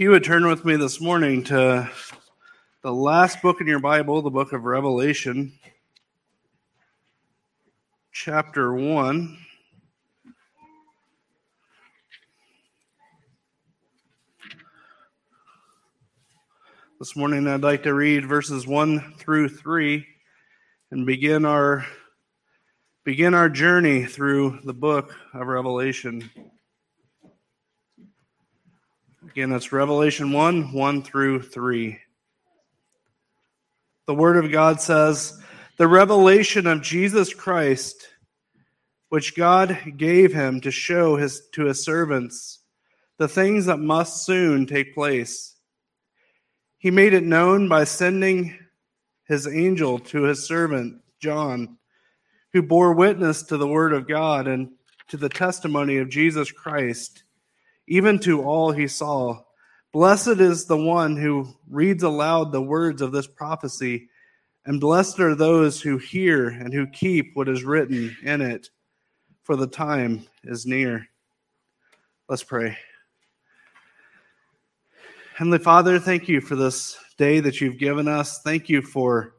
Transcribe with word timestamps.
If 0.00 0.04
you 0.04 0.10
would 0.12 0.24
turn 0.24 0.48
with 0.48 0.64
me 0.64 0.76
this 0.76 0.98
morning 0.98 1.44
to 1.44 1.86
the 2.80 2.90
last 2.90 3.42
book 3.42 3.60
in 3.60 3.66
your 3.66 3.80
Bible, 3.80 4.22
the 4.22 4.30
book 4.30 4.54
of 4.54 4.64
Revelation, 4.64 5.52
chapter 8.10 8.72
1. 8.72 9.38
This 16.98 17.14
morning 17.14 17.46
I'd 17.46 17.60
like 17.60 17.82
to 17.82 17.92
read 17.92 18.24
verses 18.24 18.66
1 18.66 19.16
through 19.18 19.50
3 19.50 20.06
and 20.92 21.04
begin 21.04 21.44
our 21.44 21.84
begin 23.04 23.34
our 23.34 23.50
journey 23.50 24.06
through 24.06 24.60
the 24.64 24.72
book 24.72 25.14
of 25.34 25.46
Revelation. 25.46 26.30
Again, 29.30 29.50
that's 29.50 29.70
Revelation 29.70 30.32
1 30.32 30.72
1 30.72 31.02
through 31.04 31.42
3. 31.42 32.00
The 34.08 34.14
Word 34.14 34.44
of 34.44 34.50
God 34.50 34.80
says, 34.80 35.40
The 35.76 35.86
revelation 35.86 36.66
of 36.66 36.82
Jesus 36.82 37.32
Christ, 37.32 38.08
which 39.08 39.36
God 39.36 39.78
gave 39.96 40.34
him 40.34 40.60
to 40.62 40.72
show 40.72 41.14
his, 41.14 41.42
to 41.52 41.66
his 41.66 41.84
servants 41.84 42.58
the 43.18 43.28
things 43.28 43.66
that 43.66 43.76
must 43.76 44.26
soon 44.26 44.66
take 44.66 44.96
place. 44.96 45.54
He 46.78 46.90
made 46.90 47.14
it 47.14 47.22
known 47.22 47.68
by 47.68 47.84
sending 47.84 48.58
his 49.28 49.46
angel 49.46 50.00
to 50.00 50.22
his 50.22 50.44
servant, 50.44 51.02
John, 51.20 51.78
who 52.52 52.62
bore 52.62 52.94
witness 52.94 53.44
to 53.44 53.56
the 53.56 53.68
Word 53.68 53.92
of 53.92 54.08
God 54.08 54.48
and 54.48 54.70
to 55.06 55.16
the 55.16 55.28
testimony 55.28 55.98
of 55.98 56.08
Jesus 56.08 56.50
Christ 56.50 57.22
even 57.90 58.20
to 58.20 58.42
all 58.42 58.70
he 58.70 58.86
saw. 58.86 59.42
Blessed 59.92 60.38
is 60.40 60.64
the 60.64 60.76
one 60.76 61.16
who 61.16 61.52
reads 61.68 62.04
aloud 62.04 62.52
the 62.52 62.62
words 62.62 63.02
of 63.02 63.10
this 63.10 63.26
prophecy, 63.26 64.08
and 64.64 64.80
blessed 64.80 65.18
are 65.18 65.34
those 65.34 65.82
who 65.82 65.98
hear 65.98 66.48
and 66.48 66.72
who 66.72 66.86
keep 66.86 67.32
what 67.34 67.48
is 67.48 67.64
written 67.64 68.16
in 68.22 68.40
it, 68.40 68.70
for 69.42 69.56
the 69.56 69.66
time 69.66 70.24
is 70.44 70.64
near. 70.64 71.08
Let's 72.28 72.44
pray. 72.44 72.78
Heavenly 75.34 75.58
Father, 75.58 75.98
thank 75.98 76.28
you 76.28 76.40
for 76.40 76.54
this 76.54 76.96
day 77.18 77.40
that 77.40 77.60
you've 77.60 77.78
given 77.78 78.06
us. 78.06 78.40
Thank 78.42 78.68
you 78.68 78.82
for 78.82 79.34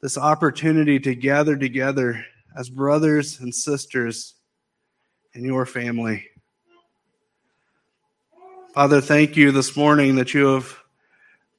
this 0.00 0.16
opportunity 0.16 0.98
to 1.00 1.14
gather 1.14 1.56
together 1.56 2.24
as 2.56 2.70
brothers 2.70 3.40
and 3.40 3.54
sisters 3.54 4.34
in 5.34 5.44
your 5.44 5.66
family. 5.66 6.26
Father, 8.74 9.00
thank 9.00 9.36
you 9.36 9.52
this 9.52 9.76
morning 9.76 10.16
that 10.16 10.34
you 10.34 10.46
have 10.46 10.76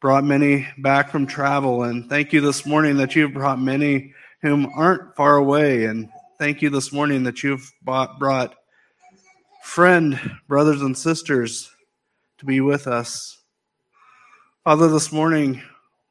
brought 0.02 0.25
many 0.25 0.67
back 0.77 1.09
from 1.11 1.25
travel. 1.25 1.83
And 1.83 2.09
thank 2.09 2.33
you 2.33 2.41
this 2.41 2.66
morning 2.66 2.97
that 2.97 3.16
you've 3.16 3.31
brought 3.31 3.57
many 3.57 4.13
whom 4.41 4.69
aren't 4.75 5.16
far 5.16 5.38
away. 5.38 5.85
And 5.85 6.09
thank 6.38 6.61
you 6.61 6.69
this 6.69 6.91
morning 6.91 7.23
that 7.23 7.41
you've 7.41 7.72
brought, 7.81 8.19
brought 8.19 8.55
friend, 9.63 10.19
brothers, 10.49 10.81
and 10.81 10.97
sisters 10.97 11.73
to 12.39 12.45
be 12.45 12.59
with 12.59 12.85
us. 12.85 13.41
Father, 14.66 14.89
this 14.89 15.13
morning, 15.13 15.61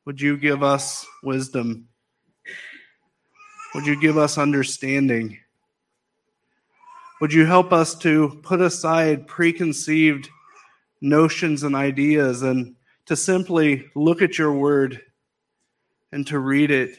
would 0.06 0.22
you 0.22 0.38
give 0.38 0.62
us 0.62 1.04
wisdom? 1.22 1.88
Would 3.74 3.86
you 3.86 4.00
give 4.00 4.16
us 4.16 4.38
understanding? 4.38 5.38
Would 7.20 7.34
you 7.34 7.44
help 7.44 7.74
us 7.74 7.94
to 7.96 8.40
put 8.42 8.62
aside 8.62 9.26
preconceived 9.26 10.30
notions 11.04 11.62
and 11.64 11.76
ideas 11.76 12.40
and 12.40 12.74
to 13.04 13.14
simply 13.14 13.90
look 13.94 14.22
at 14.22 14.38
your 14.38 14.52
word 14.54 15.02
and 16.10 16.26
to 16.26 16.38
read 16.38 16.70
it. 16.70 16.98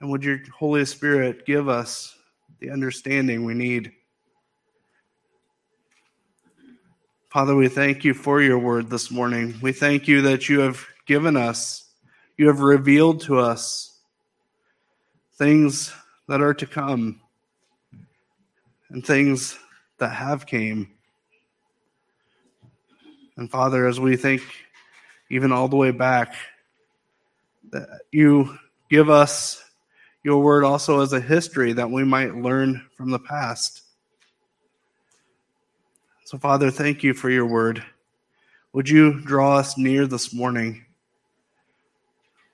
And 0.00 0.08
would 0.10 0.22
your 0.22 0.38
Holy 0.56 0.84
Spirit 0.84 1.44
give 1.44 1.68
us 1.68 2.16
the 2.60 2.70
understanding 2.70 3.44
we 3.44 3.54
need? 3.54 3.90
Father, 7.30 7.56
we 7.56 7.66
thank 7.66 8.04
you 8.04 8.14
for 8.14 8.40
your 8.40 8.60
word 8.60 8.88
this 8.88 9.10
morning. 9.10 9.56
We 9.60 9.72
thank 9.72 10.06
you 10.06 10.22
that 10.22 10.48
you 10.48 10.60
have 10.60 10.86
given 11.04 11.36
us, 11.36 11.90
you 12.36 12.46
have 12.46 12.60
revealed 12.60 13.22
to 13.22 13.40
us 13.40 13.98
things 15.34 15.92
that 16.28 16.40
are 16.40 16.54
to 16.54 16.66
come 16.66 17.20
and 18.90 19.04
things 19.04 19.58
that 19.98 20.10
have 20.10 20.46
came. 20.46 20.95
And 23.36 23.50
Father, 23.50 23.86
as 23.86 24.00
we 24.00 24.16
think 24.16 24.42
even 25.30 25.52
all 25.52 25.68
the 25.68 25.76
way 25.76 25.90
back, 25.90 26.34
that 27.70 27.88
you 28.12 28.58
give 28.88 29.10
us 29.10 29.62
your 30.22 30.42
word 30.42 30.64
also 30.64 31.00
as 31.00 31.12
a 31.12 31.20
history 31.20 31.72
that 31.72 31.90
we 31.90 32.04
might 32.04 32.34
learn 32.34 32.84
from 32.96 33.10
the 33.10 33.18
past. 33.18 33.82
So, 36.24 36.38
Father, 36.38 36.70
thank 36.70 37.02
you 37.02 37.14
for 37.14 37.30
your 37.30 37.46
word. 37.46 37.84
Would 38.72 38.88
you 38.88 39.20
draw 39.20 39.56
us 39.56 39.78
near 39.78 40.06
this 40.06 40.34
morning? 40.34 40.84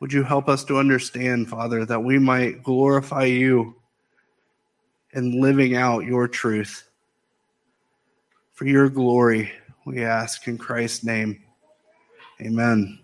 Would 0.01 0.13
you 0.13 0.23
help 0.23 0.49
us 0.49 0.65
to 0.65 0.79
understand, 0.79 1.49
Father, 1.49 1.85
that 1.87 2.05
we 2.05 2.19
might 2.19 2.63
glorify 2.63 3.25
you 3.25 3.77
in 5.13 5.41
living 5.41 5.77
out 5.77 6.05
your 6.05 6.29
truth 6.29 6.89
for 8.53 8.67
your 8.67 8.89
glory? 8.89 9.51
We 9.85 10.05
ask 10.05 10.47
in 10.47 10.59
Christ's 10.59 11.03
name. 11.03 11.43
Amen. 12.41 13.01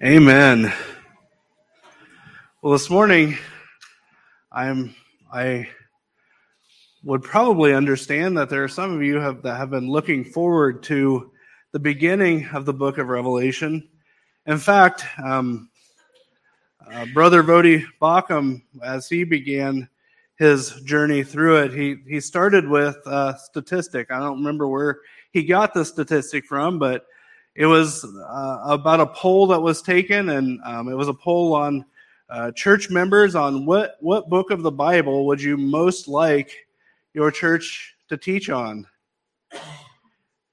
Amen. 0.00 0.72
Well, 2.62 2.72
this 2.72 2.88
morning, 2.88 3.36
I'm 4.52 4.94
I 5.32 5.68
would 7.02 7.24
probably 7.24 7.74
understand 7.74 8.38
that 8.38 8.50
there 8.50 8.62
are 8.62 8.68
some 8.68 8.94
of 8.94 9.02
you 9.02 9.16
have, 9.16 9.42
that 9.42 9.56
have 9.56 9.70
been 9.70 9.90
looking 9.90 10.22
forward 10.22 10.84
to 10.84 11.32
the 11.72 11.80
beginning 11.80 12.48
of 12.52 12.64
the 12.64 12.72
book 12.72 12.98
of 12.98 13.08
Revelation. 13.08 13.88
In 14.46 14.58
fact, 14.58 15.04
um, 15.20 15.70
uh, 16.88 17.06
Brother 17.12 17.42
Voddie 17.42 17.84
Baucham, 18.00 18.62
as 18.84 19.08
he 19.08 19.24
began 19.24 19.88
his 20.40 20.80
journey 20.84 21.22
through 21.22 21.58
it. 21.58 21.72
He 21.72 21.96
he 22.08 22.18
started 22.18 22.66
with 22.66 22.96
a 23.06 23.38
statistic. 23.38 24.10
I 24.10 24.18
don't 24.18 24.38
remember 24.38 24.66
where 24.66 25.00
he 25.32 25.44
got 25.44 25.74
the 25.74 25.84
statistic 25.84 26.46
from, 26.46 26.78
but 26.78 27.04
it 27.54 27.66
was 27.66 28.04
uh, 28.04 28.60
about 28.64 29.00
a 29.00 29.06
poll 29.06 29.46
that 29.48 29.60
was 29.60 29.82
taken, 29.82 30.30
and 30.30 30.58
um, 30.64 30.88
it 30.88 30.94
was 30.94 31.08
a 31.08 31.14
poll 31.14 31.54
on 31.54 31.84
uh, 32.30 32.50
church 32.52 32.88
members 32.88 33.34
on 33.34 33.66
what 33.66 33.98
what 34.00 34.30
book 34.30 34.50
of 34.50 34.62
the 34.62 34.72
Bible 34.72 35.26
would 35.26 35.42
you 35.42 35.58
most 35.58 36.08
like 36.08 36.56
your 37.12 37.30
church 37.30 37.94
to 38.08 38.16
teach 38.16 38.48
on, 38.48 38.86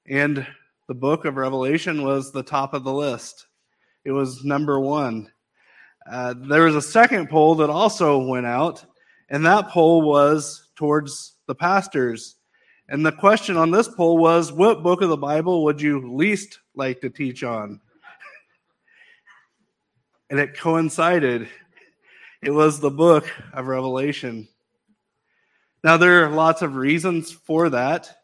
and 0.05 0.45
the 0.89 0.95
book 0.95 1.23
of 1.23 1.37
Revelation 1.37 2.03
was 2.03 2.33
the 2.33 2.43
top 2.43 2.73
of 2.73 2.83
the 2.83 2.93
list. 2.93 3.47
It 4.03 4.11
was 4.11 4.43
number 4.43 4.81
one. 4.81 5.31
Uh, 6.11 6.33
there 6.37 6.63
was 6.63 6.75
a 6.75 6.81
second 6.81 7.29
poll 7.29 7.55
that 7.55 7.69
also 7.69 8.17
went 8.17 8.45
out 8.45 8.85
and 9.29 9.45
that 9.45 9.69
poll 9.69 10.01
was 10.01 10.69
towards 10.75 11.35
the 11.47 11.55
pastors. 11.55 12.35
And 12.89 13.05
the 13.05 13.11
question 13.11 13.57
on 13.57 13.71
this 13.71 13.87
poll 13.87 14.17
was 14.17 14.51
what 14.51 14.83
book 14.83 15.01
of 15.01 15.09
the 15.09 15.17
Bible 15.17 15.63
would 15.65 15.81
you 15.81 16.15
least 16.15 16.59
like 16.75 17.01
to 17.01 17.09
teach 17.09 17.43
on? 17.43 17.81
and 20.29 20.39
it 20.39 20.57
coincided. 20.57 21.49
It 22.41 22.51
was 22.51 22.79
the 22.79 22.91
book 22.91 23.29
of 23.53 23.67
Revelation. 23.67 24.47
Now, 25.83 25.97
there 25.97 26.25
are 26.25 26.29
lots 26.29 26.61
of 26.61 26.75
reasons 26.75 27.31
for 27.31 27.69
that. 27.69 28.15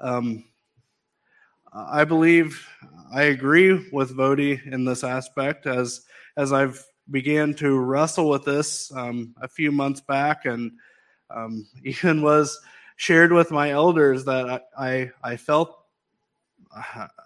Um, 0.00 0.44
I 1.72 2.04
believe 2.04 2.66
I 3.12 3.24
agree 3.24 3.88
with 3.92 4.16
Voddie 4.16 4.64
in 4.66 4.84
this 4.84 5.04
aspect 5.04 5.66
as 5.66 6.02
as 6.36 6.52
I've 6.52 6.82
began 7.10 7.54
to 7.54 7.78
wrestle 7.78 8.28
with 8.28 8.44
this 8.44 8.92
um, 8.94 9.34
a 9.40 9.48
few 9.48 9.72
months 9.72 10.00
back, 10.00 10.44
and 10.44 10.72
um, 11.30 11.66
even 11.84 12.22
was 12.22 12.60
shared 12.96 13.32
with 13.32 13.50
my 13.50 13.70
elders 13.70 14.24
that 14.24 14.48
I 14.48 14.60
I, 14.76 15.10
I 15.22 15.36
felt 15.36 15.84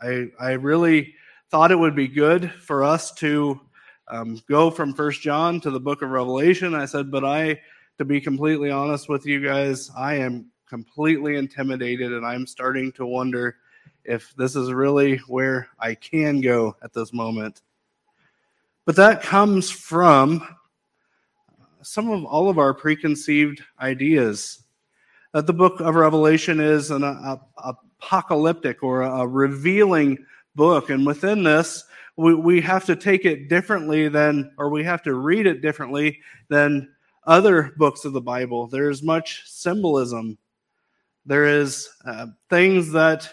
I 0.01 0.29
I 0.39 0.53
really 0.53 1.15
thought 1.51 1.71
it 1.71 1.79
would 1.79 1.95
be 1.95 2.09
good 2.09 2.51
for 2.51 2.83
us 2.83 3.13
to 3.13 3.61
um, 4.09 4.41
go 4.49 4.71
from 4.71 4.95
First 4.95 5.21
John 5.21 5.61
to 5.61 5.71
the 5.71 5.81
Book 5.81 6.03
of 6.03 6.11
Revelation. 6.11 6.75
I 6.75 6.87
said, 6.87 7.11
but 7.11 7.25
I, 7.25 7.61
to 7.99 8.05
be 8.05 8.21
completely 8.21 8.71
honest 8.71 9.09
with 9.09 9.27
you 9.27 9.45
guys, 9.45 9.91
I 9.97 10.15
am 10.15 10.47
completely 10.69 11.37
intimidated, 11.37 12.13
and 12.13 12.25
I'm 12.25 12.47
starting 12.47 12.93
to 12.93 13.07
wonder 13.07 13.57
if 14.05 14.35
this 14.37 14.57
is 14.57 14.73
really 14.73 15.19
where 15.29 15.69
I 15.79 15.95
can 15.95 16.41
go 16.41 16.77
at 16.83 16.93
this 16.93 17.13
moment. 17.13 17.63
But 18.85 18.97
that 18.97 19.23
comes 19.23 19.71
from 19.71 20.47
some 21.83 22.11
of 22.11 22.25
all 22.25 22.49
of 22.49 22.59
our 22.59 22.75
preconceived 22.75 23.63
ideas. 23.81 24.65
That 25.33 25.47
the 25.47 25.53
book 25.53 25.81
of 25.81 25.95
Revelation 25.95 26.61
is 26.61 26.91
an, 26.91 27.03
a, 27.05 27.41
a 27.59 27.75
apocalyptic 28.03 28.83
or 28.83 29.03
a 29.03 29.27
revealing 29.27 30.19
book. 30.55 30.91
And 30.91 31.07
within 31.07 31.43
this, 31.43 31.85
we, 32.17 32.35
we 32.35 32.61
have 32.61 32.85
to 32.87 32.97
take 32.97 33.25
it 33.25 33.49
differently 33.49 34.09
than, 34.09 34.53
or 34.59 34.69
we 34.69 34.85
have 34.85 35.03
to 35.05 35.15
read 35.15 35.47
it 35.47 35.63
differently 35.63 36.21
than 36.49 36.89
other 37.27 37.73
books 37.77 38.05
of 38.05 38.13
the 38.13 38.21
Bible. 38.21 38.67
There's 38.67 39.03
much 39.03 39.43
symbolism. 39.47 40.37
There 41.25 41.47
is 41.47 41.89
uh, 42.05 42.27
things 42.51 42.93
that, 42.93 43.33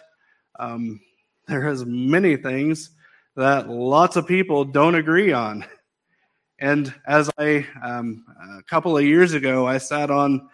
um, 0.59 1.01
there 1.47 1.67
is 1.67 1.85
many 1.85 2.37
things 2.37 2.91
that 3.35 3.69
lots 3.69 4.15
of 4.15 4.27
people 4.27 4.65
don't 4.65 4.95
agree 4.95 5.31
on. 5.31 5.65
And 6.59 6.93
as 7.07 7.29
I, 7.37 7.65
um, 7.83 8.25
a 8.59 8.63
couple 8.63 8.97
of 8.97 9.05
years 9.05 9.33
ago, 9.33 9.65
I 9.65 9.77
sat 9.77 10.11
on 10.11 10.49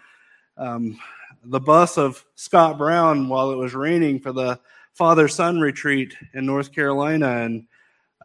um, 0.58 1.00
the 1.44 1.60
bus 1.60 1.98
of 1.98 2.24
Scott 2.36 2.78
Brown 2.78 3.28
while 3.28 3.52
it 3.52 3.56
was 3.56 3.74
raining 3.74 4.20
for 4.20 4.32
the 4.32 4.60
father 4.94 5.28
son 5.28 5.60
retreat 5.60 6.14
in 6.34 6.46
North 6.46 6.72
Carolina. 6.72 7.42
And 7.42 7.68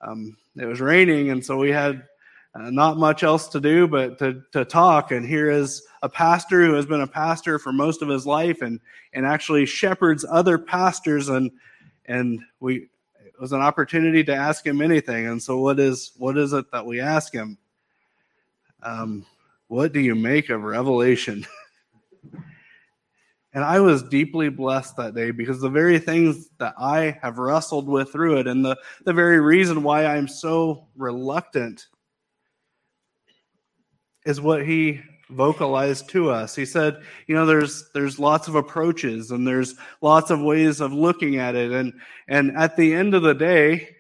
um, 0.03 0.37
it 0.57 0.67
was 0.67 0.81
raining, 0.81 1.31
and 1.31 1.45
so 1.45 1.57
we 1.57 1.71
had 1.71 2.03
uh, 2.55 2.71
not 2.71 2.97
much 2.97 3.23
else 3.23 3.49
to 3.49 3.61
do 3.61 3.87
but 3.87 4.19
to, 4.19 4.43
to 4.53 4.65
talk. 4.65 5.13
And 5.13 5.25
here 5.25 5.51
is 5.51 5.83
a 6.03 6.09
pastor 6.09 6.65
who 6.65 6.75
has 6.75 6.87
been 6.87 7.03
a 7.03 7.07
pastor 7.07 7.59
for 7.59 7.73
most 7.73 8.03
of 8.03 8.09
his 8.09 8.27
life 8.27 8.63
and, 8.63 8.81
and 9.13 9.25
actually 9.25 9.67
shepherds 9.67 10.25
other 10.29 10.59
pastors. 10.59 11.29
And, 11.29 11.51
and 12.07 12.41
we, 12.59 12.89
it 13.41 13.45
was 13.45 13.53
an 13.53 13.63
opportunity 13.63 14.23
to 14.23 14.35
ask 14.35 14.67
him 14.67 14.83
anything. 14.83 15.27
And 15.27 15.43
so 15.43 15.57
what 15.57 15.81
is, 15.81 16.13
what 16.19 16.37
is 16.37 16.53
it 16.53 16.71
that 16.73 16.85
we 16.85 17.01
ask 17.01 17.33
him? 17.33 17.57
Um, 18.83 19.25
what 19.69 19.95
do 19.95 20.01
you 20.01 20.15
make 20.15 20.51
of 20.51 20.63
Revelation? 20.63 21.47
And 23.53 23.65
I 23.65 23.81
was 23.81 24.05
deeply 24.05 24.49
blessed 24.49 24.97
that 24.97 25.17
day 25.17 25.33
because 25.33 25.61
the 25.61 25.69
very 25.69 25.99
things 25.99 26.51
that 26.59 26.73
I 26.79 27.19
have 27.21 27.39
wrestled 27.39 27.89
with 27.89 28.13
through 28.13 28.39
it, 28.39 28.47
and 28.47 28.65
the, 28.65 28.77
the 29.05 29.13
very 29.13 29.41
reason 29.41 29.83
why 29.83 30.07
I'm 30.07 30.29
so 30.29 30.87
reluctant, 30.97 31.89
is 34.25 34.41
what 34.41 34.65
he 34.65 35.01
vocalized 35.31 36.09
to 36.11 36.31
us. 36.31 36.55
He 36.55 36.65
said, 36.65 37.03
you 37.27 37.35
know, 37.35 37.47
there's 37.47 37.91
there's 37.95 38.19
lots 38.19 38.49
of 38.49 38.55
approaches 38.55 39.31
and 39.31 39.47
there's 39.47 39.75
lots 40.01 40.31
of 40.31 40.41
ways 40.41 40.81
of 40.81 40.93
looking 40.93 41.37
at 41.37 41.55
it. 41.55 41.73
And 41.73 41.93
and 42.29 42.57
at 42.57 42.77
the 42.77 42.95
end 42.95 43.15
of 43.15 43.23
the 43.23 43.35
day, 43.35 43.97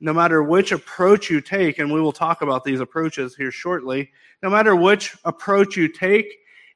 no 0.00 0.12
matter 0.12 0.42
which 0.42 0.72
approach 0.72 1.30
you 1.30 1.40
take, 1.40 1.78
and 1.78 1.92
we 1.92 2.00
will 2.00 2.12
talk 2.12 2.42
about 2.42 2.64
these 2.64 2.80
approaches 2.80 3.34
here 3.34 3.50
shortly, 3.50 4.10
no 4.42 4.50
matter 4.50 4.76
which 4.76 5.16
approach 5.24 5.76
you 5.76 5.88
take, 5.88 6.26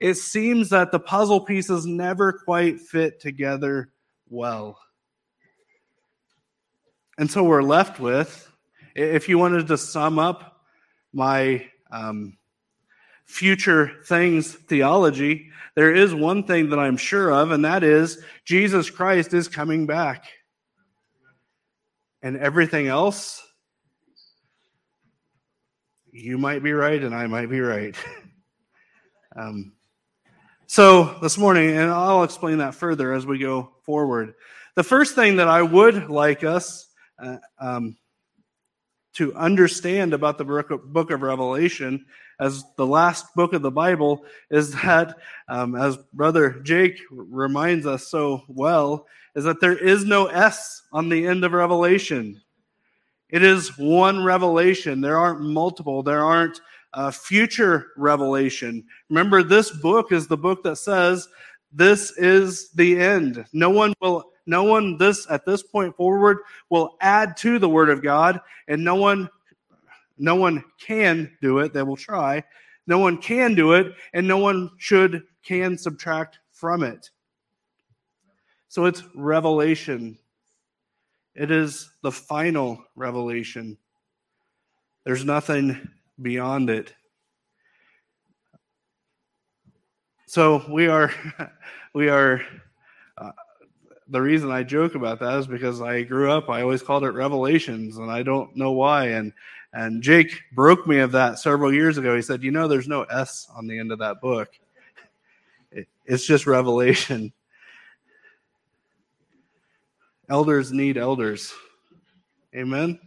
it 0.00 0.14
seems 0.14 0.70
that 0.70 0.92
the 0.92 1.00
puzzle 1.00 1.40
pieces 1.40 1.84
never 1.84 2.32
quite 2.32 2.80
fit 2.80 3.20
together 3.20 3.90
well. 4.30 4.78
And 7.18 7.30
so 7.30 7.42
we're 7.42 7.62
left 7.62 8.00
with, 8.00 8.50
if 8.94 9.28
you 9.28 9.38
wanted 9.38 9.66
to 9.66 9.76
sum 9.76 10.18
up 10.18 10.62
my 11.12 11.66
um, 11.90 12.37
future 13.28 13.92
things 14.06 14.54
theology, 14.54 15.50
there 15.74 15.94
is 15.94 16.12
one 16.12 16.42
thing 16.42 16.70
that 16.70 16.78
I'm 16.78 16.96
sure 16.96 17.30
of, 17.30 17.52
and 17.52 17.64
that 17.64 17.84
is 17.84 18.20
Jesus 18.44 18.90
Christ 18.90 19.32
is 19.32 19.46
coming 19.46 19.86
back. 19.86 20.24
And 22.20 22.36
everything 22.36 22.88
else, 22.88 23.46
you 26.10 26.36
might 26.36 26.64
be 26.64 26.72
right, 26.72 27.00
and 27.00 27.14
I 27.14 27.28
might 27.28 27.48
be 27.48 27.60
right. 27.60 27.94
um, 29.36 29.72
so, 30.66 31.16
this 31.22 31.38
morning, 31.38 31.76
and 31.76 31.90
I'll 31.90 32.24
explain 32.24 32.58
that 32.58 32.74
further 32.74 33.12
as 33.12 33.24
we 33.24 33.38
go 33.38 33.70
forward. 33.82 34.34
The 34.74 34.82
first 34.82 35.14
thing 35.14 35.36
that 35.36 35.48
I 35.48 35.62
would 35.62 36.10
like 36.10 36.42
us 36.42 36.88
uh, 37.22 37.36
um, 37.60 37.96
to 39.14 39.34
understand 39.34 40.12
about 40.12 40.38
the 40.38 40.44
book 40.44 41.10
of 41.10 41.22
Revelation 41.22 42.04
as 42.40 42.64
the 42.76 42.86
last 42.86 43.34
book 43.34 43.52
of 43.52 43.62
the 43.62 43.70
Bible 43.70 44.24
is 44.50 44.72
that, 44.72 45.16
um, 45.48 45.74
as 45.74 45.96
Brother 46.12 46.60
Jake 46.62 47.00
reminds 47.10 47.86
us 47.86 48.06
so 48.06 48.42
well, 48.48 49.06
is 49.34 49.44
that 49.44 49.60
there 49.60 49.76
is 49.76 50.04
no 50.04 50.26
S 50.26 50.82
on 50.92 51.08
the 51.08 51.26
end 51.26 51.44
of 51.44 51.52
Revelation. 51.52 52.40
It 53.30 53.42
is 53.42 53.76
one 53.76 54.24
revelation. 54.24 55.00
There 55.00 55.18
aren't 55.18 55.40
multiple. 55.40 56.02
There 56.02 56.24
aren't 56.24 56.60
uh, 56.94 57.10
future 57.10 57.88
revelation. 57.96 58.84
Remember, 59.10 59.42
this 59.42 59.70
book 59.70 60.12
is 60.12 60.26
the 60.26 60.36
book 60.36 60.62
that 60.64 60.76
says 60.76 61.28
this 61.72 62.16
is 62.16 62.70
the 62.70 62.98
end. 62.98 63.44
No 63.52 63.68
one 63.68 63.92
will, 64.00 64.32
no 64.46 64.64
one 64.64 64.96
this 64.96 65.26
at 65.30 65.44
this 65.44 65.62
point 65.62 65.94
forward 65.96 66.38
will 66.70 66.96
add 67.00 67.36
to 67.38 67.58
the 67.58 67.68
word 67.68 67.90
of 67.90 68.02
God, 68.02 68.40
and 68.68 68.82
no 68.82 68.94
one, 68.94 69.28
no 70.18 70.34
one 70.34 70.64
can 70.80 71.36
do 71.40 71.58
it. 71.58 71.72
They 71.72 71.82
will 71.82 71.96
try. 71.96 72.42
No 72.86 72.98
one 72.98 73.18
can 73.18 73.54
do 73.54 73.72
it, 73.74 73.94
and 74.14 74.26
no 74.26 74.38
one 74.38 74.70
should 74.78 75.22
can 75.44 75.76
subtract 75.76 76.38
from 76.52 76.82
it. 76.82 77.10
So 78.68 78.84
it's 78.84 79.02
revelation. 79.14 80.18
It 81.34 81.50
is 81.50 81.90
the 82.02 82.12
final 82.12 82.82
revelation. 82.96 83.78
There's 85.04 85.24
nothing 85.24 85.88
beyond 86.20 86.68
it. 86.68 86.92
So 90.26 90.62
we 90.70 90.88
are, 90.88 91.10
we 91.94 92.08
are. 92.08 92.42
Uh, 93.16 93.30
the 94.08 94.20
reason 94.20 94.50
I 94.50 94.62
joke 94.62 94.94
about 94.94 95.20
that 95.20 95.38
is 95.38 95.46
because 95.46 95.80
I 95.80 96.02
grew 96.02 96.30
up. 96.30 96.50
I 96.50 96.62
always 96.62 96.82
called 96.82 97.04
it 97.04 97.10
Revelations, 97.12 97.98
and 97.98 98.10
I 98.10 98.22
don't 98.22 98.54
know 98.56 98.72
why. 98.72 99.08
And 99.08 99.32
and 99.72 100.02
Jake 100.02 100.40
broke 100.54 100.86
me 100.86 100.98
of 100.98 101.12
that 101.12 101.38
several 101.38 101.72
years 101.72 101.98
ago. 101.98 102.16
He 102.16 102.22
said, 102.22 102.42
"You 102.42 102.50
know, 102.50 102.68
there's 102.68 102.88
no 102.88 103.02
S 103.04 103.48
on 103.54 103.66
the 103.66 103.78
end 103.78 103.92
of 103.92 103.98
that 103.98 104.20
book. 104.20 104.50
It's 106.06 106.26
just 106.26 106.46
Revelation." 106.46 107.32
Elders 110.30 110.72
need 110.72 110.98
elders. 110.98 111.54
Amen. 112.54 112.98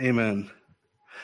Amen. 0.00 0.50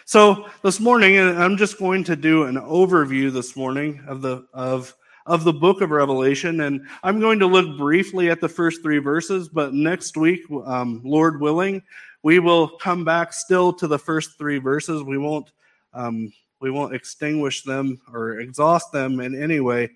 So 0.05 0.47
this 0.63 0.79
morning, 0.79 1.19
I'm 1.19 1.57
just 1.57 1.79
going 1.79 2.05
to 2.05 2.15
do 2.15 2.45
an 2.45 2.55
overview 2.55 3.33
this 3.33 3.57
morning 3.57 4.05
of 4.07 4.23
the 4.23 4.47
of 4.55 4.95
of 5.27 5.43
the 5.43 5.53
book 5.53 5.81
of 5.81 5.91
Revelation, 5.91 6.61
and 6.61 6.87
I'm 7.03 7.19
going 7.19 7.41
to 7.41 7.47
look 7.47 7.77
briefly 7.77 8.31
at 8.31 8.41
the 8.41 8.49
first 8.49 8.83
three 8.83 8.99
verses. 8.99 9.49
But 9.49 9.75
next 9.75 10.17
week, 10.17 10.43
um, 10.65 11.01
Lord 11.05 11.41
willing, 11.41 11.83
we 12.27 12.41
will 12.41 12.67
come 12.67 13.05
back 13.05 13.33
still 13.33 13.73
to 13.73 13.87
the 13.87 14.01
first 14.01 14.37
three 14.37 14.59
verses. 14.59 15.01
We 15.05 15.17
won't 15.17 15.53
um, 15.95 16.33
we 16.59 16.73
won't 16.73 16.93
extinguish 16.93 17.63
them 17.63 18.01
or 18.13 18.41
exhaust 18.41 18.91
them 18.91 19.21
in 19.21 19.41
any 19.41 19.61
way 19.61 19.91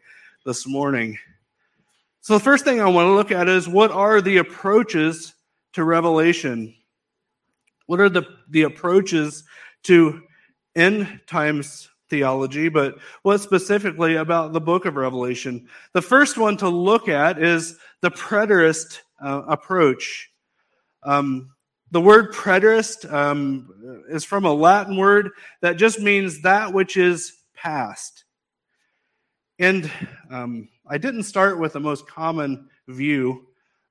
this 0.47 0.65
morning. 0.65 1.19
So 2.21 2.35
the 2.35 2.45
first 2.45 2.65
thing 2.65 2.81
I 2.81 2.87
want 2.87 3.07
to 3.09 3.15
look 3.15 3.33
at 3.33 3.49
is 3.49 3.69
what 3.69 3.91
are 3.91 4.21
the 4.21 4.37
approaches 4.37 5.35
to 5.73 5.83
Revelation? 5.83 6.73
What 7.87 7.99
are 7.99 8.09
the, 8.09 8.23
the 8.49 8.63
approaches 8.63 9.43
to 9.85 10.23
end 10.77 11.23
times 11.27 11.89
theology, 12.11 12.69
but 12.69 12.97
what 13.23 13.39
specifically 13.39 14.15
about 14.15 14.53
the 14.53 14.61
book 14.61 14.85
of 14.85 14.95
Revelation? 14.95 15.67
The 15.95 16.03
first 16.03 16.39
one 16.39 16.57
to 16.59 16.69
look 16.69 17.09
at 17.09 17.43
is 17.43 17.77
the 18.03 18.11
preterist 18.13 19.01
uh, 19.21 19.43
approach. 19.49 20.31
Um, 21.03 21.51
the 21.91 22.01
word 22.01 22.33
preterist 22.33 23.11
um, 23.13 24.05
is 24.09 24.25
from 24.25 24.45
a 24.45 24.53
Latin 24.53 24.97
word 24.97 25.31
that 25.61 25.77
just 25.77 26.01
means 26.01 26.43
that 26.43 26.73
which 26.73 26.97
is 26.97 27.33
past. 27.55 28.25
And 29.59 29.91
um, 30.31 30.69
I 30.89 30.99
didn't 30.99 31.25
start 31.25 31.59
with 31.59 31.75
the 31.75 31.81
most 31.81 32.07
common 32.07 32.69
view, 32.89 33.47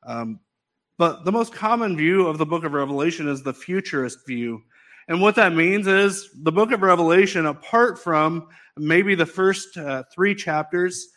um, 0.05 0.39
but 0.97 1.25
the 1.25 1.31
most 1.31 1.53
common 1.53 1.95
view 1.95 2.27
of 2.27 2.37
the 2.37 2.45
book 2.45 2.63
of 2.63 2.73
Revelation 2.73 3.27
is 3.27 3.43
the 3.43 3.53
futurist 3.53 4.25
view. 4.25 4.61
And 5.07 5.21
what 5.21 5.35
that 5.35 5.53
means 5.53 5.87
is 5.87 6.29
the 6.43 6.51
book 6.51 6.71
of 6.71 6.81
Revelation, 6.81 7.47
apart 7.47 7.99
from 7.99 8.47
maybe 8.77 9.15
the 9.15 9.25
first 9.25 9.77
uh, 9.77 10.03
three 10.13 10.35
chapters, 10.35 11.07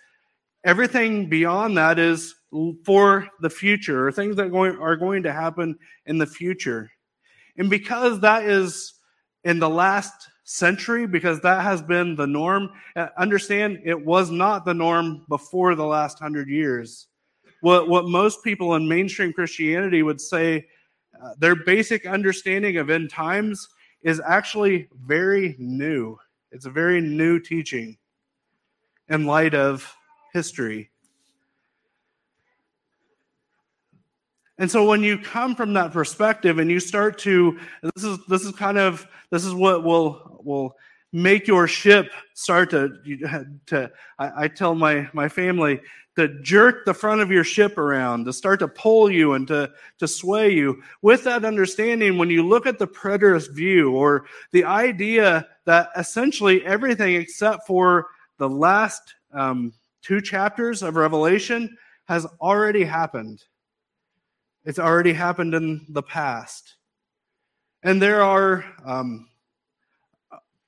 everything 0.64 1.28
beyond 1.28 1.76
that 1.76 1.98
is 1.98 2.34
for 2.84 3.26
the 3.40 3.50
future, 3.50 4.06
or 4.06 4.12
things 4.12 4.36
that 4.36 4.46
are 4.46 4.50
going, 4.50 4.76
are 4.76 4.96
going 4.96 5.22
to 5.22 5.32
happen 5.32 5.78
in 6.06 6.18
the 6.18 6.26
future. 6.26 6.90
And 7.56 7.70
because 7.70 8.20
that 8.20 8.44
is 8.44 8.94
in 9.44 9.58
the 9.58 9.68
last 9.68 10.28
century, 10.44 11.06
because 11.06 11.40
that 11.40 11.62
has 11.62 11.82
been 11.82 12.14
the 12.14 12.26
norm, 12.26 12.70
uh, 12.96 13.08
understand 13.16 13.80
it 13.84 14.04
was 14.04 14.30
not 14.30 14.64
the 14.64 14.74
norm 14.74 15.24
before 15.28 15.74
the 15.74 15.84
last 15.84 16.18
hundred 16.18 16.48
years. 16.48 17.08
What, 17.62 17.88
what 17.88 18.06
most 18.06 18.44
people 18.44 18.74
in 18.74 18.86
mainstream 18.86 19.32
Christianity 19.32 20.02
would 20.02 20.20
say, 20.20 20.66
uh, 21.22 21.34
their 21.38 21.54
basic 21.54 22.06
understanding 22.06 22.76
of 22.76 22.90
end 22.90 23.10
times 23.10 23.68
is 24.02 24.20
actually 24.26 24.88
very 25.06 25.56
new. 25.58 26.18
It's 26.50 26.66
a 26.66 26.70
very 26.70 27.00
new 27.00 27.40
teaching 27.40 27.96
in 29.08 29.26
light 29.26 29.54
of 29.54 29.94
history. 30.32 30.90
And 34.58 34.70
so 34.70 34.86
when 34.86 35.02
you 35.02 35.18
come 35.18 35.54
from 35.54 35.72
that 35.74 35.92
perspective 35.92 36.58
and 36.58 36.70
you 36.70 36.78
start 36.78 37.18
to 37.20 37.58
this 37.82 38.04
is 38.04 38.18
this 38.26 38.42
is 38.42 38.52
kind 38.52 38.78
of 38.78 39.06
this 39.30 39.44
is 39.44 39.54
what 39.54 39.82
will 39.82 40.40
will 40.44 40.76
make 41.12 41.46
your 41.46 41.66
ship 41.66 42.10
start 42.34 42.70
to 42.70 42.92
to 43.66 43.90
I, 44.18 44.44
I 44.44 44.48
tell 44.48 44.74
my 44.74 45.08
my 45.12 45.28
family 45.28 45.80
to 46.16 46.28
jerk 46.42 46.84
the 46.84 46.92
front 46.92 47.20
of 47.20 47.30
your 47.30 47.44
ship 47.44 47.78
around, 47.78 48.26
to 48.26 48.32
start 48.32 48.58
to 48.60 48.68
pull 48.68 49.10
you 49.10 49.32
and 49.32 49.48
to, 49.48 49.70
to 49.98 50.06
sway 50.06 50.52
you. 50.52 50.82
With 51.00 51.24
that 51.24 51.44
understanding, 51.44 52.18
when 52.18 52.28
you 52.28 52.46
look 52.46 52.66
at 52.66 52.78
the 52.78 52.86
preterist 52.86 53.54
view 53.54 53.92
or 53.92 54.26
the 54.50 54.64
idea 54.64 55.46
that 55.64 55.88
essentially 55.96 56.64
everything 56.66 57.14
except 57.14 57.66
for 57.66 58.08
the 58.36 58.48
last 58.48 59.14
um, 59.32 59.72
two 60.02 60.20
chapters 60.20 60.82
of 60.82 60.96
Revelation 60.96 61.74
has 62.08 62.26
already 62.40 62.84
happened. 62.84 63.42
It's 64.64 64.78
already 64.78 65.12
happened 65.12 65.54
in 65.54 65.86
the 65.88 66.02
past. 66.02 66.76
And 67.82 68.00
there 68.00 68.22
are, 68.22 68.64
um, 68.84 69.28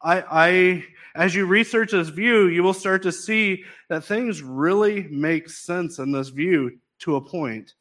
I, 0.02 0.22
I, 0.30 0.84
as 1.14 1.34
you 1.34 1.46
research 1.46 1.92
this 1.92 2.08
view, 2.08 2.48
you 2.48 2.62
will 2.62 2.74
start 2.74 3.02
to 3.04 3.12
see 3.12 3.64
that 3.88 4.04
things 4.04 4.42
really 4.42 5.04
make 5.04 5.48
sense 5.48 5.98
in 5.98 6.10
this 6.10 6.30
view 6.30 6.78
to 7.00 7.16
a 7.16 7.20
point. 7.20 7.74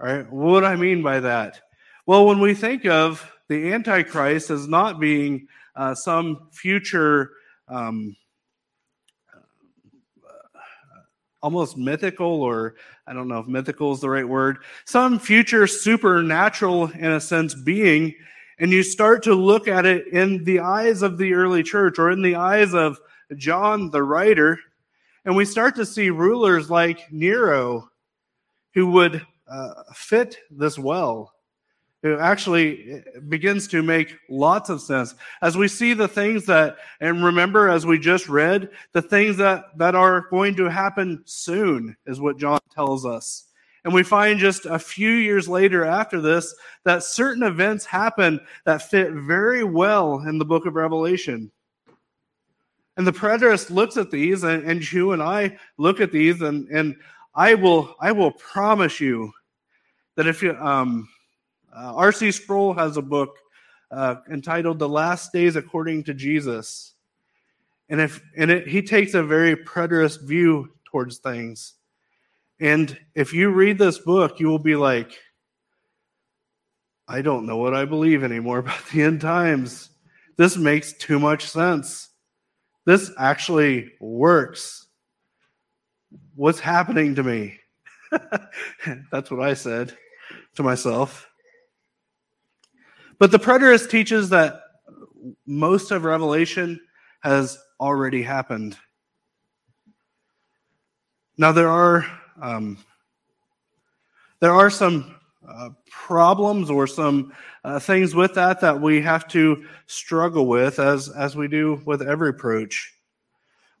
All 0.00 0.06
right, 0.06 0.30
what 0.30 0.60
do 0.60 0.66
I 0.66 0.76
mean 0.76 1.02
by 1.02 1.20
that? 1.20 1.60
Well, 2.06 2.26
when 2.26 2.38
we 2.38 2.54
think 2.54 2.86
of 2.86 3.32
the 3.48 3.72
Antichrist 3.72 4.50
as 4.50 4.68
not 4.68 5.00
being 5.00 5.48
uh, 5.74 5.94
some 5.94 6.48
future 6.52 7.32
um, 7.68 8.16
almost 11.44 11.76
mythical, 11.76 12.40
or 12.42 12.74
I 13.06 13.12
don't 13.12 13.28
know 13.28 13.38
if 13.38 13.46
mythical 13.46 13.92
is 13.92 14.00
the 14.00 14.08
right 14.08 14.26
word, 14.26 14.56
some 14.86 15.18
future 15.18 15.66
supernatural, 15.66 16.90
in 16.92 17.12
a 17.12 17.20
sense, 17.20 17.54
being, 17.54 18.14
and 18.58 18.70
you 18.70 18.82
start 18.82 19.22
to 19.24 19.34
look 19.34 19.68
at 19.68 19.84
it 19.84 20.06
in 20.06 20.42
the 20.44 20.60
eyes 20.60 21.02
of 21.02 21.18
the 21.18 21.34
early 21.34 21.62
church 21.62 21.98
or 21.98 22.10
in 22.10 22.22
the 22.22 22.36
eyes 22.36 22.72
of 22.72 22.98
John 23.36 23.90
the 23.90 24.02
writer, 24.02 24.58
and 25.26 25.36
we 25.36 25.44
start 25.44 25.76
to 25.76 25.84
see 25.84 26.08
rulers 26.08 26.70
like 26.70 27.12
Nero 27.12 27.90
who 28.72 28.90
would 28.92 29.20
uh, 29.46 29.74
fit 29.92 30.38
this 30.50 30.78
well 30.78 31.33
it 32.04 32.20
actually 32.20 33.02
begins 33.28 33.66
to 33.68 33.82
make 33.82 34.18
lots 34.28 34.68
of 34.68 34.82
sense. 34.82 35.14
As 35.40 35.56
we 35.56 35.68
see 35.68 35.94
the 35.94 36.06
things 36.06 36.44
that 36.46 36.76
and 37.00 37.24
remember 37.24 37.70
as 37.70 37.86
we 37.86 37.98
just 37.98 38.28
read 38.28 38.68
the 38.92 39.00
things 39.00 39.38
that 39.38 39.76
that 39.78 39.94
are 39.94 40.28
going 40.28 40.54
to 40.56 40.66
happen 40.66 41.22
soon 41.24 41.96
is 42.06 42.20
what 42.20 42.36
john 42.36 42.60
tells 42.70 43.06
us. 43.06 43.46
And 43.84 43.94
we 43.94 44.02
find 44.02 44.38
just 44.38 44.66
a 44.66 44.78
few 44.78 45.10
years 45.10 45.48
later 45.48 45.84
after 45.84 46.20
this 46.20 46.54
that 46.84 47.04
certain 47.04 47.42
events 47.42 47.86
happen 47.86 48.38
that 48.66 48.82
fit 48.82 49.12
very 49.12 49.64
well 49.64 50.20
in 50.20 50.38
the 50.38 50.44
book 50.44 50.66
of 50.66 50.74
revelation. 50.74 51.50
And 52.98 53.06
the 53.06 53.12
preterist 53.12 53.70
looks 53.70 53.96
at 53.96 54.10
these 54.10 54.44
and, 54.44 54.62
and 54.64 54.92
you 54.92 55.12
and 55.12 55.22
i 55.22 55.56
look 55.78 56.00
at 56.00 56.12
these 56.12 56.42
and 56.42 56.68
and 56.68 56.96
i 57.34 57.54
will 57.54 57.96
i 57.98 58.12
will 58.12 58.32
promise 58.32 59.00
you 59.00 59.32
that 60.16 60.26
if 60.26 60.42
you 60.42 60.54
um 60.56 61.08
uh, 61.76 61.94
R.C. 61.94 62.32
Sproul 62.32 62.74
has 62.74 62.96
a 62.96 63.02
book 63.02 63.36
uh, 63.90 64.16
entitled 64.30 64.78
"The 64.78 64.88
Last 64.88 65.32
Days 65.32 65.56
According 65.56 66.04
to 66.04 66.14
Jesus," 66.14 66.94
and 67.88 68.00
if 68.00 68.22
and 68.36 68.50
it, 68.50 68.68
he 68.68 68.82
takes 68.82 69.14
a 69.14 69.22
very 69.22 69.56
preterist 69.56 70.22
view 70.22 70.70
towards 70.84 71.18
things. 71.18 71.74
And 72.60 72.96
if 73.14 73.32
you 73.32 73.50
read 73.50 73.78
this 73.78 73.98
book, 73.98 74.38
you 74.38 74.46
will 74.46 74.58
be 74.58 74.76
like, 74.76 75.18
I 77.08 77.20
don't 77.20 77.46
know 77.46 77.56
what 77.56 77.74
I 77.74 77.84
believe 77.84 78.22
anymore 78.22 78.58
about 78.60 78.86
the 78.86 79.02
end 79.02 79.20
times. 79.20 79.90
This 80.36 80.56
makes 80.56 80.92
too 80.92 81.18
much 81.18 81.46
sense. 81.46 82.10
This 82.86 83.10
actually 83.18 83.92
works. 84.00 84.86
What's 86.34 86.60
happening 86.60 87.14
to 87.14 87.22
me? 87.22 87.58
That's 89.10 89.30
what 89.30 89.40
I 89.40 89.54
said 89.54 89.96
to 90.56 90.62
myself. 90.62 91.28
But 93.24 93.30
the 93.30 93.38
preterist 93.38 93.88
teaches 93.88 94.28
that 94.28 94.60
most 95.46 95.92
of 95.92 96.04
Revelation 96.04 96.78
has 97.22 97.58
already 97.80 98.22
happened. 98.22 98.76
Now 101.38 101.50
there 101.50 101.70
are 101.70 102.04
um, 102.42 102.76
there 104.40 104.52
are 104.52 104.68
some 104.68 105.14
uh, 105.48 105.70
problems 105.90 106.68
or 106.68 106.86
some 106.86 107.32
uh, 107.64 107.78
things 107.78 108.14
with 108.14 108.34
that 108.34 108.60
that 108.60 108.78
we 108.78 109.00
have 109.00 109.26
to 109.28 109.64
struggle 109.86 110.46
with 110.46 110.78
as 110.78 111.08
as 111.08 111.34
we 111.34 111.48
do 111.48 111.80
with 111.86 112.02
every 112.02 112.28
approach. 112.28 112.92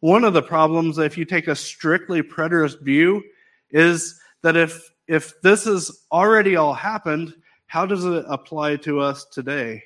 One 0.00 0.24
of 0.24 0.32
the 0.32 0.40
problems, 0.40 0.96
if 0.96 1.18
you 1.18 1.26
take 1.26 1.48
a 1.48 1.54
strictly 1.54 2.22
preterist 2.22 2.80
view, 2.80 3.22
is 3.68 4.18
that 4.40 4.56
if 4.56 4.90
if 5.06 5.38
this 5.42 5.66
has 5.66 6.06
already 6.10 6.56
all 6.56 6.72
happened, 6.72 7.34
how 7.66 7.86
does 7.86 8.04
it 8.04 8.24
apply 8.28 8.76
to 8.76 9.00
us 9.00 9.24
today? 9.24 9.82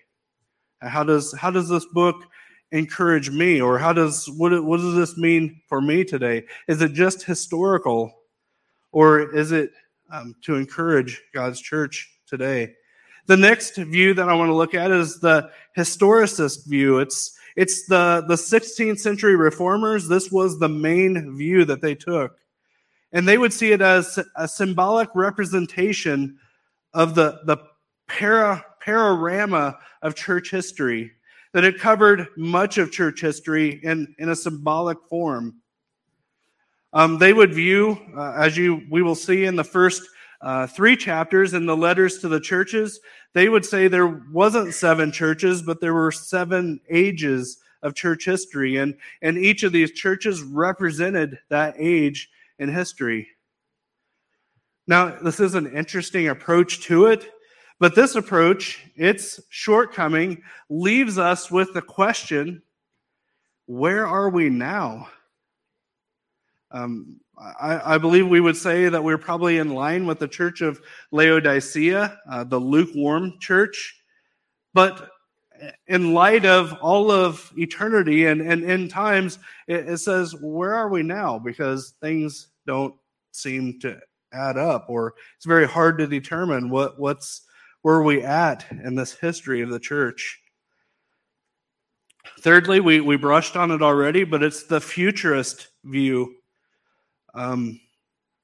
How 0.80 1.02
does 1.02 1.32
how 1.32 1.50
does 1.50 1.68
this 1.68 1.86
book 1.86 2.24
encourage 2.72 3.30
me, 3.30 3.60
or 3.60 3.78
how 3.78 3.92
does 3.92 4.28
what 4.36 4.64
what 4.64 4.78
does 4.78 4.94
this 4.94 5.16
mean 5.16 5.60
for 5.68 5.80
me 5.80 6.04
today? 6.04 6.44
Is 6.68 6.82
it 6.82 6.92
just 6.92 7.24
historical, 7.24 8.12
or 8.92 9.34
is 9.34 9.52
it 9.52 9.72
um, 10.10 10.34
to 10.42 10.56
encourage 10.56 11.22
God's 11.34 11.60
church 11.60 12.10
today? 12.26 12.74
The 13.26 13.36
next 13.36 13.76
view 13.76 14.14
that 14.14 14.28
I 14.28 14.34
want 14.34 14.48
to 14.48 14.54
look 14.54 14.74
at 14.74 14.90
is 14.90 15.20
the 15.20 15.50
historicist 15.76 16.66
view. 16.66 16.98
It's 16.98 17.36
it's 17.56 17.86
the 17.86 18.24
the 18.26 18.36
16th 18.36 19.00
century 19.00 19.36
reformers. 19.36 20.08
This 20.08 20.30
was 20.30 20.58
the 20.58 20.68
main 20.68 21.36
view 21.36 21.64
that 21.64 21.80
they 21.80 21.94
took, 21.94 22.38
and 23.12 23.26
they 23.26 23.38
would 23.38 23.52
see 23.52 23.72
it 23.72 23.82
as 23.82 24.18
a 24.36 24.46
symbolic 24.46 25.08
representation 25.14 26.38
of 26.94 27.14
the 27.14 27.40
the 27.44 27.58
para, 28.08 28.64
panorama 28.80 29.78
of 30.02 30.14
church 30.14 30.50
history, 30.50 31.12
that 31.52 31.64
it 31.64 31.78
covered 31.78 32.28
much 32.36 32.78
of 32.78 32.92
church 32.92 33.20
history 33.20 33.80
in, 33.82 34.14
in 34.18 34.30
a 34.30 34.36
symbolic 34.36 34.98
form. 35.08 35.56
Um, 36.92 37.18
they 37.18 37.32
would 37.32 37.52
view, 37.52 37.98
uh, 38.16 38.32
as 38.32 38.56
you 38.56 38.82
we 38.90 39.02
will 39.02 39.14
see 39.14 39.44
in 39.44 39.56
the 39.56 39.64
first 39.64 40.02
uh, 40.40 40.66
three 40.66 40.96
chapters 40.96 41.52
in 41.52 41.66
the 41.66 41.76
letters 41.76 42.18
to 42.18 42.28
the 42.28 42.40
churches, 42.40 43.00
they 43.34 43.48
would 43.48 43.64
say 43.64 43.88
there 43.88 44.24
wasn't 44.32 44.72
seven 44.72 45.12
churches, 45.12 45.62
but 45.62 45.80
there 45.80 45.94
were 45.94 46.12
seven 46.12 46.80
ages 46.88 47.58
of 47.82 47.94
church 47.94 48.24
history, 48.24 48.76
and 48.76 48.94
and 49.22 49.36
each 49.36 49.62
of 49.62 49.72
these 49.72 49.92
churches 49.92 50.42
represented 50.42 51.38
that 51.48 51.74
age 51.78 52.30
in 52.58 52.68
history. 52.68 53.28
Now, 54.88 55.16
this 55.22 55.38
is 55.38 55.54
an 55.54 55.76
interesting 55.76 56.28
approach 56.28 56.80
to 56.86 57.06
it 57.06 57.30
but 57.80 57.94
this 57.94 58.16
approach, 58.16 58.84
its 58.96 59.40
shortcoming, 59.50 60.42
leaves 60.68 61.18
us 61.18 61.50
with 61.50 61.72
the 61.74 61.82
question 61.82 62.62
where 63.66 64.06
are 64.06 64.30
we 64.30 64.48
now? 64.48 65.08
Um, 66.70 67.20
I, 67.38 67.94
I, 67.94 67.98
believe 67.98 68.26
we 68.26 68.40
would 68.40 68.56
say 68.56 68.88
that 68.88 69.04
we're 69.04 69.18
probably 69.18 69.58
in 69.58 69.74
line 69.74 70.06
with 70.06 70.18
the 70.18 70.28
church 70.28 70.62
of 70.62 70.80
Laodicea, 71.12 72.18
uh, 72.30 72.44
the 72.44 72.58
lukewarm 72.58 73.34
church. 73.40 74.02
But 74.72 75.10
in 75.86 76.14
light 76.14 76.46
of 76.46 76.72
all 76.80 77.10
of 77.10 77.52
eternity 77.56 78.26
and, 78.26 78.40
and 78.40 78.64
end 78.64 78.90
times, 78.90 79.38
it, 79.66 79.88
it 79.88 79.98
says, 79.98 80.34
where 80.34 80.74
are 80.74 80.88
we 80.88 81.02
now? 81.02 81.38
Because 81.38 81.94
things 82.00 82.48
don't 82.66 82.94
seem 83.32 83.78
to 83.80 84.00
add 84.32 84.56
up, 84.58 84.86
or 84.88 85.14
it's 85.36 85.46
very 85.46 85.66
hard 85.66 85.98
to 85.98 86.06
determine 86.06 86.70
what, 86.70 86.98
what's 86.98 87.42
where 87.82 88.02
we 88.02 88.22
at 88.22 88.66
in 88.70 88.94
this 88.94 89.14
history 89.14 89.60
of 89.62 89.70
the 89.70 89.80
church? 89.80 90.40
Thirdly, 92.40 92.80
we, 92.80 93.00
we 93.00 93.16
brushed 93.16 93.56
on 93.56 93.70
it 93.70 93.82
already, 93.82 94.24
but 94.24 94.42
it's 94.42 94.64
the 94.64 94.80
futurist 94.80 95.68
view. 95.84 96.34
Um, 97.34 97.80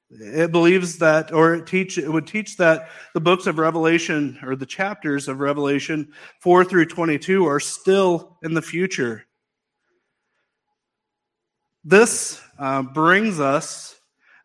it 0.09 0.51
believes 0.51 0.97
that, 0.99 1.31
or 1.31 1.55
it 1.55 1.67
teach 1.67 1.97
it 1.97 2.11
would 2.11 2.27
teach 2.27 2.57
that 2.57 2.89
the 3.13 3.19
books 3.19 3.47
of 3.47 3.57
Revelation 3.57 4.37
or 4.43 4.55
the 4.55 4.65
chapters 4.65 5.27
of 5.27 5.39
Revelation 5.39 6.11
four 6.41 6.63
through 6.63 6.85
twenty 6.85 7.17
two 7.17 7.45
are 7.45 7.59
still 7.59 8.37
in 8.43 8.53
the 8.53 8.61
future. 8.61 9.25
This 11.83 12.41
uh, 12.59 12.83
brings 12.83 13.39
us 13.39 13.95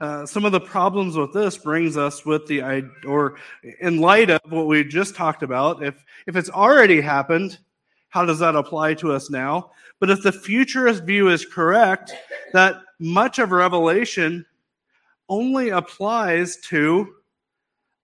uh, 0.00 0.24
some 0.24 0.44
of 0.44 0.52
the 0.52 0.60
problems 0.60 1.16
with 1.16 1.32
this 1.32 1.58
brings 1.58 1.96
us 1.96 2.24
with 2.24 2.46
the 2.46 2.62
or 3.06 3.36
in 3.80 3.98
light 3.98 4.30
of 4.30 4.40
what 4.48 4.66
we 4.66 4.82
just 4.82 5.14
talked 5.14 5.42
about 5.42 5.82
if 5.82 6.04
if 6.26 6.36
it's 6.36 6.50
already 6.50 7.00
happened 7.00 7.58
how 8.08 8.24
does 8.24 8.38
that 8.38 8.56
apply 8.56 8.94
to 8.94 9.12
us 9.12 9.30
now 9.30 9.70
but 9.98 10.10
if 10.10 10.22
the 10.22 10.32
futurist 10.32 11.04
view 11.04 11.28
is 11.28 11.44
correct 11.44 12.12
that 12.52 12.76
much 12.98 13.38
of 13.38 13.50
revelation 13.52 14.44
only 15.30 15.70
applies 15.70 16.56
to 16.56 17.14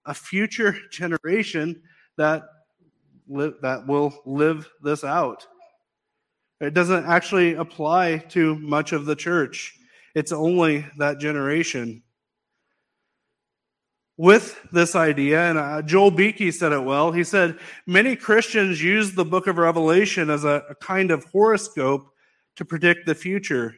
a 0.06 0.14
future 0.14 0.76
generation 0.90 1.82
that 2.16 2.44
li- 3.28 3.54
that 3.60 3.86
will 3.86 4.14
live 4.24 4.68
this 4.82 5.04
out. 5.04 5.46
It 6.60 6.72
doesn't 6.72 7.04
actually 7.04 7.54
apply 7.54 8.18
to 8.30 8.54
much 8.56 8.92
of 8.92 9.04
the 9.04 9.16
church. 9.16 9.75
It's 10.16 10.32
only 10.32 10.86
that 10.96 11.20
generation. 11.20 12.02
With 14.16 14.58
this 14.72 14.96
idea, 14.96 15.42
and 15.42 15.58
uh, 15.58 15.82
Joel 15.82 16.10
Beeke 16.10 16.54
said 16.54 16.72
it 16.72 16.82
well, 16.82 17.12
he 17.12 17.22
said, 17.22 17.58
Many 17.86 18.16
Christians 18.16 18.82
use 18.82 19.12
the 19.12 19.26
book 19.26 19.46
of 19.46 19.58
Revelation 19.58 20.30
as 20.30 20.44
a, 20.44 20.64
a 20.70 20.74
kind 20.76 21.10
of 21.10 21.24
horoscope 21.24 22.08
to 22.56 22.64
predict 22.64 23.04
the 23.04 23.14
future. 23.14 23.74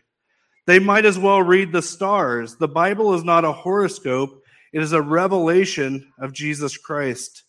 They 0.68 0.78
might 0.78 1.04
as 1.06 1.18
well 1.18 1.42
read 1.42 1.72
the 1.72 1.82
stars. 1.82 2.54
The 2.54 2.68
Bible 2.68 3.14
is 3.14 3.24
not 3.24 3.44
a 3.44 3.50
horoscope, 3.50 4.40
it 4.72 4.80
is 4.80 4.92
a 4.92 5.02
revelation 5.02 6.12
of 6.20 6.32
Jesus 6.32 6.78
Christ. 6.78 7.42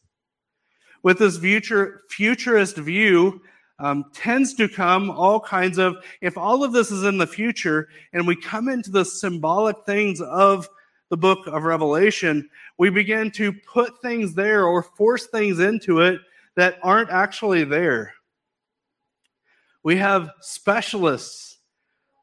With 1.03 1.19
this 1.19 1.37
future, 1.37 2.01
futurist 2.09 2.75
view, 2.77 3.41
um, 3.79 4.05
tends 4.13 4.53
to 4.55 4.67
come 4.67 5.09
all 5.09 5.39
kinds 5.39 5.77
of, 5.77 5.97
if 6.21 6.37
all 6.37 6.63
of 6.63 6.73
this 6.73 6.91
is 6.91 7.03
in 7.03 7.17
the 7.17 7.27
future 7.27 7.87
and 8.13 8.27
we 8.27 8.35
come 8.35 8.67
into 8.67 8.91
the 8.91 9.05
symbolic 9.05 9.77
things 9.85 10.21
of 10.21 10.69
the 11.09 11.17
book 11.17 11.47
of 11.47 11.63
Revelation, 11.63 12.49
we 12.77 12.89
begin 12.89 13.31
to 13.31 13.51
put 13.51 14.01
things 14.01 14.33
there 14.33 14.65
or 14.65 14.83
force 14.83 15.27
things 15.27 15.59
into 15.59 16.01
it 16.01 16.21
that 16.55 16.77
aren't 16.83 17.09
actually 17.09 17.63
there. 17.63 18.13
We 19.83 19.95
have 19.95 20.31
specialists 20.41 21.57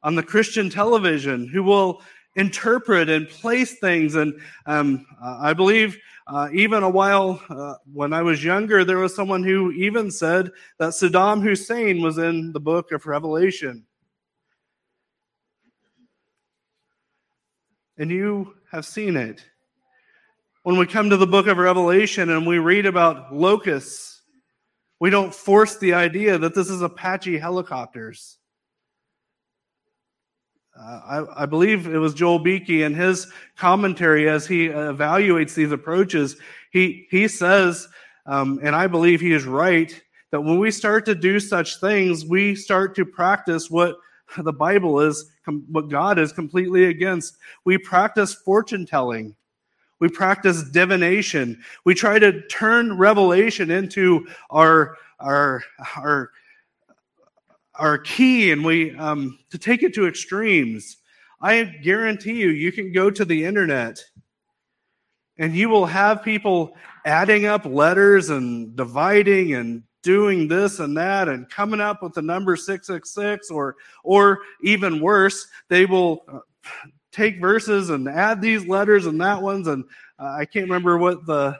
on 0.03 0.15
the 0.15 0.23
Christian 0.23 0.71
television 0.71 1.49
who 1.49 1.63
will 1.63 2.03
interpret 2.37 3.09
and 3.09 3.29
place 3.29 3.79
things. 3.79 4.15
And 4.15 4.39
um, 4.67 5.07
I 5.23 5.53
believe 5.55 5.99
uh, 6.27 6.49
even 6.53 6.83
a 6.83 6.91
while 6.91 7.41
uh, 7.49 7.75
when 7.93 8.13
I 8.13 8.23
was 8.23 8.43
younger, 8.43 8.85
there 8.85 8.99
was 8.99 9.15
someone 9.15 9.45
who 9.45 9.71
even 9.73 10.11
said 10.11 10.51
that 10.79 10.91
Saddam 10.91 11.41
Hussein 11.43 12.03
was 12.03 12.19
in 12.19 12.53
the 12.53 12.61
book 12.61 12.91
of 12.91 13.07
Revelation. 13.07 13.85
And 17.97 18.11
you 18.11 18.55
have 18.73 18.85
seen 18.85 19.17
it. 19.17 19.45
When 20.65 20.77
we 20.77 20.87
come 20.87 21.11
to 21.11 21.17
the 21.17 21.29
book 21.29 21.47
of 21.47 21.59
Revelation 21.59 22.31
and 22.31 22.45
we 22.45 22.59
read 22.59 22.87
about 22.87 23.33
locusts, 23.33 24.23
we 24.99 25.11
don't 25.11 25.33
force 25.33 25.79
the 25.79 25.95
idea 25.95 26.39
that 26.39 26.57
this 26.57 26.69
is 26.69 26.83
Apache 26.83 27.39
helicopters. 27.39 28.39
Uh, 30.79 31.01
I, 31.37 31.43
I, 31.43 31.47
believe 31.47 31.87
it 31.87 31.99
was 31.99 32.13
Joel 32.13 32.39
Beeke 32.39 32.69
in 32.69 32.93
his 32.93 33.33
commentary 33.57 34.29
as 34.29 34.47
he 34.47 34.69
evaluates 34.69 35.55
these 35.55 35.73
approaches. 35.73 36.37
He, 36.71 37.07
he 37.11 37.29
says, 37.29 37.89
um, 38.27 38.61
and 38.63 38.77
I 38.77 38.87
believe 38.87 39.21
he 39.21 39.33
is 39.33 39.45
right, 39.45 39.99
that 40.33 40.41
when 40.41 40.59
we 40.59 40.71
start 40.71 41.07
to 41.07 41.15
do 41.15 41.41
such 41.41 41.81
things, 41.81 42.27
we 42.27 42.55
start 42.55 42.95
to 42.97 43.07
practice 43.07 43.71
what 43.71 43.97
the 44.37 44.53
Bible 44.53 45.01
is, 45.01 45.31
what 45.71 45.89
God 45.89 46.19
is 46.19 46.33
completely 46.33 46.87
against. 46.87 47.39
We 47.65 47.79
practice 47.79 48.35
fortune 48.35 48.85
telling. 48.85 49.35
We 49.99 50.09
practice 50.09 50.63
divination. 50.63 51.63
We 51.85 51.95
try 51.95 52.19
to 52.19 52.43
turn 52.49 52.99
revelation 52.99 53.71
into 53.71 54.27
our, 54.51 54.97
our, 55.21 55.63
our 55.97 56.31
our 57.79 57.99
key 57.99 58.53
and 58.53 58.65
we 58.65 58.97
um, 58.97 59.39
to 59.51 59.59
take 59.59 59.83
it 59.83 59.95
to 59.95 60.07
extremes 60.07 60.99
i 61.41 61.63
guarantee 61.83 62.35
you 62.35 62.49
you 62.49 62.73
can 62.73 62.93
go 62.93 63.11
to 63.11 63.25
the 63.25 63.45
internet 63.45 64.03
and 65.39 65.55
you 65.55 65.69
will 65.69 65.87
have 65.87 66.23
people 66.23 66.77
adding 67.05 67.47
up 67.47 67.65
letters 67.65 68.31
and 68.31 68.75
dividing 68.77 69.55
and 69.55 69.83
doing 70.03 70.47
this 70.49 70.79
and 70.79 70.97
that 70.97 71.29
and 71.29 71.49
coming 71.51 71.81
up 71.81 72.03
with 72.03 72.15
the 72.15 72.23
number 72.23 72.57
666 72.57 73.51
or 73.51 73.77
or 74.05 74.39
even 74.63 75.01
worse 75.01 75.49
they 75.69 75.85
will 75.85 76.25
uh, 76.29 76.39
take 77.11 77.41
verses 77.41 77.91
and 77.91 78.09
add 78.09 78.41
these 78.41 78.67
letters 78.67 79.07
and 79.07 79.21
that 79.21 79.43
ones 79.43 79.67
and 79.67 79.85
uh, 80.19 80.37
i 80.39 80.45
can't 80.45 80.67
remember 80.67 80.97
what 80.97 81.27
the 81.27 81.59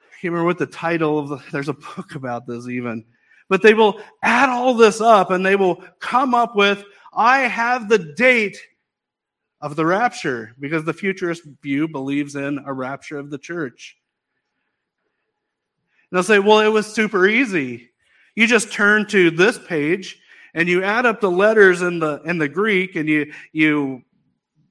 I 0.00 0.24
can't 0.24 0.32
remember 0.32 0.46
what 0.46 0.58
the 0.58 0.66
title 0.66 1.18
of 1.18 1.28
the, 1.28 1.42
there's 1.50 1.68
a 1.68 1.74
book 1.74 2.14
about 2.14 2.46
this 2.46 2.68
even 2.68 3.04
but 3.52 3.60
they 3.60 3.74
will 3.74 4.00
add 4.22 4.48
all 4.48 4.72
this 4.72 5.02
up 5.02 5.30
and 5.30 5.44
they 5.44 5.56
will 5.56 5.84
come 6.00 6.34
up 6.34 6.56
with, 6.56 6.82
I 7.12 7.40
have 7.40 7.86
the 7.86 7.98
date 7.98 8.56
of 9.60 9.76
the 9.76 9.84
rapture, 9.84 10.54
because 10.58 10.86
the 10.86 10.94
futurist 10.94 11.42
view 11.62 11.86
believes 11.86 12.34
in 12.34 12.64
a 12.64 12.72
rapture 12.72 13.18
of 13.18 13.28
the 13.28 13.36
church. 13.36 13.98
And 16.10 16.16
they'll 16.16 16.22
say, 16.22 16.38
well, 16.38 16.60
it 16.60 16.68
was 16.68 16.86
super 16.86 17.28
easy. 17.28 17.90
You 18.36 18.46
just 18.46 18.72
turn 18.72 19.06
to 19.08 19.30
this 19.30 19.58
page 19.58 20.18
and 20.54 20.66
you 20.66 20.82
add 20.82 21.04
up 21.04 21.20
the 21.20 21.30
letters 21.30 21.82
in 21.82 21.98
the 21.98 22.22
in 22.24 22.38
the 22.38 22.48
Greek 22.48 22.96
and 22.96 23.06
you 23.06 23.34
you 23.52 24.00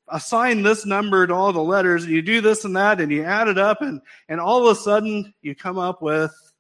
assign 0.08 0.64
this 0.64 0.88
number 0.88 1.28
to 1.28 1.36
all 1.36 1.54
the 1.54 1.62
letters, 1.62 2.06
and 2.06 2.14
you 2.14 2.24
do 2.24 2.42
this 2.42 2.66
and 2.66 2.76
that, 2.76 3.00
and 3.00 3.12
you 3.12 3.24
add 3.24 3.48
it 3.48 3.60
up, 3.60 3.84
and, 3.84 4.02
and 4.28 4.42
all 4.42 4.68
of 4.68 4.76
a 4.76 4.82
sudden 4.82 5.32
you 5.44 5.54
come 5.54 5.78
up 5.78 6.02
with 6.02 6.51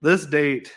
this 0.00 0.26
date. 0.26 0.72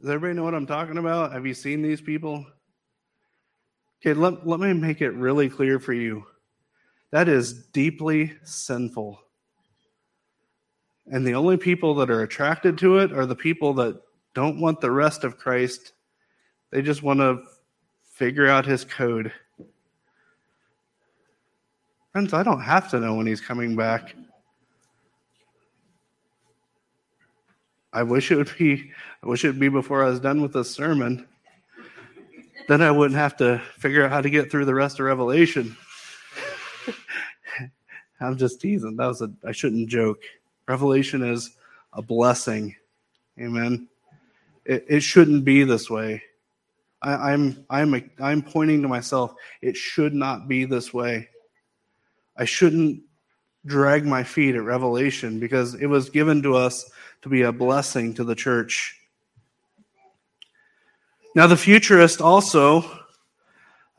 Does 0.00 0.10
everybody 0.10 0.36
know 0.36 0.44
what 0.44 0.54
I'm 0.54 0.66
talking 0.66 0.98
about? 0.98 1.32
Have 1.32 1.46
you 1.46 1.54
seen 1.54 1.82
these 1.82 2.00
people? 2.00 2.46
Okay, 4.00 4.14
let, 4.14 4.46
let 4.46 4.60
me 4.60 4.72
make 4.72 5.00
it 5.00 5.10
really 5.10 5.48
clear 5.48 5.80
for 5.80 5.92
you. 5.92 6.24
That 7.10 7.28
is 7.28 7.66
deeply 7.68 8.36
sinful. 8.44 9.18
And 11.06 11.26
the 11.26 11.34
only 11.34 11.56
people 11.56 11.94
that 11.96 12.10
are 12.10 12.22
attracted 12.22 12.78
to 12.78 12.98
it 12.98 13.12
are 13.12 13.26
the 13.26 13.34
people 13.34 13.74
that 13.74 14.00
don't 14.34 14.60
want 14.60 14.80
the 14.80 14.90
rest 14.90 15.24
of 15.24 15.38
Christ. 15.38 15.94
They 16.70 16.82
just 16.82 17.02
want 17.02 17.20
to 17.20 17.42
figure 18.12 18.46
out 18.46 18.66
his 18.66 18.84
code. 18.84 19.32
Friends, 22.18 22.34
I 22.34 22.42
don't 22.42 22.62
have 22.62 22.90
to 22.90 22.98
know 22.98 23.14
when 23.14 23.28
he's 23.28 23.40
coming 23.40 23.76
back. 23.76 24.12
I 27.92 28.02
wish 28.02 28.32
it 28.32 28.36
would 28.36 28.50
be 28.58 28.90
I 29.22 29.28
wish 29.28 29.44
it 29.44 29.50
would 29.50 29.60
be 29.60 29.68
before 29.68 30.02
I 30.02 30.08
was 30.08 30.18
done 30.18 30.42
with 30.42 30.52
this 30.52 30.68
sermon. 30.68 31.28
Then 32.66 32.82
I 32.82 32.90
wouldn't 32.90 33.20
have 33.20 33.36
to 33.36 33.62
figure 33.76 34.04
out 34.04 34.10
how 34.10 34.20
to 34.20 34.30
get 34.30 34.50
through 34.50 34.64
the 34.64 34.74
rest 34.74 34.98
of 34.98 35.06
Revelation. 35.06 35.76
I'm 38.20 38.36
just 38.36 38.60
teasing. 38.60 38.96
That 38.96 39.06
was 39.06 39.22
a 39.22 39.30
I 39.46 39.52
shouldn't 39.52 39.88
joke. 39.88 40.20
Revelation 40.66 41.22
is 41.22 41.50
a 41.92 42.02
blessing. 42.02 42.74
Amen. 43.38 43.86
It, 44.64 44.86
it 44.88 45.00
shouldn't 45.04 45.44
be 45.44 45.62
this 45.62 45.88
way. 45.88 46.24
I, 47.00 47.32
I'm 47.32 47.64
I'm 47.70 48.10
I'm 48.18 48.42
pointing 48.42 48.82
to 48.82 48.88
myself. 48.88 49.34
It 49.62 49.76
should 49.76 50.14
not 50.14 50.48
be 50.48 50.64
this 50.64 50.92
way. 50.92 51.28
I 52.38 52.44
shouldn't 52.44 53.02
drag 53.66 54.06
my 54.06 54.22
feet 54.22 54.54
at 54.54 54.62
Revelation 54.62 55.40
because 55.40 55.74
it 55.74 55.86
was 55.86 56.08
given 56.08 56.42
to 56.44 56.56
us 56.56 56.88
to 57.22 57.28
be 57.28 57.42
a 57.42 57.52
blessing 57.52 58.14
to 58.14 58.24
the 58.24 58.36
church. 58.36 58.96
Now, 61.34 61.46
the 61.46 61.56
futurist 61.56 62.20
also, 62.20 62.84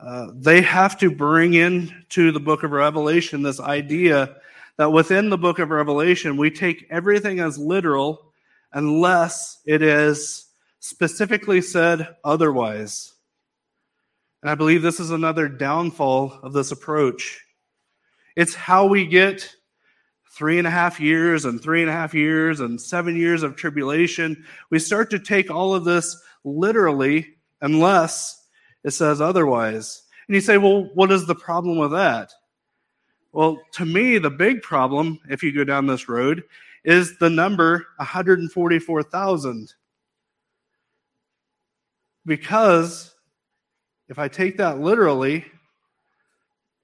uh, 0.00 0.28
they 0.34 0.62
have 0.62 0.98
to 0.98 1.10
bring 1.10 1.54
into 1.54 2.32
the 2.32 2.40
book 2.40 2.62
of 2.62 2.72
Revelation 2.72 3.42
this 3.42 3.60
idea 3.60 4.36
that 4.78 4.92
within 4.92 5.28
the 5.28 5.38
book 5.38 5.58
of 5.58 5.70
Revelation, 5.70 6.38
we 6.38 6.50
take 6.50 6.86
everything 6.90 7.38
as 7.38 7.58
literal 7.58 8.32
unless 8.72 9.58
it 9.66 9.82
is 9.82 10.46
specifically 10.80 11.60
said 11.60 12.16
otherwise. 12.24 13.12
And 14.42 14.50
I 14.50 14.54
believe 14.54 14.80
this 14.80 15.00
is 15.00 15.10
another 15.10 15.48
downfall 15.48 16.40
of 16.42 16.54
this 16.54 16.72
approach. 16.72 17.44
It's 18.40 18.54
how 18.54 18.86
we 18.86 19.04
get 19.04 19.54
three 20.32 20.56
and 20.56 20.66
a 20.66 20.70
half 20.70 20.98
years 20.98 21.44
and 21.44 21.62
three 21.62 21.82
and 21.82 21.90
a 21.90 21.92
half 21.92 22.14
years 22.14 22.60
and 22.60 22.80
seven 22.80 23.14
years 23.14 23.42
of 23.42 23.54
tribulation. 23.54 24.42
We 24.70 24.78
start 24.78 25.10
to 25.10 25.18
take 25.18 25.50
all 25.50 25.74
of 25.74 25.84
this 25.84 26.16
literally 26.42 27.34
unless 27.60 28.46
it 28.82 28.92
says 28.92 29.20
otherwise. 29.20 30.04
And 30.26 30.34
you 30.34 30.40
say, 30.40 30.56
well, 30.56 30.88
what 30.94 31.12
is 31.12 31.26
the 31.26 31.34
problem 31.34 31.76
with 31.76 31.90
that? 31.90 32.32
Well, 33.32 33.60
to 33.72 33.84
me, 33.84 34.16
the 34.16 34.30
big 34.30 34.62
problem, 34.62 35.20
if 35.28 35.42
you 35.42 35.54
go 35.54 35.64
down 35.64 35.86
this 35.86 36.08
road, 36.08 36.42
is 36.82 37.18
the 37.18 37.28
number 37.28 37.88
144,000. 37.98 39.74
Because 42.24 43.14
if 44.08 44.18
I 44.18 44.28
take 44.28 44.56
that 44.56 44.80
literally, 44.80 45.44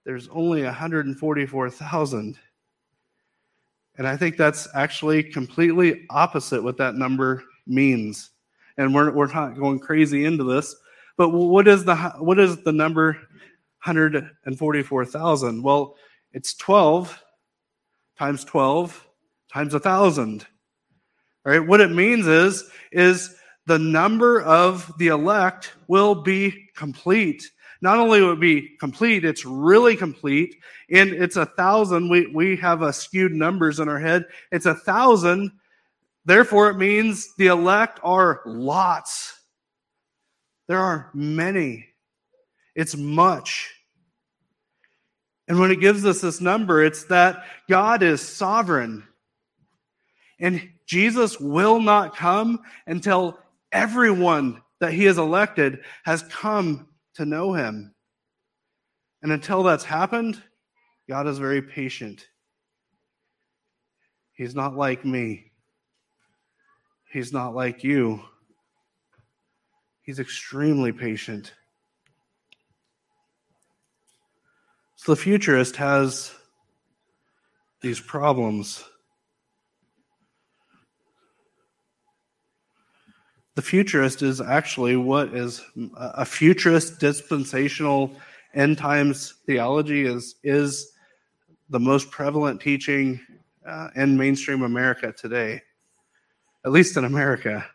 there's 0.06 0.28
only 0.28 0.62
144,000. 0.62 2.38
And 3.98 4.06
I 4.06 4.16
think 4.16 4.36
that's 4.36 4.68
actually 4.72 5.24
completely 5.24 6.06
opposite 6.10 6.62
what 6.62 6.76
that 6.76 6.94
number 6.94 7.42
means. 7.66 8.30
And 8.78 8.94
we're, 8.94 9.10
we're 9.10 9.32
not 9.32 9.58
going 9.58 9.80
crazy 9.80 10.24
into 10.24 10.44
this, 10.44 10.76
But 11.16 11.30
what 11.30 11.66
is 11.66 11.84
the 11.84 11.96
what 12.18 12.38
is 12.38 12.62
the 12.62 12.72
number 12.72 13.18
144,000? 13.84 15.62
Well, 15.62 15.96
it's 16.32 16.54
12 16.54 17.22
times 18.16 18.44
12 18.44 19.08
times 19.52 19.74
a 19.74 19.80
thousand. 19.80 20.46
Right? 21.44 21.66
What 21.66 21.80
it 21.80 21.90
means 21.90 22.28
is 22.28 22.70
is 22.92 23.34
the 23.66 23.78
number 23.78 24.40
of 24.42 24.92
the 24.98 25.08
elect 25.08 25.72
will 25.88 26.14
be 26.14 26.68
complete. 26.76 27.50
Not 27.80 27.98
only 27.98 28.22
would 28.22 28.38
it 28.38 28.40
be 28.40 28.76
complete, 28.78 29.24
it's 29.24 29.44
really 29.44 29.96
complete. 29.96 30.56
And 30.90 31.10
it's 31.10 31.36
a 31.36 31.46
thousand. 31.46 32.08
We, 32.08 32.26
we 32.26 32.56
have 32.56 32.82
a 32.82 32.92
skewed 32.92 33.32
numbers 33.32 33.80
in 33.80 33.88
our 33.88 33.98
head. 33.98 34.26
It's 34.50 34.66
a 34.66 34.74
thousand. 34.74 35.52
Therefore, 36.24 36.70
it 36.70 36.78
means 36.78 37.34
the 37.36 37.48
elect 37.48 38.00
are 38.02 38.40
lots. 38.46 39.38
There 40.68 40.80
are 40.80 41.10
many. 41.14 41.86
It's 42.74 42.96
much. 42.96 43.72
And 45.48 45.60
when 45.60 45.70
it 45.70 45.80
gives 45.80 46.04
us 46.04 46.20
this 46.20 46.40
number, 46.40 46.82
it's 46.82 47.04
that 47.04 47.44
God 47.68 48.02
is 48.02 48.20
sovereign. 48.20 49.04
And 50.40 50.68
Jesus 50.86 51.38
will 51.38 51.80
not 51.80 52.16
come 52.16 52.60
until 52.86 53.38
everyone 53.72 54.62
that 54.80 54.92
he 54.92 55.04
has 55.04 55.18
elected 55.18 55.80
has 56.04 56.22
come 56.24 56.88
to 57.16 57.26
know 57.26 57.52
him. 57.52 57.94
And 59.22 59.32
until 59.32 59.62
that's 59.62 59.84
happened, 59.84 60.42
God 61.08 61.26
is 61.26 61.38
very 61.38 61.62
patient. 61.62 62.26
He's 64.32 64.54
not 64.54 64.76
like 64.76 65.04
me. 65.04 65.52
He's 67.10 67.32
not 67.32 67.54
like 67.54 67.82
you. 67.82 68.20
He's 70.02 70.18
extremely 70.18 70.92
patient. 70.92 71.52
So 74.96 75.12
the 75.12 75.20
futurist 75.20 75.76
has 75.76 76.32
these 77.80 78.00
problems. 78.00 78.84
The 83.56 83.62
futurist 83.62 84.22
is 84.22 84.40
actually 84.40 84.96
what 84.96 85.34
is 85.34 85.62
a 85.96 86.24
futurist 86.24 87.00
dispensational 87.00 88.12
end 88.54 88.78
times 88.78 89.34
theology 89.46 90.06
is 90.06 90.36
is 90.44 90.92
the 91.70 91.80
most 91.80 92.10
prevalent 92.10 92.60
teaching 92.60 93.20
uh, 93.66 93.88
in 93.96 94.16
mainstream 94.16 94.62
America 94.62 95.12
today, 95.12 95.60
at 96.64 96.70
least 96.70 96.96
in 96.96 97.04
America. 97.04 97.66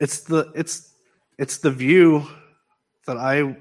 it's 0.00 0.20
the 0.20 0.52
it's 0.54 0.94
it's 1.38 1.58
the 1.58 1.70
view 1.70 2.26
that 3.06 3.16
I 3.16 3.56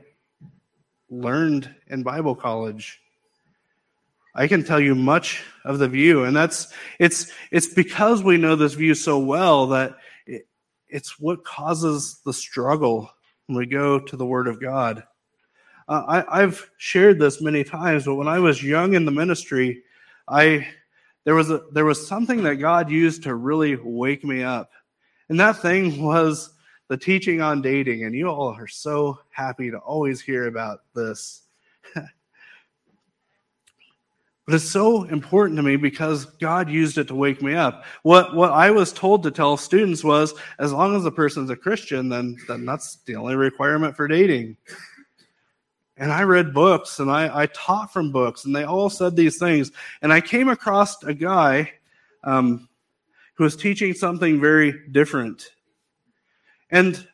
learned 1.09 1.73
in 1.87 2.03
Bible 2.03 2.35
college. 2.35 3.02
I 4.35 4.47
can 4.47 4.63
tell 4.63 4.79
you 4.79 4.95
much 4.95 5.43
of 5.63 5.79
the 5.79 5.87
view, 5.87 6.23
and 6.23 6.35
that's 6.35 6.73
it's 6.99 7.31
it's 7.51 7.73
because 7.73 8.23
we 8.23 8.37
know 8.37 8.55
this 8.55 8.73
view 8.73 8.95
so 8.95 9.19
well 9.19 9.67
that 9.67 9.95
it, 10.25 10.47
it's 10.87 11.19
what 11.19 11.43
causes 11.43 12.19
the 12.25 12.33
struggle 12.33 13.11
when 13.47 13.57
we 13.57 13.65
go 13.65 13.99
to 13.99 14.17
the 14.17 14.25
Word 14.25 14.47
of 14.47 14.61
God. 14.61 15.03
Uh, 15.87 16.23
I, 16.29 16.41
I've 16.41 16.69
shared 16.77 17.19
this 17.19 17.41
many 17.41 17.63
times, 17.63 18.05
but 18.05 18.15
when 18.15 18.27
I 18.27 18.39
was 18.39 18.63
young 18.63 18.93
in 18.93 19.05
the 19.05 19.11
ministry, 19.11 19.83
I 20.27 20.67
there 21.25 21.35
was 21.35 21.51
a 21.51 21.61
there 21.71 21.85
was 21.85 22.07
something 22.07 22.43
that 22.43 22.55
God 22.55 22.89
used 22.89 23.23
to 23.23 23.35
really 23.35 23.75
wake 23.75 24.23
me 24.23 24.43
up 24.43 24.71
and 25.29 25.39
that 25.39 25.61
thing 25.61 26.01
was 26.03 26.51
the 26.89 26.97
teaching 26.97 27.41
on 27.41 27.61
dating. 27.61 28.03
And 28.03 28.15
you 28.15 28.27
all 28.27 28.53
are 28.53 28.67
so 28.67 29.19
happy 29.31 29.71
to 29.71 29.77
always 29.77 30.21
hear 30.21 30.47
about 30.47 30.81
this. 30.93 31.41
but 34.45 34.56
it's 34.56 34.69
so 34.69 35.03
important 35.03 35.58
to 35.58 35.63
me 35.63 35.77
because 35.77 36.25
God 36.25 36.69
used 36.69 36.97
it 36.97 37.08
to 37.08 37.15
wake 37.15 37.41
me 37.41 37.53
up. 37.53 37.86
What 38.03 38.36
what 38.36 38.51
I 38.51 38.71
was 38.71 38.91
told 38.91 39.23
to 39.23 39.32
tell 39.32 39.56
students 39.56 40.03
was 40.03 40.34
as 40.60 40.73
long 40.73 40.95
as 40.95 41.03
the 41.03 41.12
person's 41.12 41.49
a 41.49 41.56
Christian, 41.56 42.10
then 42.10 42.38
then 42.47 42.65
that's 42.65 42.97
the 43.06 43.15
only 43.15 43.36
requirement 43.36 43.95
for 43.95 44.08
dating. 44.08 44.58
And 45.95 46.12
I 46.12 46.23
read 46.23 46.53
books 46.53 46.99
and 46.99 47.10
I, 47.10 47.43
I 47.43 47.45
taught 47.47 47.93
from 47.93 48.12
books, 48.12 48.45
and 48.45 48.56
they 48.56 48.63
all 48.63 48.89
said 48.89 49.15
these 49.15 49.38
things. 49.38 49.71
And 50.01 50.12
I 50.12 50.19
came 50.19 50.49
across 50.49 51.01
a 51.03 51.13
guy 51.13 51.71
um, 52.23 52.67
who 53.36 53.43
was 53.43 53.56
teaching 53.56 53.93
something 53.93 54.41
very 54.41 54.88
different. 54.91 55.51
And 56.71 57.08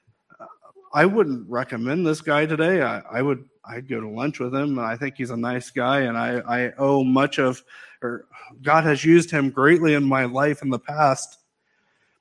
I 0.93 1.05
wouldn't 1.05 1.47
recommend 1.49 2.07
this 2.07 2.21
guy 2.21 2.45
today. 2.45 2.81
I, 2.81 2.99
I 2.99 3.21
would 3.21 3.47
I'd 3.65 3.87
go 3.87 3.99
to 3.99 4.07
lunch 4.07 4.39
with 4.39 4.53
him. 4.53 4.77
And 4.77 4.81
I 4.81 4.95
think 4.95 5.15
he's 5.17 5.29
a 5.29 5.37
nice 5.37 5.69
guy, 5.71 6.01
and 6.01 6.17
I, 6.17 6.39
I 6.39 6.73
owe 6.77 7.03
much 7.03 7.39
of, 7.39 7.63
or 8.01 8.25
God 8.61 8.83
has 8.83 9.03
used 9.03 9.29
him 9.29 9.49
greatly 9.49 9.93
in 9.93 10.03
my 10.03 10.25
life 10.25 10.61
in 10.61 10.69
the 10.69 10.79
past. 10.79 11.37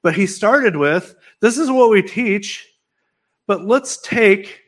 But 0.03 0.14
he 0.14 0.27
started 0.27 0.77
with, 0.77 1.16
this 1.40 1.59
is 1.59 1.70
what 1.70 1.90
we 1.90 2.03
teach, 2.03 2.68
but 3.46 3.64
let's 3.64 3.98
take 3.98 4.61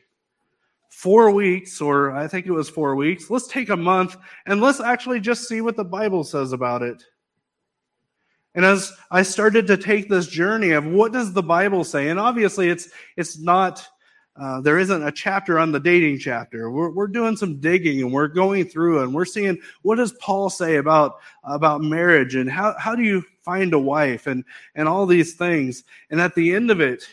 four 0.89 1.31
weeks, 1.31 1.81
or 1.81 2.11
I 2.11 2.27
think 2.27 2.45
it 2.45 2.51
was 2.51 2.69
four 2.69 2.95
weeks, 2.95 3.29
let's 3.29 3.47
take 3.47 3.69
a 3.69 3.77
month, 3.77 4.17
and 4.45 4.61
let's 4.61 4.79
actually 4.79 5.19
just 5.19 5.47
see 5.47 5.61
what 5.61 5.75
the 5.75 5.83
Bible 5.83 6.23
says 6.23 6.53
about 6.53 6.81
it. 6.81 7.03
And 8.53 8.65
as 8.65 8.91
I 9.09 9.23
started 9.23 9.65
to 9.67 9.77
take 9.77 10.09
this 10.09 10.27
journey 10.27 10.71
of 10.71 10.85
what 10.85 11.13
does 11.13 11.31
the 11.31 11.41
Bible 11.41 11.83
say, 11.83 12.09
and 12.09 12.19
obviously 12.19 12.69
it's 12.69 12.89
it's 13.15 13.39
not 13.39 13.87
uh, 14.39 14.61
there 14.61 14.79
isn't 14.79 15.03
a 15.03 15.11
chapter 15.11 15.59
on 15.59 15.71
the 15.71 15.79
dating 15.79 16.19
chapter. 16.19 16.71
We're, 16.71 16.91
we're 16.91 17.07
doing 17.07 17.35
some 17.35 17.59
digging 17.59 18.01
and 18.01 18.13
we're 18.13 18.27
going 18.27 18.65
through 18.65 19.03
and 19.03 19.13
we're 19.13 19.25
seeing 19.25 19.59
what 19.81 19.95
does 19.95 20.13
Paul 20.13 20.49
say 20.49 20.77
about 20.77 21.19
about 21.43 21.81
marriage 21.81 22.35
and 22.35 22.49
how 22.49 22.75
how 22.77 22.95
do 22.95 23.03
you 23.03 23.23
find 23.41 23.73
a 23.73 23.79
wife 23.79 24.27
and 24.27 24.43
and 24.75 24.87
all 24.87 25.05
these 25.05 25.33
things. 25.33 25.83
And 26.09 26.21
at 26.21 26.33
the 26.35 26.55
end 26.55 26.71
of 26.71 26.79
it, 26.79 27.07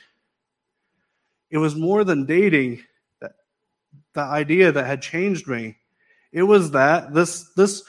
it 1.51 1.59
was 1.59 1.75
more 1.75 2.05
than 2.05 2.25
dating. 2.25 2.85
That 3.21 3.33
the 4.15 4.23
idea 4.23 4.71
that 4.71 4.87
had 4.87 5.03
changed 5.03 5.49
me. 5.49 5.77
It 6.33 6.45
was 6.45 6.71
that 6.73 7.15
this 7.15 7.51
this 7.55 7.83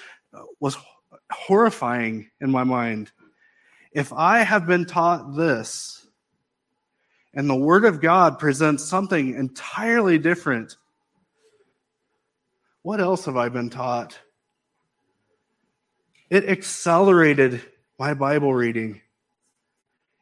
was 0.59 0.75
horrifying 1.31 2.31
in 2.41 2.49
my 2.49 2.63
mind 2.63 3.11
if 3.91 4.13
I 4.13 4.39
have 4.39 4.67
been 4.67 4.85
taught 4.85 5.35
this, 5.35 5.98
and 7.33 7.49
the 7.49 7.55
Word 7.55 7.85
of 7.85 8.01
God 8.01 8.39
presents 8.39 8.83
something 8.83 9.35
entirely 9.35 10.17
different, 10.17 10.77
what 12.81 12.99
else 12.99 13.25
have 13.25 13.37
I 13.37 13.49
been 13.49 13.69
taught? 13.69 14.17
It 16.29 16.49
accelerated 16.49 17.61
my 17.97 18.13
Bible 18.13 18.53
reading. 18.53 19.01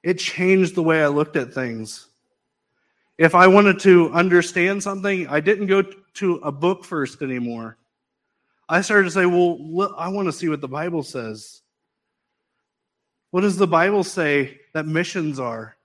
It 0.03 0.19
changed 0.19 0.75
the 0.75 0.83
way 0.83 1.03
I 1.03 1.07
looked 1.07 1.35
at 1.35 1.53
things. 1.53 2.07
If 3.17 3.35
I 3.35 3.47
wanted 3.47 3.79
to 3.79 4.11
understand 4.11 4.83
something, 4.83 5.27
I 5.27 5.39
didn't 5.39 5.67
go 5.67 5.83
to 6.15 6.35
a 6.37 6.51
book 6.51 6.83
first 6.85 7.21
anymore. 7.21 7.77
I 8.69 8.81
started 8.81 9.05
to 9.05 9.11
say, 9.11 9.25
well, 9.25 9.57
look, 9.59 9.95
I 9.97 10.09
want 10.09 10.27
to 10.27 10.33
see 10.33 10.49
what 10.49 10.61
the 10.61 10.67
Bible 10.67 11.03
says. 11.03 11.61
What 13.31 13.41
does 13.41 13.57
the 13.57 13.67
Bible 13.67 14.03
say 14.03 14.59
that 14.73 14.85
missions 14.85 15.39
are? 15.39 15.76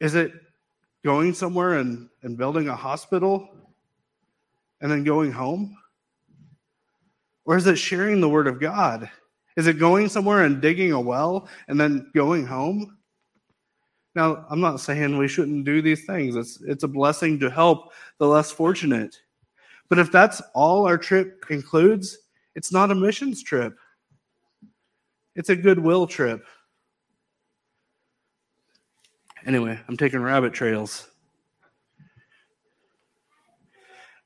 Is 0.00 0.14
it 0.14 0.32
going 1.04 1.32
somewhere 1.34 1.74
and, 1.78 2.08
and 2.22 2.36
building 2.36 2.68
a 2.68 2.76
hospital 2.76 3.48
and 4.80 4.90
then 4.90 5.04
going 5.04 5.32
home? 5.32 5.76
Or 7.44 7.56
is 7.56 7.66
it 7.66 7.76
sharing 7.76 8.20
the 8.20 8.28
word 8.28 8.46
of 8.46 8.60
God? 8.60 9.10
Is 9.56 9.66
it 9.66 9.78
going 9.78 10.08
somewhere 10.08 10.44
and 10.44 10.60
digging 10.60 10.92
a 10.92 11.00
well 11.00 11.48
and 11.66 11.80
then 11.80 12.10
going 12.14 12.46
home? 12.46 12.98
Now, 14.14 14.46
I'm 14.50 14.60
not 14.60 14.80
saying 14.80 15.16
we 15.16 15.28
shouldn't 15.28 15.64
do 15.64 15.82
these 15.82 16.04
things. 16.04 16.36
It's, 16.36 16.60
it's 16.62 16.84
a 16.84 16.88
blessing 16.88 17.38
to 17.40 17.50
help 17.50 17.92
the 18.18 18.26
less 18.26 18.50
fortunate. 18.50 19.16
But 19.88 19.98
if 19.98 20.12
that's 20.12 20.42
all 20.54 20.86
our 20.86 20.98
trip 20.98 21.46
includes, 21.50 22.18
it's 22.54 22.72
not 22.72 22.90
a 22.90 22.94
missions 22.94 23.42
trip. 23.42 23.74
It's 25.34 25.50
a 25.50 25.56
goodwill 25.56 26.06
trip. 26.06 26.44
Anyway, 29.46 29.78
I'm 29.88 29.96
taking 29.96 30.20
rabbit 30.20 30.52
trails. 30.52 31.08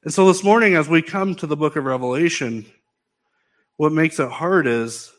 And 0.04 0.12
so 0.12 0.26
this 0.26 0.42
morning, 0.42 0.74
as 0.74 0.88
we 0.88 1.02
come 1.02 1.34
to 1.36 1.46
the 1.46 1.56
book 1.56 1.76
of 1.76 1.84
Revelation, 1.84 2.66
what 3.76 3.92
makes 3.92 4.18
it 4.18 4.30
hard 4.30 4.66
is 4.66 5.12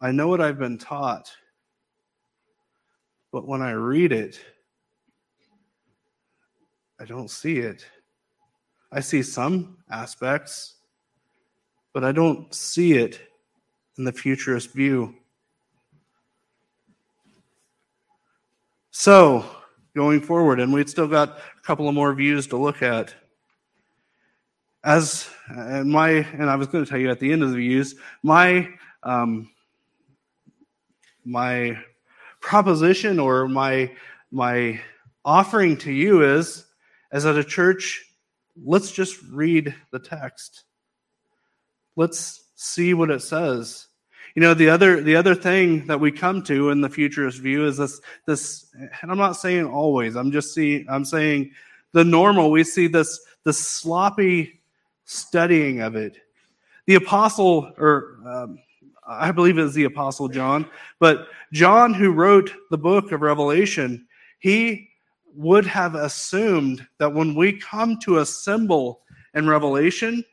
I 0.00 0.10
know 0.10 0.28
what 0.28 0.40
I've 0.40 0.58
been 0.58 0.78
taught, 0.78 1.32
but 3.32 3.46
when 3.46 3.62
I 3.62 3.70
read 3.70 4.12
it, 4.12 4.38
I 7.00 7.04
don't 7.04 7.30
see 7.30 7.58
it. 7.58 7.86
I 8.92 9.00
see 9.00 9.22
some 9.22 9.78
aspects, 9.90 10.76
but 11.94 12.04
I 12.04 12.12
don't 12.12 12.54
see 12.54 12.92
it 12.94 13.20
in 13.96 14.04
the 14.04 14.12
futurist 14.12 14.72
view. 14.72 15.14
So, 18.98 19.44
going 19.94 20.22
forward, 20.22 20.58
and 20.58 20.72
we've 20.72 20.88
still 20.88 21.06
got 21.06 21.38
a 21.38 21.60
couple 21.60 21.86
of 21.86 21.94
more 21.94 22.14
views 22.14 22.46
to 22.46 22.56
look 22.56 22.82
at. 22.82 23.14
As 24.82 25.28
and 25.48 25.90
my 25.90 26.08
and 26.08 26.48
I 26.48 26.56
was 26.56 26.68
going 26.68 26.82
to 26.82 26.88
tell 26.88 26.98
you 26.98 27.10
at 27.10 27.20
the 27.20 27.30
end 27.30 27.42
of 27.42 27.50
the 27.50 27.56
views, 27.56 27.94
my 28.22 28.70
um, 29.02 29.50
my 31.26 31.78
proposition 32.40 33.20
or 33.20 33.46
my 33.46 33.92
my 34.30 34.80
offering 35.26 35.76
to 35.76 35.92
you 35.92 36.24
is 36.24 36.64
as 37.12 37.26
at 37.26 37.36
a 37.36 37.44
church 37.44 38.02
let's 38.64 38.90
just 38.90 39.22
read 39.24 39.74
the 39.90 39.98
text 39.98 40.64
let's 41.96 42.44
see 42.54 42.94
what 42.94 43.10
it 43.10 43.20
says 43.20 43.85
you 44.36 44.42
know 44.42 44.54
the 44.54 44.68
other 44.68 45.00
the 45.02 45.16
other 45.16 45.34
thing 45.34 45.84
that 45.86 45.98
we 45.98 46.12
come 46.12 46.40
to 46.42 46.70
in 46.70 46.80
the 46.80 46.88
futurist 46.88 47.40
view 47.40 47.66
is 47.66 47.76
this 47.78 48.00
this 48.26 48.66
and 49.02 49.10
i'm 49.10 49.18
not 49.18 49.32
saying 49.32 49.66
always 49.66 50.14
i'm 50.14 50.30
just 50.30 50.54
seeing 50.54 50.86
i'm 50.88 51.04
saying 51.04 51.50
the 51.92 52.04
normal 52.04 52.52
we 52.52 52.62
see 52.62 52.86
this 52.86 53.18
this 53.44 53.58
sloppy 53.58 54.60
studying 55.06 55.80
of 55.80 55.96
it. 55.96 56.18
The 56.86 56.96
apostle 56.96 57.72
or 57.78 58.18
um, 58.26 58.58
I 59.08 59.30
believe 59.30 59.56
it 59.56 59.64
is 59.64 59.74
the 59.74 59.84
Apostle 59.84 60.28
John, 60.28 60.68
but 60.98 61.28
John, 61.52 61.94
who 61.94 62.10
wrote 62.10 62.52
the 62.70 62.78
book 62.78 63.12
of 63.12 63.22
Revelation, 63.22 64.06
he 64.40 64.90
would 65.34 65.64
have 65.64 65.94
assumed 65.94 66.86
that 66.98 67.14
when 67.14 67.34
we 67.34 67.52
come 67.52 67.98
to 68.00 68.18
a 68.18 68.26
symbol 68.26 69.02
in 69.34 69.48
Revelation, 69.48 70.24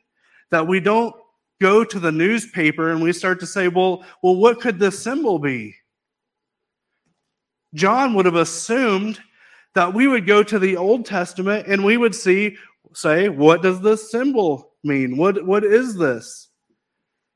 that 0.49 0.65
we 0.65 0.79
don't 0.79 1.15
go 1.61 1.83
to 1.83 1.99
the 1.99 2.11
newspaper 2.11 2.91
and 2.91 3.01
we 3.01 3.13
start 3.13 3.39
to 3.39 3.47
say, 3.47 3.67
well, 3.67 4.03
well, 4.21 4.35
what 4.35 4.59
could 4.59 4.79
this 4.79 5.01
symbol 5.01 5.39
be? 5.39 5.75
John 7.73 8.13
would 8.13 8.25
have 8.25 8.35
assumed 8.35 9.19
that 9.73 9.93
we 9.93 10.07
would 10.07 10.27
go 10.27 10.43
to 10.43 10.59
the 10.59 10.77
Old 10.77 11.05
Testament 11.05 11.67
and 11.67 11.83
we 11.83 11.97
would 11.97 12.13
see, 12.13 12.57
say, 12.93 13.29
what 13.29 13.61
does 13.61 13.81
this 13.81 14.11
symbol 14.11 14.73
mean? 14.83 15.17
What, 15.17 15.45
what 15.45 15.63
is 15.63 15.95
this? 15.95 16.49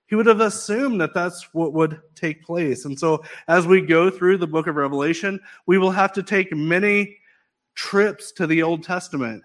He 0.08 0.16
would 0.16 0.26
have 0.26 0.42
assumed 0.42 1.02
that 1.02 1.14
that's 1.14 1.54
what 1.54 1.74
would 1.74 2.00
take 2.16 2.44
place. 2.44 2.86
And 2.86 2.98
so, 2.98 3.24
as 3.50 3.68
we 3.68 3.82
go 3.82 4.10
through 4.10 4.38
the 4.38 4.48
book 4.48 4.68
of 4.68 4.76
Revelation, 4.76 5.40
we 5.66 5.78
will 5.78 5.92
have 5.92 6.14
to 6.14 6.24
take 6.24 6.56
many 6.56 7.18
trips 7.76 8.32
to 8.34 8.48
the 8.48 8.64
Old 8.64 8.84
Testament 8.84 9.44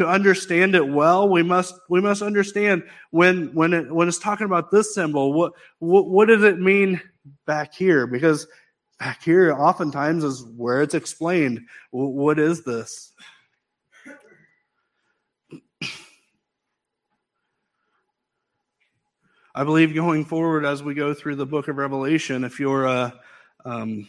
to 0.00 0.08
understand 0.08 0.74
it 0.74 0.88
well. 0.88 1.28
We 1.28 1.42
must 1.42 1.74
we 1.90 2.00
must 2.00 2.22
understand 2.22 2.84
when 3.10 3.52
when 3.52 3.74
it 3.74 3.94
when 3.94 4.08
it's 4.08 4.18
talking 4.18 4.46
about 4.46 4.70
this 4.70 4.94
symbol, 4.94 5.34
what 5.34 5.52
what, 5.78 6.08
what 6.08 6.28
does 6.28 6.42
it 6.42 6.58
mean 6.58 7.02
back 7.44 7.74
here? 7.74 8.06
Because 8.06 8.46
back 8.98 9.22
here, 9.22 9.52
oftentimes, 9.52 10.24
is 10.24 10.42
where 10.56 10.80
it's 10.80 10.94
explained. 10.94 11.66
What 11.90 12.38
is 12.38 12.64
this? 12.64 13.12
I 19.54 19.64
believe 19.64 19.94
going 19.94 20.24
forward 20.24 20.64
as 20.64 20.82
we 20.82 20.94
go 20.94 21.12
through 21.12 21.36
the 21.36 21.44
book 21.44 21.68
of 21.68 21.76
Revelation, 21.76 22.44
if 22.44 22.58
you're 22.58 22.88
uh, 22.88 23.10
um, 23.66 24.08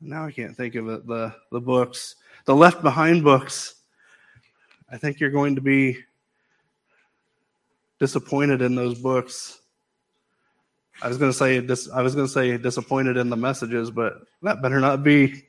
now 0.00 0.24
I 0.24 0.32
can't 0.32 0.56
think 0.56 0.76
of 0.76 0.88
it, 0.88 1.06
the 1.06 1.34
the 1.52 1.60
books, 1.60 2.16
the 2.44 2.54
left 2.54 2.82
behind 2.82 3.24
books, 3.24 3.74
I 4.90 4.96
think 4.96 5.20
you're 5.20 5.30
going 5.30 5.54
to 5.54 5.60
be 5.60 5.98
disappointed 7.98 8.62
in 8.62 8.74
those 8.74 8.98
books. 8.98 9.60
I 11.02 11.08
was 11.08 11.18
going 11.18 11.30
to 11.30 11.36
say 11.36 11.60
dis, 11.60 11.88
I 11.90 12.02
was 12.02 12.14
going 12.14 12.26
to 12.26 12.32
say 12.32 12.56
disappointed 12.56 13.16
in 13.16 13.28
the 13.28 13.36
messages, 13.36 13.90
but 13.90 14.22
that 14.42 14.62
better 14.62 14.80
not 14.80 15.02
be. 15.02 15.44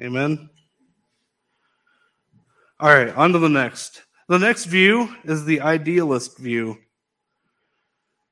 Amen. 0.00 0.48
All 2.80 2.88
right, 2.88 3.14
on 3.14 3.32
to 3.32 3.38
the 3.38 3.48
next. 3.48 4.02
The 4.28 4.38
next 4.38 4.64
view 4.64 5.14
is 5.24 5.44
the 5.44 5.60
idealist 5.60 6.38
view. 6.38 6.78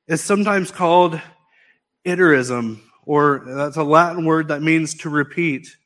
It's 0.07 0.23
sometimes 0.23 0.71
called 0.71 1.21
iterism, 2.05 2.81
or 3.05 3.43
that's 3.45 3.77
a 3.77 3.83
Latin 3.83 4.25
word 4.25 4.49
that 4.49 4.61
means 4.61 4.95
to 4.95 5.09
repeat. 5.09 5.77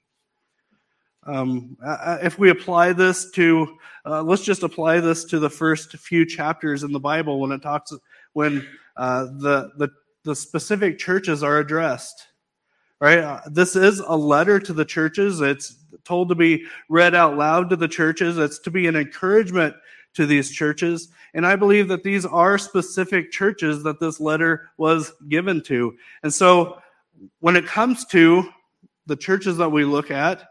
Um, 1.25 1.77
if 2.21 2.37
we 2.37 2.49
apply 2.49 2.93
this 2.93 3.31
to, 3.31 3.77
uh, 4.05 4.21
let's 4.21 4.43
just 4.43 4.63
apply 4.63 4.99
this 4.99 5.25
to 5.25 5.39
the 5.39 5.49
first 5.49 5.97
few 5.97 6.25
chapters 6.25 6.83
in 6.83 6.91
the 6.91 6.99
Bible 6.99 7.39
when 7.39 7.51
it 7.51 7.61
talks, 7.61 7.91
when 8.33 8.67
uh, 8.95 9.25
the, 9.25 9.71
the, 9.77 9.89
the 10.23 10.35
specific 10.35 10.99
churches 10.99 11.41
are 11.43 11.59
addressed. 11.59 12.27
Right? 13.01 13.19
Uh, 13.19 13.41
this 13.51 13.75
is 13.75 13.99
a 13.99 14.15
letter 14.15 14.59
to 14.59 14.73
the 14.73 14.85
churches. 14.85 15.41
It's 15.41 15.75
told 16.05 16.29
to 16.29 16.35
be 16.35 16.65
read 16.89 17.13
out 17.13 17.37
loud 17.37 17.69
to 17.71 17.75
the 17.75 17.87
churches. 17.87 18.37
It's 18.37 18.59
to 18.59 18.71
be 18.71 18.87
an 18.87 18.95
encouragement 18.95 19.75
to 20.13 20.25
these 20.25 20.49
churches. 20.51 21.09
And 21.33 21.45
I 21.45 21.55
believe 21.57 21.89
that 21.89 22.03
these 22.03 22.25
are 22.25 22.57
specific 22.57 23.31
churches 23.31 23.83
that 23.83 23.99
this 23.99 24.19
letter 24.19 24.69
was 24.77 25.11
given 25.27 25.61
to. 25.63 25.95
And 26.23 26.33
so 26.33 26.81
when 27.39 27.55
it 27.55 27.65
comes 27.65 28.05
to 28.05 28.49
the 29.07 29.15
churches 29.15 29.57
that 29.57 29.69
we 29.69 29.83
look 29.83 30.09
at, 30.11 30.47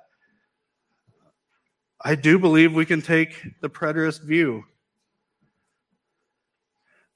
I 2.07 2.17
do 2.17 2.39
believe 2.39 2.75
we 2.75 2.85
can 2.85 3.01
take 3.01 3.61
the 3.63 3.71
preterist 3.71 4.23
view. 4.23 4.65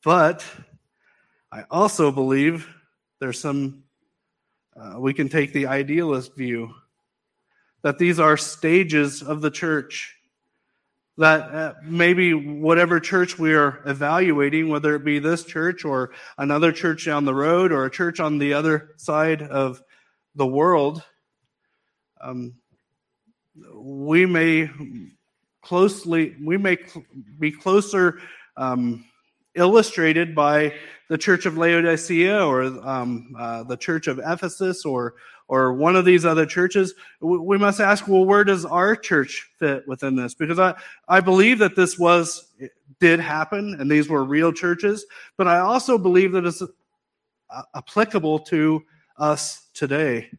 But 0.03 0.43
I 1.53 1.65
also 1.71 2.11
believe 2.11 2.67
there's 3.21 3.39
some, 3.39 3.83
uh, 4.75 4.99
we 4.99 5.13
can 5.13 5.29
take 5.29 5.53
the 5.53 5.67
idealist 5.67 6.35
view 6.35 6.75
that 7.83 7.99
these 7.99 8.19
are 8.19 8.39
stages 8.39 9.23
of 9.23 9.43
the 9.43 9.51
church 9.51 10.15
that 11.19 11.41
uh, 11.53 11.75
maybe 11.83 12.33
whatever 12.33 12.99
church 12.99 13.39
we 13.39 13.53
are 13.53 13.83
evaluating, 13.85 14.71
whether 14.71 14.95
it 14.95 15.05
be 15.05 15.19
this 15.19 15.45
church 15.45 15.85
or 15.85 16.13
another 16.39 16.73
church 16.73 17.05
down 17.05 17.27
the 17.27 17.35
road 17.35 17.73
or 17.73 17.85
a 17.85 17.91
church 17.91 18.21
on 18.21 18.39
the 18.39 18.55
other 18.55 18.95
side 18.97 19.43
of 19.43 19.83
the 20.35 20.47
world, 20.47 21.03
um, 22.23 22.55
we 23.75 24.27
may 24.27 24.71
closely, 25.63 26.37
we 26.43 26.57
may 26.57 26.77
cl- 26.77 27.05
be 27.39 27.51
closer 27.51 28.21
um, 28.57 29.05
illustrated 29.55 30.35
by 30.35 30.75
the 31.09 31.19
Church 31.19 31.47
of 31.47 31.57
Laodicea 31.57 32.45
or 32.45 32.63
um, 32.63 33.35
uh, 33.39 33.63
the 33.65 33.77
Church 33.77 34.07
of 34.07 34.19
Ephesus 34.19 34.85
or 34.85 35.15
or 35.49 35.73
one 35.73 35.97
of 35.97 36.05
these 36.05 36.27
other 36.27 36.45
churches, 36.45 36.95
we 37.21 37.57
must 37.57 37.81
ask, 37.81 38.07
well, 38.07 38.25
where 38.25 38.45
does 38.45 38.67
our 38.67 38.95
church 38.95 39.51
fit 39.59 39.89
within 39.89 40.15
this? 40.15 40.35
Because 40.35 40.59
I, 40.59 40.75
I 41.09 41.21
believe 41.21 41.59
that 41.61 41.75
this 41.75 41.99
was, 41.99 42.53
did 43.01 43.19
happen 43.19 43.75
and 43.81 43.91
these 43.91 44.11
were 44.11 44.25
real 44.25 44.53
churches, 44.53 45.07
but 45.39 45.49
I 45.49 45.61
also 45.61 45.97
believe 45.97 46.33
that 46.33 46.45
it's 46.45 46.63
applicable 47.75 48.41
to 48.41 48.85
us 49.17 49.69
today. 49.73 50.31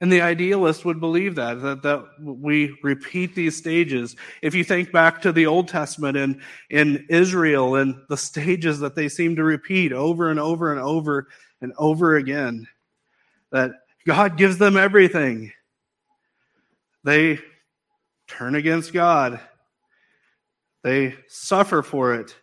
And 0.00 0.12
the 0.12 0.20
idealist 0.20 0.84
would 0.84 1.00
believe 1.00 1.36
that, 1.36 1.62
that, 1.62 1.82
that 1.82 2.04
we 2.20 2.76
repeat 2.82 3.34
these 3.34 3.56
stages. 3.56 4.14
If 4.42 4.54
you 4.54 4.62
think 4.62 4.92
back 4.92 5.22
to 5.22 5.32
the 5.32 5.46
Old 5.46 5.68
Testament 5.68 6.18
and 6.18 6.40
in 6.68 7.06
Israel 7.08 7.76
and 7.76 8.02
the 8.10 8.16
stages 8.16 8.78
that 8.80 8.94
they 8.94 9.08
seem 9.08 9.36
to 9.36 9.44
repeat 9.44 9.92
over 9.92 10.30
and 10.30 10.38
over 10.38 10.70
and 10.70 10.80
over 10.80 11.28
and 11.62 11.72
over 11.78 12.16
again, 12.16 12.68
that 13.52 13.70
God 14.06 14.36
gives 14.36 14.58
them 14.58 14.76
everything. 14.76 15.52
They 17.02 17.38
turn 18.28 18.54
against 18.54 18.92
God. 18.92 19.40
They 20.82 21.14
suffer 21.26 21.82
for 21.82 22.14
it. 22.16 22.36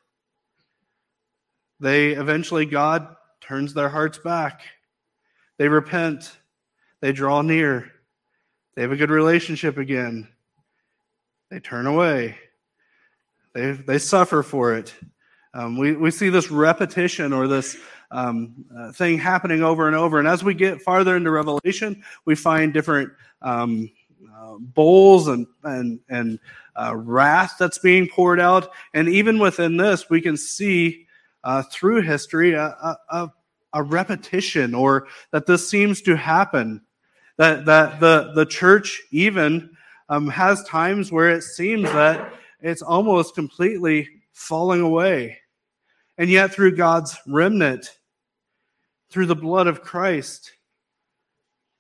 They 1.80 2.14
eventually, 2.14 2.66
God 2.66 3.16
turns 3.42 3.74
their 3.74 3.90
hearts 3.90 4.18
back. 4.18 4.62
They 5.58 5.68
repent 5.68 6.36
they 7.04 7.12
draw 7.12 7.42
near. 7.42 7.92
They 8.76 8.82
have 8.82 8.94
a 8.94 8.96
good 8.96 9.10
relationship 9.10 9.78
again. 9.78 10.26
They 11.52 11.60
turn 11.60 11.86
away. 11.86 12.38
They, 13.54 13.74
they 13.74 13.98
suffer 13.98 14.42
for 14.42 14.74
it. 14.76 14.94
Um, 15.54 15.78
we, 15.78 15.98
we 15.98 16.12
see 16.12 16.30
this 16.30 16.50
repetition 16.50 17.34
or 17.34 17.50
this 17.50 17.76
um, 18.10 18.64
uh, 18.74 18.94
thing 18.94 19.20
happening 19.20 19.62
over 19.62 19.88
and 19.88 19.98
over. 19.98 20.18
And 20.18 20.30
as 20.30 20.46
we 20.46 20.54
get 20.54 20.82
farther 20.82 21.18
into 21.18 21.30
Revelation, 21.30 22.02
we 22.24 22.36
find 22.36 22.72
different 22.72 23.12
um, 23.42 23.92
uh, 24.34 24.54
bowls 24.60 25.28
and, 25.28 25.46
and, 25.66 26.00
and 26.08 26.40
uh, 26.78 26.96
wrath 26.96 27.56
that's 27.60 27.80
being 27.80 28.08
poured 28.08 28.40
out. 28.40 28.72
And 28.94 29.10
even 29.10 29.40
within 29.40 29.76
this, 29.76 30.10
we 30.10 30.22
can 30.22 30.38
see 30.38 31.06
uh, 31.44 31.64
through 31.64 32.04
history 32.04 32.54
a, 32.54 32.74
a, 33.10 33.30
a 33.74 33.84
repetition 33.84 34.74
or 34.74 35.08
that 35.32 35.48
this 35.48 35.68
seems 35.68 36.02
to 36.04 36.16
happen 36.16 36.80
that, 37.38 37.66
that 37.66 38.00
the, 38.00 38.32
the 38.36 38.46
church 38.46 39.02
even 39.12 39.70
um, 40.10 40.28
has 40.30 40.64
times 40.64 41.12
where 41.12 41.30
it 41.30 41.44
seems 41.44 41.92
that 41.92 42.34
it's 42.62 42.82
almost 42.82 43.36
completely 43.36 44.08
falling 44.32 44.82
away. 44.82 45.40
And 46.18 46.30
yet, 46.30 46.54
through 46.54 46.76
God's 46.76 47.18
remnant, 47.28 47.98
through 49.10 49.26
the 49.26 49.36
blood 49.36 49.68
of 49.68 49.82
Christ, 49.82 50.52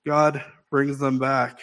God 0.05 0.43
brings 0.71 0.97
them 0.97 1.19
back. 1.19 1.59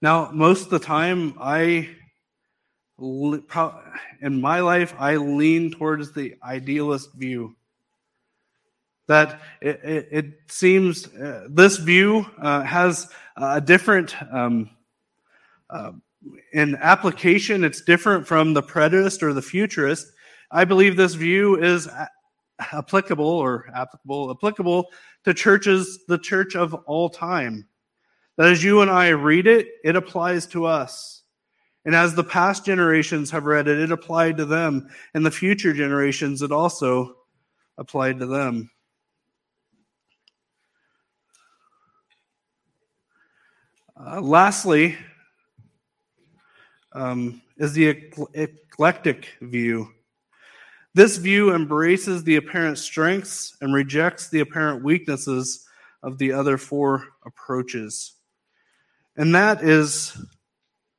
Now, 0.00 0.30
most 0.32 0.64
of 0.64 0.70
the 0.70 0.78
time, 0.78 1.34
I, 1.40 1.90
in 2.98 4.40
my 4.40 4.60
life, 4.60 4.94
I 4.98 5.16
lean 5.16 5.72
towards 5.72 6.12
the 6.12 6.36
idealist 6.42 7.12
view. 7.14 7.57
That 9.08 9.40
it, 9.60 9.80
it, 9.82 10.08
it 10.12 10.26
seems 10.48 11.06
uh, 11.14 11.48
this 11.50 11.78
view 11.78 12.26
uh, 12.40 12.62
has 12.62 13.10
a 13.36 13.60
different, 13.60 14.14
um, 14.32 14.70
uh, 15.70 15.92
in 16.52 16.76
application, 16.76 17.64
it's 17.64 17.80
different 17.80 18.26
from 18.26 18.54
the 18.54 18.62
preterist 18.62 19.22
or 19.22 19.32
the 19.32 19.42
futurist. 19.42 20.12
I 20.50 20.64
believe 20.64 20.96
this 20.96 21.14
view 21.14 21.56
is 21.56 21.88
applicable 22.72 23.26
or 23.26 23.66
applicable, 23.74 24.30
applicable 24.30 24.90
to 25.24 25.34
churches, 25.34 26.04
the 26.08 26.18
church 26.18 26.54
of 26.54 26.74
all 26.86 27.08
time. 27.08 27.66
That 28.36 28.48
as 28.48 28.62
you 28.62 28.82
and 28.82 28.90
I 28.90 29.08
read 29.08 29.46
it, 29.46 29.68
it 29.84 29.96
applies 29.96 30.46
to 30.48 30.64
us. 30.66 31.22
And 31.84 31.94
as 31.94 32.14
the 32.14 32.24
past 32.24 32.66
generations 32.66 33.30
have 33.30 33.46
read 33.46 33.68
it, 33.68 33.78
it 33.78 33.90
applied 33.90 34.36
to 34.36 34.44
them. 34.44 34.88
And 35.14 35.24
the 35.24 35.30
future 35.30 35.72
generations, 35.72 36.42
it 36.42 36.52
also 36.52 37.16
applied 37.78 38.18
to 38.18 38.26
them. 38.26 38.70
Uh, 44.00 44.20
lastly, 44.20 44.96
um, 46.92 47.42
is 47.56 47.72
the 47.72 47.88
eclectic 48.34 49.28
view. 49.40 49.88
This 50.94 51.16
view 51.16 51.52
embraces 51.52 52.22
the 52.22 52.36
apparent 52.36 52.78
strengths 52.78 53.56
and 53.60 53.74
rejects 53.74 54.28
the 54.28 54.40
apparent 54.40 54.84
weaknesses 54.84 55.66
of 56.04 56.16
the 56.18 56.32
other 56.32 56.56
four 56.56 57.08
approaches. 57.26 58.14
And 59.16 59.34
that 59.34 59.64
is 59.64 60.16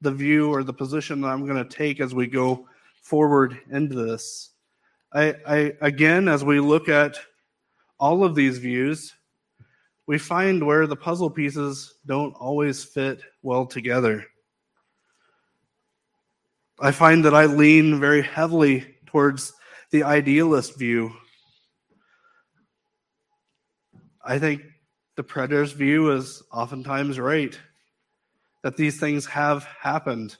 the 0.01 0.11
view 0.11 0.53
or 0.53 0.63
the 0.63 0.73
position 0.73 1.21
that 1.21 1.29
I'm 1.29 1.45
going 1.45 1.63
to 1.63 1.77
take 1.77 2.01
as 2.01 2.13
we 2.13 2.27
go 2.27 2.67
forward 3.01 3.59
into 3.71 3.95
this. 3.95 4.51
I, 5.13 5.35
I, 5.47 5.73
again, 5.79 6.27
as 6.27 6.43
we 6.43 6.59
look 6.59 6.89
at 6.89 7.17
all 7.97 8.25
of 8.25 8.35
these 8.35 8.57
views, 8.57 9.15
we 10.09 10.17
find 10.17 10.65
where 10.65 10.87
the 10.87 10.95
puzzle 10.95 11.29
pieces 11.29 11.93
don't 12.07 12.33
always 12.39 12.83
fit 12.83 13.21
well 13.43 13.67
together. 13.67 14.25
I 16.79 16.91
find 16.91 17.23
that 17.25 17.35
I 17.35 17.45
lean 17.45 17.99
very 17.99 18.23
heavily 18.23 18.95
towards 19.05 19.53
the 19.91 20.01
idealist 20.01 20.79
view. 20.79 21.11
I 24.25 24.39
think 24.39 24.63
the 25.15 25.23
preterist 25.23 25.75
view 25.75 26.09
is 26.09 26.41
oftentimes 26.51 27.19
right 27.19 27.55
that 28.63 28.77
these 28.77 28.99
things 28.99 29.27
have 29.27 29.65
happened. 29.65 30.37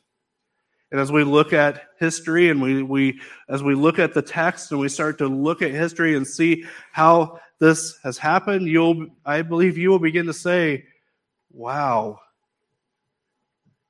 And 0.92 1.00
as 1.00 1.12
we 1.12 1.24
look 1.24 1.54
at 1.54 1.84
history 2.00 2.50
and 2.50 2.62
we, 2.62 2.82
we 2.82 3.22
as 3.48 3.62
we 3.62 3.76
look 3.76 4.00
at 4.00 4.14
the 4.14 4.22
text 4.22 4.72
and 4.72 4.80
we 4.80 4.90
start 4.90 5.20
to 5.20 5.28
look 5.28 5.62
at 5.62 5.72
history 5.72 6.16
and 6.16 6.26
see 6.26 6.66
how 6.92 7.40
this 7.60 7.98
has 8.04 8.18
happened, 8.18 8.68
you'll 8.68 9.08
I 9.26 9.44
believe 9.44 9.78
you 9.78 9.90
will 9.90 10.00
begin 10.00 10.26
to 10.26 10.34
say, 10.34 10.86
Wow, 11.52 12.20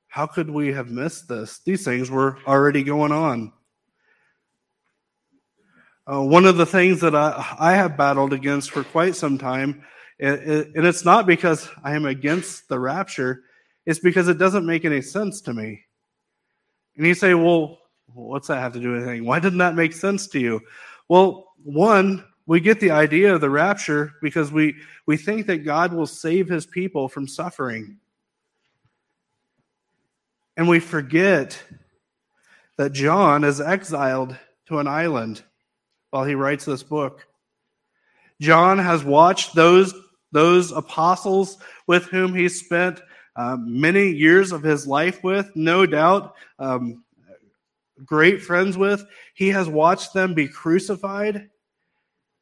how 0.08 0.26
could 0.26 0.50
we 0.50 0.72
have 0.72 0.90
missed 0.90 1.28
this? 1.28 1.60
These 1.64 1.84
things 1.84 2.10
were 2.10 2.38
already 2.46 2.82
going 2.82 3.12
on. 3.12 3.52
Uh, 6.10 6.22
one 6.22 6.44
of 6.44 6.56
the 6.56 6.66
things 6.66 7.00
that 7.00 7.14
I, 7.14 7.56
I 7.58 7.72
have 7.74 7.96
battled 7.96 8.32
against 8.32 8.72
for 8.72 8.82
quite 8.82 9.14
some 9.14 9.38
time, 9.38 9.84
and 10.18 10.40
it's 10.74 11.04
not 11.04 11.26
because 11.26 11.68
I 11.84 11.94
am 11.94 12.04
against 12.04 12.68
the 12.68 12.78
rapture, 12.78 13.44
it's 13.86 14.00
because 14.00 14.26
it 14.26 14.36
doesn't 14.36 14.66
make 14.66 14.84
any 14.84 15.00
sense 15.00 15.40
to 15.42 15.54
me. 15.54 15.84
And 16.96 17.06
you 17.06 17.14
say, 17.14 17.34
well, 17.34 17.78
what's 18.14 18.48
that 18.48 18.60
have 18.60 18.72
to 18.74 18.80
do 18.80 18.92
with 18.92 19.06
anything? 19.06 19.24
Why 19.24 19.38
didn't 19.40 19.58
that 19.58 19.74
make 19.74 19.92
sense 19.92 20.26
to 20.28 20.40
you? 20.40 20.60
Well, 21.08 21.48
one, 21.62 22.24
we 22.46 22.60
get 22.60 22.80
the 22.80 22.90
idea 22.90 23.34
of 23.34 23.40
the 23.40 23.50
rapture 23.50 24.12
because 24.22 24.50
we, 24.50 24.76
we 25.06 25.16
think 25.16 25.46
that 25.46 25.58
God 25.58 25.92
will 25.92 26.06
save 26.06 26.48
his 26.48 26.66
people 26.66 27.08
from 27.08 27.28
suffering. 27.28 27.98
And 30.56 30.68
we 30.68 30.80
forget 30.80 31.62
that 32.76 32.92
John 32.92 33.44
is 33.44 33.60
exiled 33.60 34.36
to 34.66 34.78
an 34.78 34.88
island 34.88 35.42
while 36.10 36.24
he 36.24 36.34
writes 36.34 36.64
this 36.64 36.82
book. 36.82 37.26
John 38.40 38.78
has 38.78 39.04
watched 39.04 39.54
those, 39.54 39.94
those 40.32 40.72
apostles 40.72 41.58
with 41.86 42.04
whom 42.06 42.34
he 42.34 42.48
spent 42.48 43.00
um, 43.36 43.80
many 43.80 44.10
years 44.10 44.52
of 44.52 44.62
his 44.62 44.86
life 44.86 45.22
with, 45.22 45.50
no 45.54 45.86
doubt, 45.86 46.34
um, 46.58 47.04
great 48.04 48.42
friends 48.42 48.76
with. 48.76 49.04
He 49.34 49.48
has 49.48 49.68
watched 49.68 50.12
them 50.12 50.34
be 50.34 50.48
crucified. 50.48 51.48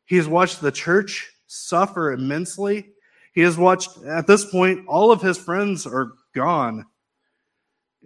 He 0.07 0.17
has 0.17 0.29
watched 0.29 0.61
the 0.61 0.73
church 0.73 1.31
suffer 1.47 2.13
immensely. 2.13 2.91
He 3.33 3.43
has 3.43 3.57
watched, 3.57 4.03
at 4.05 4.27
this 4.27 4.45
point, 4.51 4.87
all 4.89 5.13
of 5.13 5.23
his 5.23 5.39
friends 5.39 5.87
are 5.87 6.13
gone. 6.35 6.87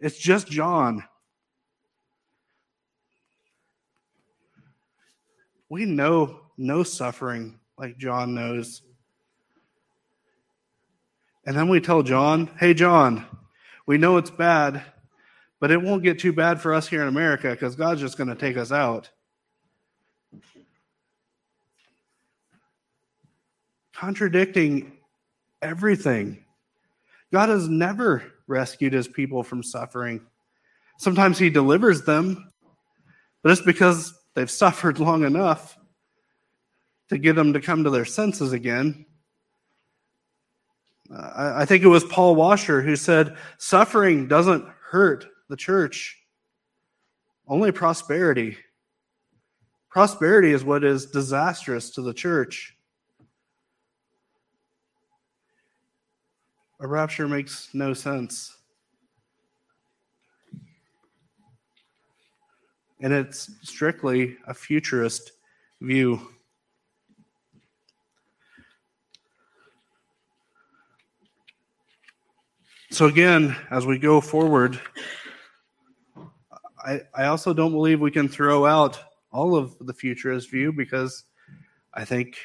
It's 0.01 0.19
just 0.19 0.49
John. 0.49 1.05
We 5.69 5.85
know 5.87 6.41
no 6.59 6.83
suffering 6.83 7.59
like 7.79 7.97
John 7.97 8.35
knows. 8.35 8.83
And 11.45 11.57
then 11.57 11.69
we 11.69 11.81
tell 11.81 12.03
John, 12.03 12.51
hey, 12.59 12.73
John, 12.75 13.27
we 13.87 13.99
know 13.99 14.17
it's 14.17 14.31
bad, 14.31 14.83
but 15.61 15.71
it 15.71 15.83
won't 15.83 16.03
get 16.03 16.21
too 16.21 16.33
bad 16.33 16.61
for 16.61 16.73
us 16.73 16.89
here 16.89 17.03
in 17.03 17.09
America 17.09 17.51
because 17.51 17.75
God's 17.75 18.01
just 18.01 18.17
going 18.17 18.29
to 18.29 18.37
take 18.37 18.57
us 18.57 18.71
out. 18.71 19.11
Contradicting 23.93 24.99
everything. 25.61 26.45
God 27.33 27.49
has 27.49 27.69
never 27.69 28.23
rescued 28.47 28.93
his 28.93 29.09
people 29.09 29.43
from 29.43 29.63
suffering. 29.63 30.21
Sometimes 30.99 31.39
he 31.39 31.51
delivers 31.51 32.03
them, 32.03 32.51
but 33.43 33.53
it's 33.53 33.63
because 33.63 34.15
they've 34.35 34.51
suffered 34.65 34.99
long 34.99 35.25
enough 35.25 35.77
to 37.09 37.19
get 37.19 37.35
them 37.35 37.53
to 37.53 37.61
come 37.61 37.85
to 37.85 37.91
their 37.91 38.05
senses 38.05 38.53
again. 38.53 39.07
Uh, 41.11 41.55
I 41.57 41.65
think 41.65 41.83
it 41.83 41.89
was 41.89 42.05
Paul 42.05 42.35
Washer 42.35 42.83
who 42.83 42.97
said, 42.97 43.37
Suffering 43.59 44.29
doesn't 44.29 44.67
hurt 44.91 45.27
the 45.49 45.57
church, 45.57 46.19
only 47.49 47.73
prosperity. 47.73 48.57
Prosperity 49.91 50.53
is 50.53 50.65
what 50.65 50.85
is 50.85 51.07
disastrous 51.07 51.91
to 51.91 52.03
the 52.03 52.15
church. 52.15 52.77
A 56.81 56.87
rapture 56.87 57.29
makes 57.29 57.69
no 57.75 57.95
sense. 57.95 58.57
And 63.01 63.13
it's 63.13 63.51
strictly 63.63 64.37
a 64.47 64.55
futurist 64.55 65.33
view. 65.81 66.29
So, 73.03 73.09
again, 73.09 73.57
as 73.69 73.85
we 73.85 73.99
go 73.99 74.21
forward, 74.21 74.81
I, 76.87 77.01
I 77.13 77.25
also 77.25 77.53
don't 77.53 77.73
believe 77.73 78.01
we 78.01 78.13
can 78.13 78.29
throw 78.29 78.65
out 78.65 78.97
all 79.33 79.57
of 79.57 79.75
the 79.81 79.93
futurist 79.93 80.53
view 80.53 80.73
because 80.73 81.25
I 81.93 82.05
think 82.05 82.37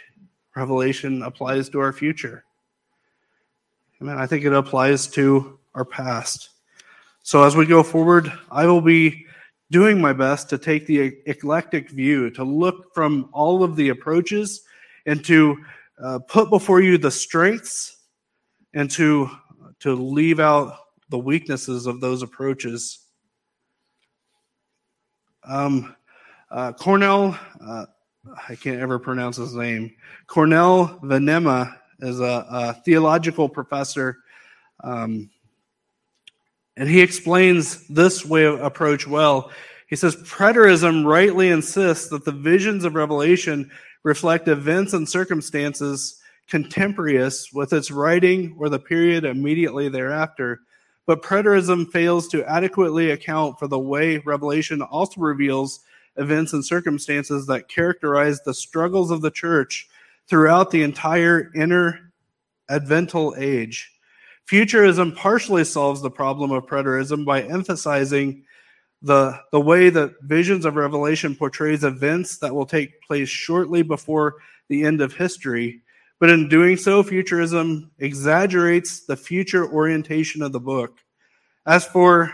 Revelation 0.56 1.22
applies 1.22 1.70
to 1.70 1.80
our 1.80 1.94
future. 1.94 2.44
I 4.02 4.06
mean, 4.06 4.18
I 4.18 4.26
think 4.26 4.46
it 4.46 4.52
applies 4.52 5.06
to 5.10 5.60
our 5.76 5.86
past. 5.86 6.50
So, 7.22 7.44
as 7.44 7.56
we 7.56 7.68
go 7.68 7.84
forward, 7.84 8.34
I 8.50 8.66
will 8.66 8.82
be 8.82 9.28
doing 9.70 10.02
my 10.02 10.14
best 10.14 10.50
to 10.50 10.58
take 10.58 10.88
the 10.88 11.18
eclectic 11.28 11.92
view, 11.92 12.32
to 12.32 12.44
look 12.44 12.96
from 12.96 13.30
all 13.32 13.64
of 13.64 13.76
the 13.76 13.90
approaches 13.90 14.64
and 15.06 15.24
to 15.26 15.56
uh, 16.04 16.18
put 16.28 16.50
before 16.50 16.82
you 16.82 16.98
the 16.98 17.12
strengths 17.12 17.98
and 18.74 18.90
to 18.90 19.30
to 19.80 19.94
leave 19.94 20.40
out 20.40 20.78
the 21.10 21.18
weaknesses 21.20 21.86
of 21.86 22.02
those 22.02 22.22
approaches. 22.22 23.00
Um, 25.44 25.96
uh, 26.52 26.74
Cornell, 26.74 27.38
uh, 27.62 27.86
I 28.50 28.56
can't 28.56 28.82
ever 28.82 29.00
pronounce 29.00 29.38
his 29.38 29.54
name. 29.54 29.96
Cornell 30.28 31.00
Venema 31.04 31.78
is 32.00 32.20
a, 32.20 32.46
a 32.50 32.74
theological 32.86 33.48
professor, 33.48 34.18
um, 34.84 35.30
And 36.76 36.88
he 36.88 37.02
explains 37.02 37.88
this 37.88 38.24
way 38.26 38.46
of 38.46 38.62
approach 38.62 39.08
well. 39.08 39.52
He 39.88 39.96
says, 39.96 40.16
Preterism 40.18 41.06
rightly 41.06 41.50
insists 41.50 42.10
that 42.10 42.26
the 42.26 42.32
visions 42.32 42.86
of 42.86 42.94
Revelation 42.96 43.72
reflect 44.04 44.48
events 44.48 44.94
and 44.94 45.08
circumstances 45.10 46.22
contemporaneous 46.48 47.52
with 47.54 47.74
its 47.74 47.92
writing 47.92 48.56
or 48.58 48.70
the 48.70 48.80
period 48.80 49.26
immediately 49.26 49.90
thereafter. 49.90 50.62
But 51.06 51.22
preterism 51.22 51.90
fails 51.92 52.28
to 52.30 52.50
adequately 52.50 53.12
account 53.12 53.60
for 53.60 53.68
the 53.68 53.80
way 53.80 54.18
Revelation 54.20 54.82
also 54.82 55.22
reveals 55.22 55.82
events 56.18 56.54
and 56.54 56.66
circumstances 56.66 57.46
that 57.48 57.70
characterize 57.70 58.42
the 58.42 58.54
struggles 58.54 59.12
of 59.12 59.22
the 59.22 59.32
church 59.32 59.88
throughout 60.28 60.72
the 60.72 60.84
entire 60.84 61.52
inner 61.56 62.12
advental 62.70 63.36
age. 63.38 63.92
Futurism 64.46 65.12
partially 65.14 65.64
solves 65.64 66.02
the 66.02 66.10
problem 66.10 66.52
of 66.52 66.66
preterism 66.66 67.26
by 67.26 67.44
emphasizing 67.44 68.44
the, 69.02 69.40
the 69.52 69.62
way 69.62 69.90
that 69.90 70.14
visions 70.24 70.66
of 70.66 70.76
Revelation 70.76 71.36
portrays 71.36 71.84
events 71.84 72.38
that 72.40 72.54
will 72.54 72.66
take 72.66 73.02
place 73.02 73.30
shortly 73.30 73.82
before 73.82 74.36
the 74.70 74.84
end 74.84 75.02
of 75.02 75.14
history. 75.14 75.82
But 76.20 76.32
in 76.32 76.50
doing 76.50 76.78
so, 76.78 77.04
futurism 77.04 77.92
exaggerates 78.00 79.06
the 79.06 79.16
future 79.16 79.72
orientation 79.72 80.42
of 80.42 80.52
the 80.52 80.60
book. 80.60 80.98
As 81.66 81.86
for 81.86 82.32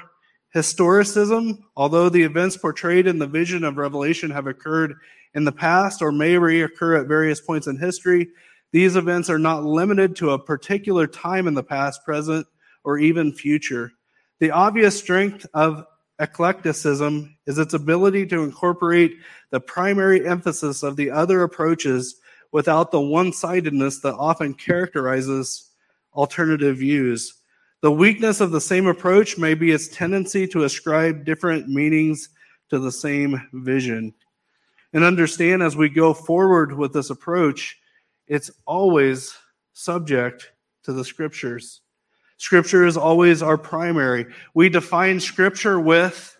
historicism, 0.56 1.60
although 1.76 2.10
the 2.10 2.24
events 2.24 2.56
portrayed 2.56 3.08
in 3.08 3.20
the 3.20 3.28
vision 3.28 3.64
of 3.64 3.78
Revelation 3.78 4.30
have 4.32 4.48
occurred 4.48 4.96
in 5.34 5.44
the 5.44 5.52
past 5.52 6.02
or 6.02 6.12
may 6.12 6.36
reoccur 6.36 7.02
at 7.02 7.08
various 7.08 7.42
points 7.42 7.68
in 7.68 7.78
history, 7.78 8.28
these 8.72 8.96
events 8.96 9.30
are 9.30 9.40
not 9.40 9.64
limited 9.64 10.16
to 10.18 10.32
a 10.32 10.40
particular 10.40 11.08
time 11.08 11.48
in 11.48 11.54
the 11.54 11.64
past, 11.64 12.06
present, 12.06 12.48
or 12.84 12.98
even 12.98 13.34
future. 13.34 13.92
The 14.40 14.52
obvious 14.52 14.98
strength 14.98 15.46
of 15.54 15.86
eclecticism 16.20 17.36
is 17.48 17.58
its 17.58 17.74
ability 17.74 18.28
to 18.28 18.44
incorporate 18.44 19.16
the 19.52 19.60
primary 19.60 20.28
emphasis 20.28 20.84
of 20.84 20.96
the 20.96 21.12
other 21.12 21.44
approaches 21.44 22.20
without 22.54 22.91
the 22.91 23.01
one 23.01 23.34
sidedness 23.34 23.99
that 23.99 24.14
often 24.14 24.54
characterizes 24.54 25.72
alternative 26.14 26.78
views. 26.78 27.41
The 27.82 27.91
weakness 27.91 28.39
of 28.39 28.51
the 28.51 28.62
same 28.62 28.86
approach 28.88 29.38
may 29.38 29.56
be 29.56 29.72
its 29.72 29.89
tendency 29.89 30.47
to 30.49 30.64
ascribe 30.64 31.26
different 31.26 31.68
meanings 31.68 32.30
to 32.70 32.80
the 32.80 32.91
same 32.91 33.41
vision. 33.54 34.14
And 34.93 35.04
understand 35.04 35.64
as 35.64 35.76
we 35.76 35.89
go 35.89 36.14
forward 36.14 36.72
with 36.74 36.93
this 36.93 37.10
approach, 37.10 37.78
it's 38.28 38.51
always 38.68 39.36
subject 39.74 40.51
to 40.84 40.93
the 40.93 41.04
scriptures. 41.04 41.82
Scripture 42.38 42.86
is 42.86 42.97
always 42.97 43.41
our 43.41 43.58
primary. 43.58 44.28
We 44.54 44.70
define 44.70 45.20
scripture 45.20 45.80
with 45.80 46.38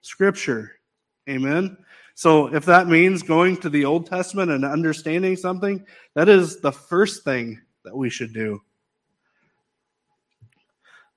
scripture. 0.00 0.76
Amen. 1.28 1.76
So 2.20 2.54
if 2.54 2.66
that 2.66 2.86
means 2.86 3.22
going 3.22 3.56
to 3.62 3.70
the 3.70 3.86
Old 3.86 4.04
Testament 4.04 4.50
and 4.50 4.62
understanding 4.62 5.36
something, 5.36 5.82
that 6.14 6.28
is 6.28 6.60
the 6.60 6.70
first 6.70 7.24
thing 7.24 7.58
that 7.82 7.96
we 7.96 8.10
should 8.10 8.34
do. 8.34 8.60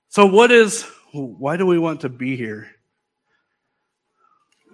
So 0.08 0.26
what 0.26 0.50
is 0.50 0.84
why 1.12 1.58
do 1.58 1.66
we 1.66 1.78
want 1.78 2.00
to 2.00 2.10
be 2.10 2.38
here? 2.38 2.70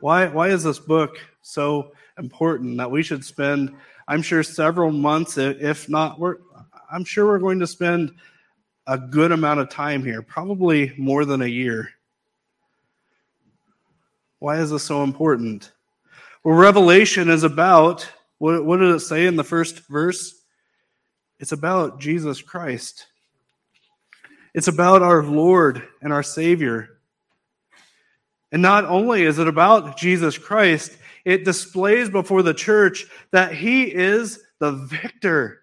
Why 0.02 0.28
why 0.28 0.50
is 0.50 0.64
this 0.64 0.78
book 0.78 1.18
so 1.42 1.94
important 2.20 2.78
that 2.78 2.92
we 2.92 3.02
should 3.02 3.26
spend 3.26 3.76
I'm 4.08 4.22
sure 4.22 4.44
several 4.44 4.92
months, 4.92 5.40
if 5.40 5.90
not, 5.90 6.20
we're, 6.20 6.36
I'm 6.92 7.06
sure 7.06 7.26
we're 7.26 7.40
going 7.40 7.60
to 7.62 7.66
spend 7.66 8.12
a 8.86 9.00
good 9.00 9.32
amount 9.32 9.62
of 9.62 9.70
time 9.70 10.04
here, 10.04 10.22
probably 10.22 10.94
more 10.96 11.26
than 11.26 11.42
a 11.42 11.48
year. 11.48 11.90
Why 14.38 14.60
is 14.60 14.70
this 14.70 14.84
so 14.84 15.02
important? 15.02 15.72
Well, 16.44 16.56
Revelation 16.56 17.30
is 17.30 17.44
about, 17.44 18.10
what, 18.38 18.64
what 18.64 18.78
did 18.78 18.96
it 18.96 19.02
say 19.02 19.26
in 19.26 19.36
the 19.36 19.44
first 19.44 19.88
verse? 19.90 20.34
It's 21.40 21.52
about 21.52 22.00
Jesus 22.00 22.42
Christ. 22.42 23.08
It's 24.54 24.70
about 24.70 25.02
our 25.02 25.22
Lord 25.22 25.84
and 26.02 26.14
our 26.14 26.24
Savior. 26.24 27.00
And 28.52 28.62
not 28.62 28.86
only 28.86 29.24
is 29.24 29.38
it 29.38 29.48
about 29.48 29.98
Jesus 29.98 30.38
Christ, 30.38 30.98
it 31.26 31.44
displays 31.44 32.10
before 32.10 32.42
the 32.42 32.54
church 32.54 33.06
that 33.32 33.54
he 33.54 33.84
is 33.84 34.42
the 34.60 34.72
victor. 34.72 35.62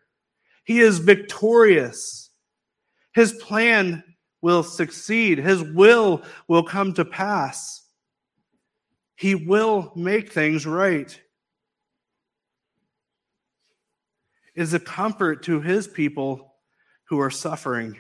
He 0.65 0.81
is 0.81 0.99
victorious. 0.99 2.31
His 3.15 3.33
plan 3.33 4.05
will 4.43 4.63
succeed. 4.63 5.39
His 5.39 5.63
will 5.63 6.23
will 6.49 6.63
come 6.63 6.93
to 6.95 7.05
pass. 7.05 7.86
He 9.17 9.35
will 9.35 9.93
make 9.97 10.33
things 10.33 10.67
right. 10.67 11.19
Is 14.55 14.75
a 14.75 14.81
comfort 14.81 15.43
to 15.45 15.61
his 15.61 15.87
people 15.87 16.55
who 17.09 17.21
are 17.21 17.31
suffering. 17.31 17.97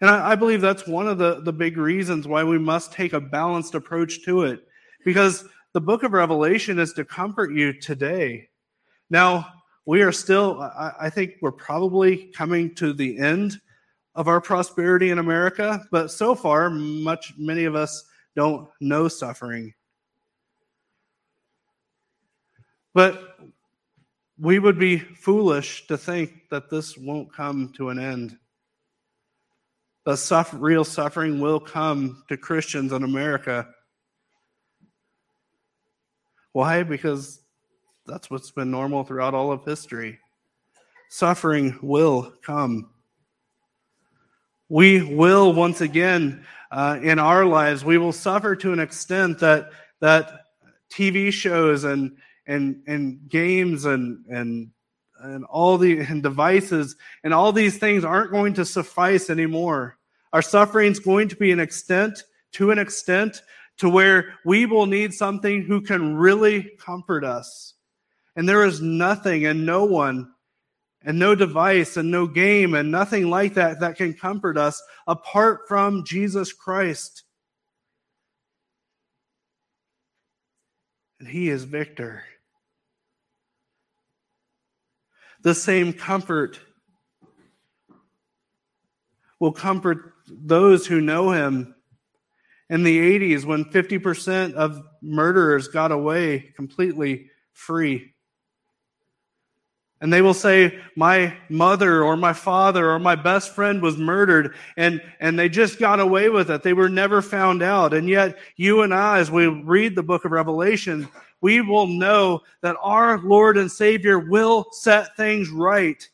And 0.00 0.10
I, 0.10 0.32
I, 0.32 0.34
believe 0.34 0.60
that's 0.60 0.86
one 0.86 1.08
of 1.08 1.18
the, 1.18 1.40
the 1.40 1.52
big 1.52 1.76
reasons 1.76 2.28
why 2.28 2.44
we 2.44 2.58
must 2.58 2.92
take 2.92 3.12
a 3.12 3.20
balanced 3.20 3.74
approach 3.74 4.24
to 4.24 4.42
it. 4.42 4.60
Because 5.04 5.44
the 5.72 5.80
book 5.80 6.02
of 6.02 6.12
Revelation 6.12 6.78
is 6.78 6.92
to 6.94 7.04
comfort 7.04 7.52
you 7.52 7.72
today. 7.72 8.48
Now, 9.10 9.46
we 9.86 10.02
are 10.02 10.12
still, 10.12 10.60
I 10.98 11.10
think 11.10 11.34
we're 11.42 11.52
probably 11.52 12.30
coming 12.34 12.74
to 12.76 12.92
the 12.92 13.18
end 13.18 13.60
of 14.14 14.28
our 14.28 14.40
prosperity 14.40 15.10
in 15.10 15.18
America, 15.18 15.84
but 15.90 16.10
so 16.10 16.34
far, 16.34 16.70
much, 16.70 17.34
many 17.36 17.64
of 17.64 17.74
us 17.74 18.04
don't 18.34 18.68
know 18.80 19.08
suffering. 19.08 19.74
But 22.94 23.36
we 24.38 24.58
would 24.58 24.78
be 24.78 24.98
foolish 24.98 25.86
to 25.88 25.98
think 25.98 26.48
that 26.50 26.70
this 26.70 26.96
won't 26.96 27.32
come 27.32 27.72
to 27.76 27.90
an 27.90 27.98
end. 27.98 28.38
The 30.04 30.16
suffer, 30.16 30.56
real 30.56 30.84
suffering 30.84 31.40
will 31.40 31.60
come 31.60 32.24
to 32.28 32.36
Christians 32.36 32.92
in 32.92 33.02
America. 33.02 33.68
Why? 36.52 36.82
Because 36.82 37.40
that's 38.06 38.30
what's 38.30 38.50
been 38.50 38.70
normal 38.70 39.02
throughout 39.04 39.34
all 39.34 39.50
of 39.50 39.64
history. 39.64 40.18
Suffering 41.08 41.78
will 41.82 42.32
come. 42.42 42.90
We 44.68 45.02
will 45.02 45.52
once 45.52 45.80
again 45.80 46.44
uh, 46.70 46.98
in 47.02 47.18
our 47.18 47.44
lives, 47.44 47.84
we 47.84 47.98
will 47.98 48.12
suffer 48.12 48.56
to 48.56 48.72
an 48.72 48.80
extent 48.80 49.38
that 49.38 49.70
that 50.00 50.46
TV 50.90 51.32
shows 51.32 51.84
and 51.84 52.16
and 52.46 52.82
and 52.86 53.28
games 53.28 53.84
and 53.84 54.24
and 54.28 54.70
and 55.20 55.44
all 55.44 55.78
the 55.78 55.98
and 55.98 56.22
devices 56.22 56.96
and 57.22 57.32
all 57.32 57.52
these 57.52 57.78
things 57.78 58.04
aren't 58.04 58.32
going 58.32 58.54
to 58.54 58.64
suffice 58.64 59.30
anymore. 59.30 59.96
Our 60.32 60.42
suffering 60.42 60.92
is 60.92 60.98
going 60.98 61.28
to 61.28 61.36
be 61.36 61.52
an 61.52 61.60
extent 61.60 62.24
to 62.52 62.70
an 62.70 62.78
extent 62.78 63.42
to 63.78 63.88
where 63.88 64.34
we 64.44 64.66
will 64.66 64.86
need 64.86 65.14
something 65.14 65.62
who 65.62 65.80
can 65.80 66.16
really 66.16 66.70
comfort 66.78 67.24
us. 67.24 67.74
And 68.36 68.48
there 68.48 68.64
is 68.64 68.80
nothing 68.80 69.46
and 69.46 69.64
no 69.64 69.84
one 69.84 70.32
and 71.02 71.18
no 71.18 71.34
device 71.34 71.96
and 71.96 72.10
no 72.10 72.26
game 72.26 72.74
and 72.74 72.90
nothing 72.90 73.30
like 73.30 73.54
that 73.54 73.80
that 73.80 73.96
can 73.96 74.14
comfort 74.14 74.56
us 74.56 74.82
apart 75.06 75.68
from 75.68 76.04
Jesus 76.04 76.52
Christ. 76.52 77.24
And 81.20 81.28
he 81.28 81.48
is 81.48 81.64
victor. 81.64 82.24
The 85.44 85.54
same 85.54 85.92
comfort 85.92 86.58
will 89.38 89.52
comfort 89.52 90.14
those 90.26 90.86
who 90.86 91.02
know 91.02 91.32
him 91.32 91.74
in 92.70 92.82
the 92.82 93.18
80s 93.18 93.44
when 93.44 93.66
50% 93.66 94.54
of 94.54 94.82
murderers 95.02 95.68
got 95.68 95.92
away 95.92 96.52
completely 96.56 97.30
free. 97.52 98.14
And 100.00 100.10
they 100.10 100.22
will 100.22 100.34
say, 100.34 100.80
My 100.96 101.36
mother 101.50 102.02
or 102.02 102.16
my 102.16 102.32
father 102.32 102.90
or 102.90 102.98
my 102.98 103.14
best 103.14 103.54
friend 103.54 103.82
was 103.82 103.98
murdered, 103.98 104.54
and, 104.78 105.02
and 105.20 105.38
they 105.38 105.50
just 105.50 105.78
got 105.78 106.00
away 106.00 106.30
with 106.30 106.50
it. 106.50 106.62
They 106.62 106.72
were 106.72 106.88
never 106.88 107.20
found 107.20 107.62
out. 107.62 107.92
And 107.92 108.08
yet, 108.08 108.38
you 108.56 108.80
and 108.80 108.94
I, 108.94 109.18
as 109.18 109.30
we 109.30 109.46
read 109.46 109.94
the 109.94 110.02
book 110.02 110.24
of 110.24 110.32
Revelation, 110.32 111.06
we 111.44 111.60
will 111.60 111.86
know 111.86 112.40
that 112.62 112.74
our 112.80 113.18
Lord 113.18 113.58
and 113.58 113.70
Savior 113.70 114.18
will 114.18 114.64
set 114.72 115.14
things 115.14 115.50
right. 115.50 116.08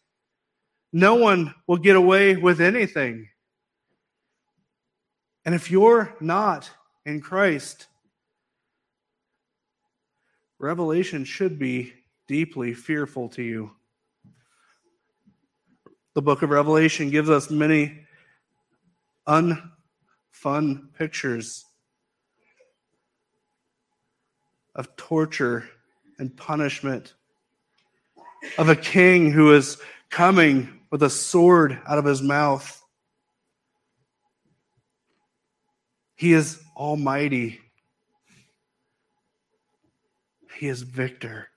No 0.92 1.14
one 1.14 1.54
will 1.68 1.76
get 1.76 1.94
away 1.94 2.34
with 2.34 2.60
anything. 2.60 3.28
And 5.44 5.54
if 5.54 5.70
you're 5.70 6.16
not 6.20 6.68
in 7.06 7.20
Christ, 7.20 7.86
Revelation 10.58 11.24
should 11.24 11.60
be 11.60 11.92
deeply 12.26 12.74
fearful 12.74 13.28
to 13.28 13.42
you. 13.44 13.70
The 16.14 16.22
book 16.22 16.42
of 16.42 16.50
Revelation 16.50 17.08
gives 17.08 17.30
us 17.30 17.52
many 17.52 18.00
unfun 19.28 20.92
pictures 20.94 21.66
of 24.74 24.96
torture 24.96 25.68
and 26.18 26.36
punishment, 26.36 27.14
of 28.58 28.68
a 28.68 28.76
king 28.76 29.30
who 29.30 29.54
is 29.54 29.78
coming 30.10 30.80
with 30.90 31.02
a 31.02 31.10
sword 31.10 31.78
out 31.86 31.98
of 31.98 32.04
his 32.04 32.22
mouth. 32.22 32.76
He 36.14 36.32
is 36.32 36.60
almighty. 36.76 37.60
He 40.58 40.68
is 40.68 40.82
victor. 40.82 41.48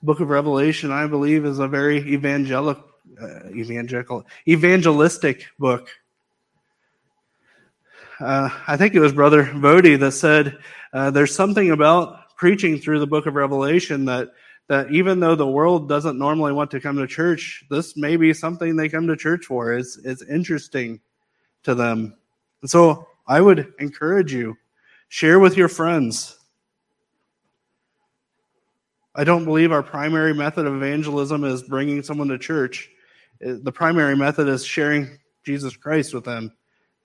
The 0.00 0.06
book 0.06 0.20
of 0.20 0.28
Revelation, 0.28 0.90
I 0.92 1.06
believe, 1.06 1.46
is 1.46 1.58
a 1.58 1.68
very 1.68 1.98
evangelic, 2.12 2.78
uh, 3.18 3.48
evangelical, 3.48 4.26
evangelistic 4.46 5.46
book. 5.58 5.88
Uh, 8.20 8.48
I 8.66 8.76
think 8.76 8.94
it 8.94 9.00
was 9.00 9.12
Brother 9.12 9.44
Voddie 9.44 9.98
that 9.98 10.12
said 10.12 10.58
uh, 10.92 11.10
there's 11.10 11.34
something 11.34 11.70
about 11.70 12.36
preaching 12.36 12.78
through 12.78 13.00
the 13.00 13.06
book 13.06 13.26
of 13.26 13.34
Revelation 13.34 14.04
that 14.06 14.32
that 14.66 14.90
even 14.90 15.20
though 15.20 15.34
the 15.34 15.46
world 15.46 15.88
doesn't 15.88 16.18
normally 16.18 16.52
want 16.52 16.70
to 16.70 16.80
come 16.80 16.96
to 16.96 17.06
church, 17.06 17.64
this 17.68 17.96
may 17.98 18.16
be 18.16 18.32
something 18.32 18.76
they 18.76 18.88
come 18.88 19.06
to 19.06 19.16
church 19.16 19.44
for. 19.44 19.72
It's 19.72 19.98
it's 20.04 20.22
interesting 20.22 21.00
to 21.64 21.74
them. 21.74 22.16
And 22.62 22.70
so 22.70 23.08
I 23.26 23.40
would 23.40 23.74
encourage 23.78 24.32
you, 24.32 24.56
share 25.08 25.38
with 25.38 25.56
your 25.56 25.68
friends. 25.68 26.38
I 29.14 29.24
don't 29.24 29.44
believe 29.44 29.70
our 29.70 29.82
primary 29.82 30.34
method 30.34 30.66
of 30.66 30.74
evangelism 30.74 31.44
is 31.44 31.62
bringing 31.62 32.02
someone 32.02 32.28
to 32.28 32.38
church. 32.38 32.90
The 33.40 33.72
primary 33.72 34.16
method 34.16 34.48
is 34.48 34.64
sharing 34.64 35.18
Jesus 35.44 35.76
Christ 35.76 36.14
with 36.14 36.24
them. 36.24 36.52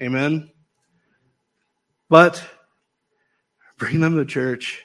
Amen. 0.01 0.49
But 2.09 2.43
bring 3.77 3.99
them 3.99 4.17
to 4.17 4.25
church. 4.25 4.83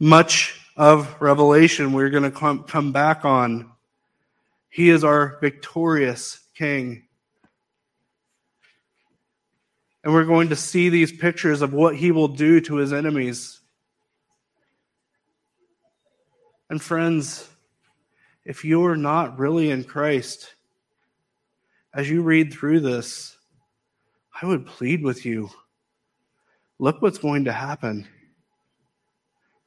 Much 0.00 0.58
of 0.76 1.20
Revelation 1.20 1.92
we're 1.92 2.10
going 2.10 2.22
to 2.22 2.30
come, 2.30 2.64
come 2.64 2.92
back 2.92 3.24
on. 3.24 3.70
He 4.70 4.90
is 4.90 5.04
our 5.04 5.38
victorious 5.40 6.40
King. 6.54 7.04
And 10.04 10.12
we're 10.12 10.24
going 10.24 10.50
to 10.50 10.56
see 10.56 10.88
these 10.88 11.12
pictures 11.12 11.62
of 11.62 11.72
what 11.72 11.96
he 11.96 12.12
will 12.12 12.28
do 12.28 12.60
to 12.62 12.76
his 12.76 12.92
enemies. 12.92 13.60
And 16.70 16.80
friends, 16.80 17.48
if 18.44 18.64
you're 18.64 18.96
not 18.96 19.38
really 19.38 19.70
in 19.70 19.84
Christ, 19.84 20.54
as 21.92 22.08
you 22.08 22.22
read 22.22 22.52
through 22.52 22.80
this, 22.80 23.37
I 24.40 24.46
would 24.46 24.66
plead 24.66 25.02
with 25.02 25.24
you 25.24 25.50
look 26.78 27.02
what's 27.02 27.18
going 27.18 27.44
to 27.44 27.52
happen. 27.52 28.06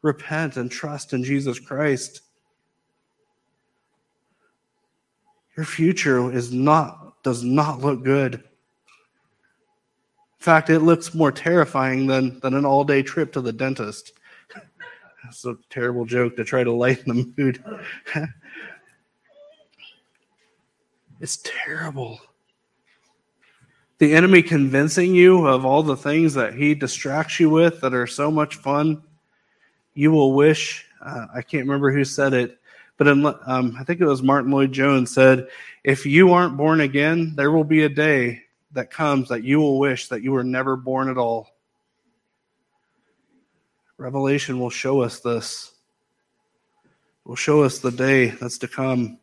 Repent 0.01 0.55
and 0.55 0.71
trust 0.71 1.13
in 1.13 1.23
Jesus 1.23 1.59
Christ. 1.59 2.21
Your 5.57 5.65
future 5.65 6.31
is 6.31 6.53
not 6.53 7.21
does 7.23 7.43
not 7.43 7.81
look 7.81 8.03
good. 8.03 8.35
In 8.35 8.41
fact, 10.39 10.71
it 10.71 10.79
looks 10.79 11.13
more 11.13 11.31
terrifying 11.31 12.07
than, 12.07 12.39
than 12.39 12.55
an 12.55 12.65
all-day 12.65 13.03
trip 13.03 13.31
to 13.33 13.41
the 13.41 13.53
dentist. 13.53 14.13
That's 15.23 15.45
a 15.45 15.55
terrible 15.69 16.03
joke 16.03 16.35
to 16.37 16.43
try 16.43 16.63
to 16.63 16.71
lighten 16.71 17.15
the 17.15 17.33
mood. 17.37 17.63
it's 21.19 21.37
terrible. 21.43 22.19
The 24.01 24.15
enemy 24.15 24.41
convincing 24.41 25.13
you 25.13 25.45
of 25.45 25.63
all 25.63 25.83
the 25.83 25.95
things 25.95 26.33
that 26.33 26.55
he 26.55 26.73
distracts 26.73 27.39
you 27.39 27.51
with 27.51 27.81
that 27.81 27.93
are 27.93 28.07
so 28.07 28.31
much 28.31 28.55
fun, 28.55 29.03
you 29.93 30.09
will 30.09 30.33
wish. 30.33 30.87
Uh, 30.99 31.27
I 31.35 31.43
can't 31.43 31.67
remember 31.67 31.91
who 31.91 32.03
said 32.03 32.33
it, 32.33 32.57
but 32.97 33.07
in, 33.07 33.23
um, 33.45 33.75
I 33.79 33.83
think 33.83 34.01
it 34.01 34.07
was 34.07 34.23
Martyn 34.23 34.49
Lloyd-Jones 34.49 35.13
said, 35.13 35.49
"If 35.83 36.03
you 36.03 36.33
aren't 36.33 36.57
born 36.57 36.81
again, 36.81 37.35
there 37.35 37.51
will 37.51 37.63
be 37.63 37.83
a 37.83 37.89
day 37.89 38.41
that 38.71 38.89
comes 38.89 39.29
that 39.29 39.43
you 39.43 39.59
will 39.59 39.77
wish 39.77 40.07
that 40.07 40.23
you 40.23 40.31
were 40.31 40.43
never 40.43 40.75
born 40.75 41.07
at 41.07 41.19
all." 41.19 41.51
Revelation 43.99 44.59
will 44.59 44.71
show 44.71 45.01
us 45.01 45.19
this. 45.19 45.73
Will 47.23 47.35
show 47.35 47.61
us 47.61 47.77
the 47.77 47.91
day 47.91 48.29
that's 48.29 48.57
to 48.57 48.67
come. 48.67 49.19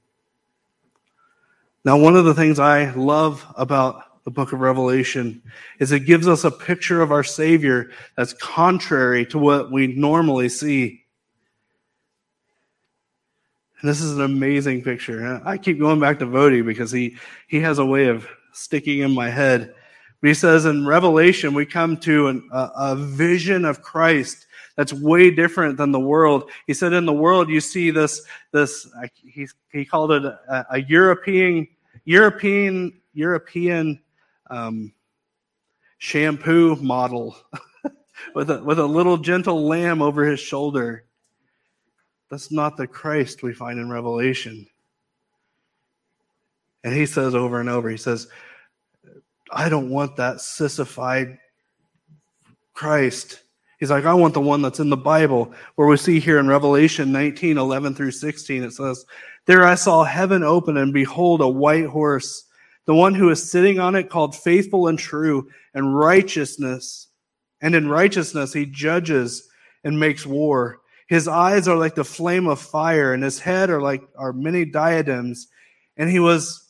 Now, 1.84 1.98
one 1.98 2.14
of 2.14 2.24
the 2.24 2.34
things 2.34 2.60
I 2.60 2.92
love 2.92 3.44
about 3.56 4.04
the 4.28 4.32
book 4.32 4.52
of 4.52 4.60
Revelation 4.60 5.42
is 5.78 5.90
it 5.90 6.00
gives 6.00 6.28
us 6.28 6.44
a 6.44 6.50
picture 6.50 7.00
of 7.00 7.10
our 7.10 7.24
Savior 7.24 7.90
that's 8.14 8.34
contrary 8.34 9.24
to 9.24 9.38
what 9.38 9.72
we 9.72 9.86
normally 9.86 10.50
see. 10.50 11.02
And 13.80 13.88
this 13.88 14.02
is 14.02 14.18
an 14.18 14.20
amazing 14.20 14.82
picture. 14.82 15.40
I 15.46 15.56
keep 15.56 15.78
going 15.78 15.98
back 15.98 16.18
to 16.18 16.26
Voddie 16.26 16.62
because 16.62 16.90
he, 16.90 17.16
he 17.46 17.58
has 17.60 17.78
a 17.78 17.86
way 17.86 18.08
of 18.08 18.28
sticking 18.52 18.98
in 18.98 19.14
my 19.14 19.30
head. 19.30 19.74
But 20.20 20.28
he 20.28 20.34
says 20.34 20.66
in 20.66 20.86
Revelation, 20.86 21.54
we 21.54 21.64
come 21.64 21.96
to 22.00 22.28
an, 22.28 22.50
a, 22.52 22.70
a 22.76 22.96
vision 22.96 23.64
of 23.64 23.80
Christ 23.80 24.46
that's 24.76 24.92
way 24.92 25.30
different 25.30 25.78
than 25.78 25.90
the 25.90 25.98
world. 25.98 26.50
He 26.66 26.74
said, 26.74 26.92
in 26.92 27.06
the 27.06 27.14
world, 27.14 27.48
you 27.48 27.62
see 27.62 27.90
this, 27.90 28.20
this, 28.52 28.86
he, 29.24 29.48
he 29.72 29.86
called 29.86 30.12
it 30.12 30.26
a, 30.26 30.66
a 30.72 30.82
European, 30.82 31.66
European, 32.04 32.92
European, 33.14 34.00
um, 34.50 34.92
shampoo 35.98 36.76
model 36.76 37.36
with 38.34 38.50
a, 38.50 38.62
with 38.62 38.78
a 38.78 38.86
little 38.86 39.16
gentle 39.16 39.66
lamb 39.66 40.02
over 40.02 40.24
his 40.24 40.40
shoulder. 40.40 41.04
That's 42.30 42.52
not 42.52 42.76
the 42.76 42.86
Christ 42.86 43.42
we 43.42 43.54
find 43.54 43.78
in 43.78 43.90
Revelation. 43.90 44.66
And 46.84 46.94
he 46.94 47.06
says 47.06 47.34
over 47.34 47.60
and 47.60 47.68
over, 47.68 47.88
he 47.88 47.96
says, 47.96 48.28
I 49.50 49.68
don't 49.68 49.90
want 49.90 50.16
that 50.16 50.40
sissified 50.40 51.38
Christ. 52.74 53.40
He's 53.78 53.90
like, 53.90 54.04
I 54.04 54.14
want 54.14 54.34
the 54.34 54.40
one 54.40 54.62
that's 54.62 54.80
in 54.80 54.90
the 54.90 54.96
Bible, 54.96 55.52
where 55.76 55.88
we 55.88 55.96
see 55.96 56.20
here 56.20 56.38
in 56.38 56.48
Revelation 56.48 57.12
19, 57.12 57.58
11 57.58 57.94
through 57.94 58.10
16, 58.10 58.62
it 58.62 58.72
says, 58.72 59.04
There 59.46 59.64
I 59.64 59.74
saw 59.74 60.04
heaven 60.04 60.42
open, 60.42 60.76
and 60.76 60.92
behold, 60.92 61.40
a 61.40 61.48
white 61.48 61.86
horse. 61.86 62.44
The 62.88 62.94
one 62.94 63.14
who 63.14 63.28
is 63.28 63.50
sitting 63.50 63.78
on 63.78 63.94
it 63.94 64.08
called 64.08 64.34
faithful 64.34 64.88
and 64.88 64.98
true, 64.98 65.50
and 65.74 65.94
righteousness. 65.94 67.08
And 67.60 67.74
in 67.74 67.86
righteousness 67.86 68.54
he 68.54 68.64
judges 68.64 69.46
and 69.84 70.00
makes 70.00 70.24
war. 70.24 70.80
His 71.06 71.28
eyes 71.28 71.68
are 71.68 71.76
like 71.76 71.94
the 71.94 72.02
flame 72.02 72.46
of 72.46 72.58
fire, 72.58 73.12
and 73.12 73.22
his 73.22 73.40
head 73.40 73.68
are 73.68 73.82
like 73.82 74.02
are 74.16 74.32
many 74.32 74.64
diadems. 74.64 75.48
And 75.98 76.08
he 76.08 76.18
was 76.18 76.66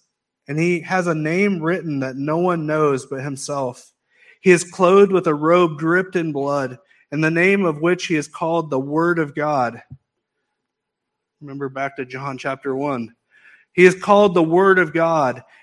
and 0.49 0.59
he 0.59 0.81
has 0.81 1.07
a 1.07 1.15
name 1.15 1.61
written 1.63 2.01
that 2.01 2.17
no 2.17 2.39
one 2.39 2.67
knows 2.67 3.07
but 3.07 3.23
himself. 3.23 3.93
He 4.41 4.51
is 4.51 4.65
clothed 4.65 5.13
with 5.13 5.29
a 5.29 5.35
robe 5.37 5.79
dripped 5.79 6.17
in 6.17 6.33
blood 6.33 6.79
in 7.13 7.21
the 7.21 7.31
name 7.31 7.65
of 7.65 7.81
which 7.81 8.07
he 8.07 8.17
is 8.17 8.27
called 8.27 8.71
the 8.71 8.81
Word 8.81 9.21
of 9.21 9.37
God. 9.37 9.81
Remember 11.41 11.69
back 11.69 11.95
to 11.95 12.05
John 12.05 12.39
chapter 12.39 12.75
1. 12.75 13.15
He 13.73 13.85
is 13.85 13.95
called 13.95 14.35
the 14.35 14.43
Word 14.43 14.81
of 14.81 14.93
God, 14.93 15.45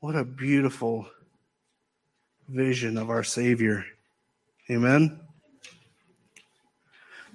What 0.00 0.14
a 0.14 0.24
beautiful 0.24 1.08
vision 2.48 2.98
of 2.98 3.08
our 3.08 3.24
Savior. 3.24 3.86
Amen. 4.70 5.18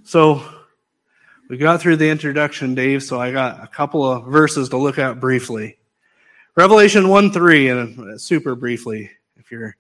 So, 0.04 0.44
we 1.50 1.58
got 1.58 1.82
through 1.82 1.96
the 1.96 2.08
introduction, 2.08 2.76
Dave, 2.76 3.02
so 3.02 3.20
I 3.20 3.32
got 3.32 3.64
a 3.64 3.68
couple 3.68 4.06
of 4.10 4.28
verses 4.28 4.70
to 4.70 4.78
look 4.78 5.00
at 5.00 5.20
briefly. 5.20 5.80
Revelation 6.56 7.10
1 7.10 7.32
3, 7.32 7.70
and 7.70 8.22
super 8.22 8.54
briefly, 8.54 9.10
if 9.38 9.52
you're 9.52 9.76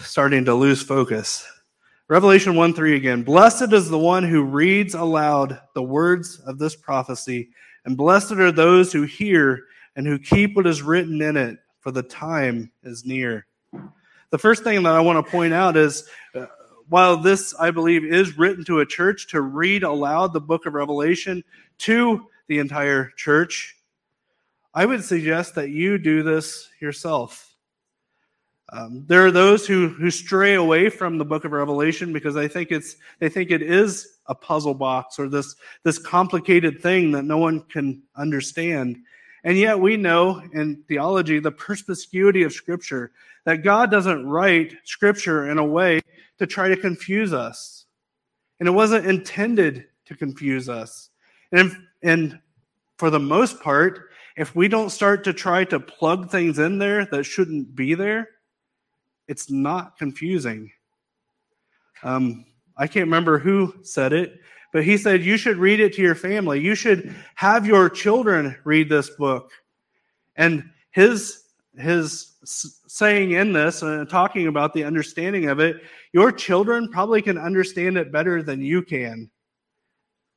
starting 0.00 0.44
to 0.46 0.54
lose 0.54 0.82
focus. 0.82 1.46
Revelation 2.08 2.56
1 2.56 2.74
3 2.74 2.96
again. 2.96 3.22
Blessed 3.22 3.72
is 3.72 3.88
the 3.88 3.96
one 3.96 4.24
who 4.24 4.42
reads 4.42 4.94
aloud 4.94 5.60
the 5.74 5.84
words 5.84 6.40
of 6.40 6.58
this 6.58 6.74
prophecy, 6.74 7.50
and 7.84 7.96
blessed 7.96 8.32
are 8.32 8.50
those 8.50 8.92
who 8.92 9.02
hear 9.02 9.66
and 9.96 10.06
who 10.06 10.18
keep 10.18 10.56
what 10.56 10.66
is 10.66 10.82
written 10.82 11.20
in 11.20 11.36
it, 11.36 11.58
for 11.80 11.90
the 11.90 12.02
time 12.02 12.70
is 12.82 13.04
near. 13.04 13.46
The 14.30 14.38
first 14.38 14.64
thing 14.64 14.82
that 14.82 14.94
I 14.94 15.00
want 15.00 15.24
to 15.24 15.30
point 15.30 15.52
out 15.52 15.76
is 15.76 16.08
uh, 16.34 16.46
while 16.88 17.16
this, 17.16 17.54
I 17.58 17.70
believe, 17.70 18.04
is 18.04 18.38
written 18.38 18.64
to 18.64 18.80
a 18.80 18.86
church 18.86 19.28
to 19.28 19.40
read 19.40 19.82
aloud 19.82 20.32
the 20.32 20.40
book 20.40 20.66
of 20.66 20.74
Revelation 20.74 21.42
to 21.78 22.26
the 22.48 22.58
entire 22.58 23.10
church, 23.16 23.76
I 24.74 24.86
would 24.86 25.04
suggest 25.04 25.54
that 25.54 25.70
you 25.70 25.98
do 25.98 26.22
this 26.22 26.68
yourself. 26.80 27.54
Um, 28.72 29.04
there 29.06 29.24
are 29.26 29.30
those 29.30 29.66
who, 29.66 29.88
who 29.88 30.10
stray 30.10 30.54
away 30.54 30.88
from 30.88 31.18
the 31.18 31.26
book 31.26 31.44
of 31.44 31.52
Revelation 31.52 32.12
because 32.12 32.34
they 32.34 32.48
think 32.48 32.70
it's 32.70 32.96
they 33.18 33.28
think 33.28 33.50
it 33.50 33.60
is 33.60 34.18
a 34.26 34.34
puzzle 34.34 34.72
box 34.72 35.18
or 35.18 35.28
this 35.28 35.56
this 35.82 35.98
complicated 35.98 36.80
thing 36.80 37.10
that 37.12 37.24
no 37.24 37.36
one 37.36 37.60
can 37.60 38.02
understand. 38.16 38.96
And 39.44 39.58
yet 39.58 39.78
we 39.78 39.96
know 39.96 40.42
in 40.52 40.84
theology 40.88 41.40
the 41.40 41.50
perspicuity 41.50 42.44
of 42.44 42.52
Scripture 42.52 43.12
that 43.44 43.64
God 43.64 43.90
doesn't 43.90 44.26
write 44.26 44.76
Scripture 44.84 45.50
in 45.50 45.58
a 45.58 45.64
way 45.64 46.00
to 46.38 46.46
try 46.46 46.68
to 46.68 46.76
confuse 46.76 47.32
us, 47.32 47.86
and 48.60 48.68
it 48.68 48.72
wasn't 48.72 49.06
intended 49.06 49.86
to 50.06 50.16
confuse 50.16 50.68
us. 50.68 51.10
And 51.50 51.76
and 52.02 52.38
for 52.98 53.10
the 53.10 53.20
most 53.20 53.60
part, 53.60 54.10
if 54.36 54.54
we 54.54 54.68
don't 54.68 54.90
start 54.90 55.24
to 55.24 55.32
try 55.32 55.64
to 55.64 55.80
plug 55.80 56.30
things 56.30 56.58
in 56.58 56.78
there 56.78 57.04
that 57.06 57.24
shouldn't 57.24 57.74
be 57.74 57.94
there, 57.94 58.28
it's 59.28 59.50
not 59.50 59.98
confusing. 59.98 60.70
Um, 62.02 62.46
I 62.76 62.86
can't 62.86 63.06
remember 63.06 63.38
who 63.38 63.74
said 63.82 64.12
it, 64.12 64.40
but 64.72 64.84
he 64.84 64.96
said 64.96 65.22
you 65.22 65.36
should 65.36 65.58
read 65.58 65.80
it 65.80 65.92
to 65.94 66.02
your 66.02 66.14
family. 66.14 66.60
You 66.60 66.74
should 66.74 67.14
have 67.34 67.66
your 67.66 67.88
children 67.88 68.56
read 68.64 68.88
this 68.88 69.10
book. 69.10 69.52
And 70.36 70.64
his 70.90 71.44
his 71.76 72.32
saying 72.44 73.32
in 73.32 73.52
this 73.52 73.82
and 73.82 74.02
uh, 74.02 74.04
talking 74.04 74.48
about 74.48 74.74
the 74.74 74.84
understanding 74.84 75.48
of 75.48 75.60
it, 75.60 75.82
your 76.12 76.32
children 76.32 76.88
probably 76.88 77.22
can 77.22 77.38
understand 77.38 77.96
it 77.96 78.12
better 78.12 78.42
than 78.42 78.60
you 78.60 78.82
can 78.82 79.30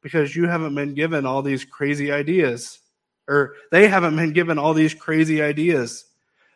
because 0.02 0.36
you 0.36 0.48
haven't 0.48 0.76
been 0.76 0.94
given 0.94 1.26
all 1.26 1.42
these 1.42 1.66
crazy 1.66 2.12
ideas 2.12 2.80
or 3.28 3.56
they 3.72 3.88
haven't 3.88 4.16
been 4.16 4.34
given 4.34 4.58
all 4.58 4.74
these 4.74 4.94
crazy 4.94 5.42
ideas. 5.42 6.06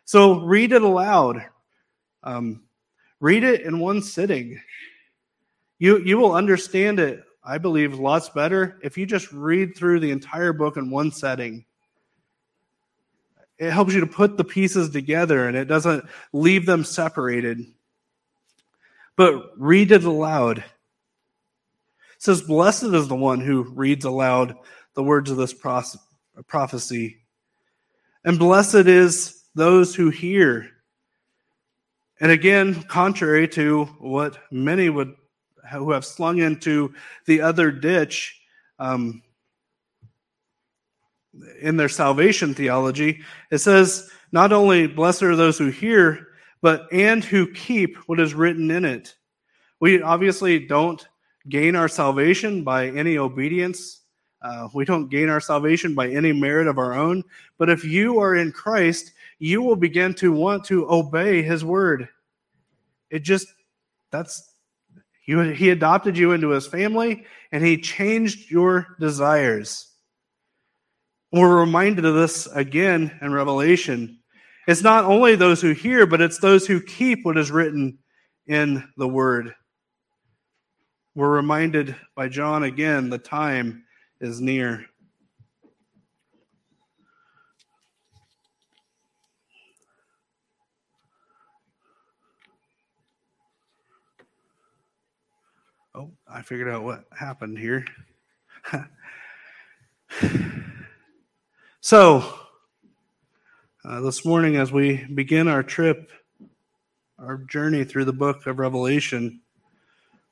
So 0.04 0.40
read 0.40 0.72
it 0.72 0.82
aloud. 0.82 1.44
Um, 2.22 2.62
read 3.20 3.44
it 3.44 3.62
in 3.62 3.78
one 3.78 4.02
sitting. 4.02 4.60
You, 5.78 5.98
you 5.98 6.18
will 6.18 6.32
understand 6.32 7.00
it, 7.00 7.24
I 7.42 7.58
believe, 7.58 7.98
lots 7.98 8.28
better 8.28 8.78
if 8.82 8.98
you 8.98 9.06
just 9.06 9.32
read 9.32 9.76
through 9.76 10.00
the 10.00 10.10
entire 10.10 10.52
book 10.52 10.76
in 10.76 10.90
one 10.90 11.10
setting. 11.10 11.64
It 13.58 13.70
helps 13.70 13.92
you 13.94 14.00
to 14.00 14.06
put 14.06 14.36
the 14.36 14.44
pieces 14.44 14.90
together 14.90 15.46
and 15.48 15.56
it 15.56 15.66
doesn't 15.66 16.04
leave 16.32 16.66
them 16.66 16.84
separated. 16.84 17.66
But 19.16 19.58
read 19.58 19.92
it 19.92 20.04
aloud. 20.04 20.58
It 20.58 20.64
says, 22.18 22.42
Blessed 22.42 22.84
is 22.84 23.08
the 23.08 23.16
one 23.16 23.40
who 23.40 23.62
reads 23.62 24.04
aloud 24.04 24.56
the 24.94 25.02
words 25.02 25.30
of 25.30 25.36
this 25.36 25.54
prophecy. 26.46 27.18
And 28.24 28.38
blessed 28.38 28.86
is 28.86 29.42
those 29.54 29.94
who 29.94 30.10
hear 30.10 30.70
and 32.20 32.30
again, 32.30 32.82
contrary 32.82 33.48
to 33.48 33.86
what 33.98 34.38
many 34.50 34.90
would 34.90 35.14
who 35.72 35.90
have 35.92 36.04
slung 36.04 36.38
into 36.38 36.94
the 37.26 37.40
other 37.40 37.70
ditch 37.70 38.40
um, 38.78 39.22
in 41.60 41.76
their 41.76 41.88
salvation 41.88 42.54
theology, 42.54 43.20
it 43.50 43.58
says, 43.58 44.10
not 44.32 44.52
only 44.52 44.86
blessed 44.86 45.22
are 45.22 45.36
those 45.36 45.58
who 45.58 45.68
hear, 45.68 46.28
but 46.60 46.86
and 46.92 47.24
who 47.24 47.52
keep 47.52 47.96
what 48.06 48.20
is 48.20 48.34
written 48.34 48.70
in 48.70 48.84
it. 48.84 49.14
We 49.80 50.02
obviously 50.02 50.66
don't 50.66 51.06
gain 51.48 51.74
our 51.74 51.88
salvation 51.88 52.62
by 52.62 52.88
any 52.88 53.18
obedience. 53.18 54.02
Uh, 54.42 54.68
we 54.74 54.84
don't 54.84 55.10
gain 55.10 55.28
our 55.28 55.40
salvation 55.40 55.94
by 55.94 56.08
any 56.08 56.32
merit 56.32 56.66
of 56.66 56.78
our 56.78 56.94
own. 56.94 57.24
But 57.58 57.70
if 57.70 57.84
you 57.84 58.20
are 58.20 58.36
in 58.36 58.52
Christ, 58.52 59.12
you 59.38 59.62
will 59.62 59.76
begin 59.76 60.14
to 60.14 60.32
want 60.32 60.64
to 60.66 60.90
obey 60.90 61.42
his 61.42 61.64
word. 61.64 62.08
It 63.10 63.20
just, 63.20 63.48
that's, 64.10 64.49
he, 65.30 65.54
he 65.54 65.70
adopted 65.70 66.16
you 66.16 66.32
into 66.32 66.50
his 66.50 66.66
family 66.66 67.24
and 67.52 67.64
he 67.64 67.80
changed 67.80 68.50
your 68.50 68.96
desires. 68.98 69.86
We're 71.32 71.60
reminded 71.60 72.04
of 72.04 72.14
this 72.14 72.46
again 72.46 73.16
in 73.22 73.32
Revelation. 73.32 74.18
It's 74.66 74.82
not 74.82 75.04
only 75.04 75.36
those 75.36 75.60
who 75.60 75.72
hear, 75.72 76.06
but 76.06 76.20
it's 76.20 76.38
those 76.38 76.66
who 76.66 76.80
keep 76.80 77.24
what 77.24 77.38
is 77.38 77.50
written 77.50 77.98
in 78.46 78.84
the 78.96 79.08
word. 79.08 79.54
We're 81.14 81.30
reminded 81.30 81.96
by 82.14 82.28
John 82.28 82.62
again 82.62 83.10
the 83.10 83.18
time 83.18 83.84
is 84.20 84.40
near. 84.40 84.86
I 96.32 96.42
figured 96.42 96.68
out 96.68 96.84
what 96.84 97.06
happened 97.18 97.58
here. 97.58 97.84
so, 101.80 102.32
uh, 103.84 104.00
this 104.00 104.24
morning, 104.24 104.54
as 104.54 104.70
we 104.70 105.04
begin 105.12 105.48
our 105.48 105.64
trip, 105.64 106.08
our 107.18 107.38
journey 107.38 107.82
through 107.82 108.04
the 108.04 108.12
book 108.12 108.46
of 108.46 108.60
Revelation, 108.60 109.40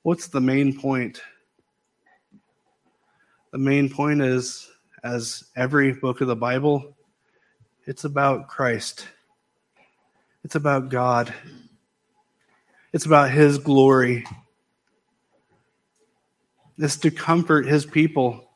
what's 0.03 0.28
the 0.28 0.40
main 0.40 0.78
point? 0.78 1.20
The 3.51 3.59
main 3.59 3.90
point 3.90 4.22
is, 4.22 4.70
as 5.03 5.46
every 5.57 5.94
book 5.94 6.20
of 6.20 6.28
the 6.28 6.36
Bible, 6.36 6.96
it's 7.86 8.05
about 8.05 8.46
Christ. 8.46 9.09
It's 10.44 10.55
about 10.55 10.90
God. 10.90 11.34
It's 12.92 13.07
about 13.07 13.32
His 13.32 13.59
glory 13.59 14.24
is 16.79 16.97
to 16.99 17.11
comfort 17.11 17.66
his 17.66 17.85
people 17.85 18.49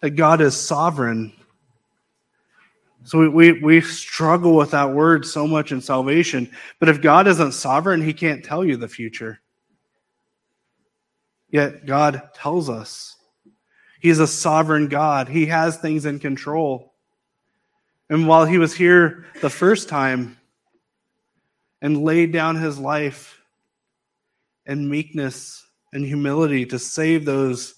that 0.00 0.10
God 0.10 0.40
is 0.40 0.56
sovereign. 0.56 1.32
So 3.04 3.18
we, 3.18 3.28
we, 3.28 3.52
we, 3.52 3.80
struggle 3.80 4.54
with 4.54 4.72
that 4.72 4.92
word 4.92 5.26
so 5.26 5.46
much 5.46 5.72
in 5.72 5.80
salvation. 5.80 6.50
But 6.78 6.88
if 6.88 7.00
God 7.00 7.26
isn't 7.26 7.52
sovereign, 7.52 8.02
he 8.02 8.12
can't 8.12 8.44
tell 8.44 8.64
you 8.64 8.76
the 8.76 8.88
future. 8.88 9.40
Yet 11.50 11.86
God 11.86 12.30
tells 12.34 12.68
us. 12.70 13.16
He's 14.00 14.18
a 14.18 14.26
sovereign 14.26 14.88
God. 14.88 15.28
He 15.28 15.46
has 15.46 15.76
things 15.76 16.06
in 16.06 16.18
control. 16.18 16.92
And 18.10 18.26
while 18.26 18.44
he 18.44 18.58
was 18.58 18.74
here 18.74 19.26
the 19.40 19.50
first 19.50 19.88
time 19.88 20.36
and 21.80 22.02
laid 22.02 22.32
down 22.32 22.56
his 22.56 22.78
life 22.78 23.40
in 24.66 24.88
meekness 24.88 25.64
and 25.92 26.04
humility 26.04 26.64
to 26.66 26.78
save 26.78 27.24
those 27.24 27.74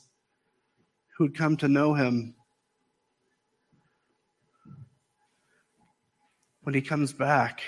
who 1.16 1.24
would 1.24 1.36
come 1.36 1.56
to 1.56 1.68
know 1.68 1.94
him. 1.94 2.34
When 6.62 6.74
he 6.74 6.80
comes 6.80 7.12
back, 7.12 7.60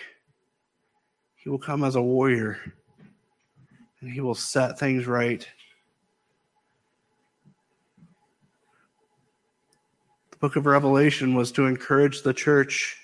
he 1.34 1.50
will 1.50 1.58
come 1.58 1.84
as 1.84 1.96
a 1.96 2.02
warrior 2.02 2.58
and 4.00 4.10
he 4.10 4.20
will 4.20 4.34
set 4.34 4.78
things 4.78 5.06
right. 5.06 5.46
The 10.30 10.36
book 10.38 10.56
of 10.56 10.66
Revelation 10.66 11.34
was 11.34 11.50
to 11.52 11.66
encourage 11.66 12.22
the 12.22 12.34
church 12.34 12.96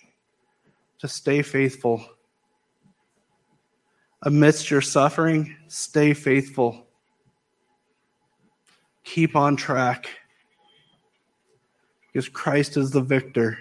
to 1.00 1.08
stay 1.08 1.42
faithful. 1.42 2.04
Amidst 4.22 4.70
your 4.70 4.80
suffering, 4.80 5.56
stay 5.66 6.14
faithful 6.14 6.86
keep 9.04 9.36
on 9.36 9.56
track 9.56 10.08
because 12.06 12.28
Christ 12.28 12.76
is 12.76 12.90
the 12.90 13.00
victor. 13.00 13.58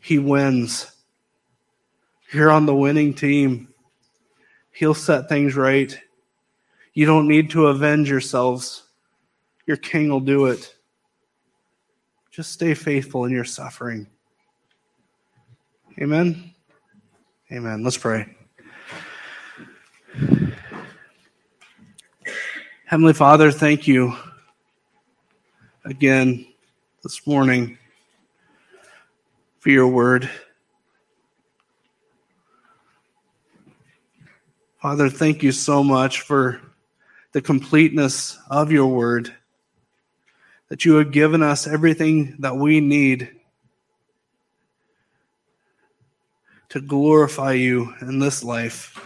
He 0.00 0.18
wins. 0.18 0.90
You're 2.32 2.50
on 2.50 2.66
the 2.66 2.74
winning 2.74 3.14
team. 3.14 3.68
He'll 4.72 4.94
set 4.94 5.28
things 5.28 5.56
right. 5.56 5.98
You 6.92 7.06
don't 7.06 7.28
need 7.28 7.50
to 7.50 7.68
avenge 7.68 8.10
yourselves. 8.10 8.84
Your 9.66 9.76
king 9.76 10.08
will 10.08 10.20
do 10.20 10.46
it. 10.46 10.74
Just 12.30 12.52
stay 12.52 12.74
faithful 12.74 13.24
in 13.24 13.32
your 13.32 13.44
suffering. 13.44 14.06
Amen. 16.00 16.54
Amen. 17.50 17.82
Let's 17.82 17.98
pray. 17.98 18.37
Heavenly 22.88 23.12
Father, 23.12 23.50
thank 23.50 23.86
you 23.86 24.16
again 25.84 26.46
this 27.02 27.26
morning 27.26 27.76
for 29.58 29.68
your 29.68 29.88
word. 29.88 30.30
Father, 34.80 35.10
thank 35.10 35.42
you 35.42 35.52
so 35.52 35.84
much 35.84 36.22
for 36.22 36.62
the 37.32 37.42
completeness 37.42 38.38
of 38.48 38.72
your 38.72 38.86
word, 38.86 39.34
that 40.70 40.86
you 40.86 40.94
have 40.94 41.12
given 41.12 41.42
us 41.42 41.66
everything 41.66 42.36
that 42.38 42.56
we 42.56 42.80
need 42.80 43.28
to 46.70 46.80
glorify 46.80 47.52
you 47.52 47.92
in 48.00 48.18
this 48.18 48.42
life. 48.42 48.98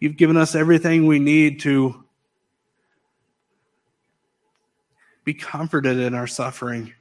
You've 0.00 0.16
given 0.16 0.36
us 0.36 0.56
everything 0.56 1.06
we 1.06 1.20
need 1.20 1.60
to 1.60 2.01
be 5.24 5.34
comforted 5.34 5.98
in 5.98 6.14
our 6.14 6.26
suffering. 6.26 6.92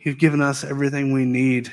You've 0.00 0.18
given 0.18 0.40
us 0.40 0.64
everything 0.64 1.12
we 1.12 1.24
need 1.24 1.72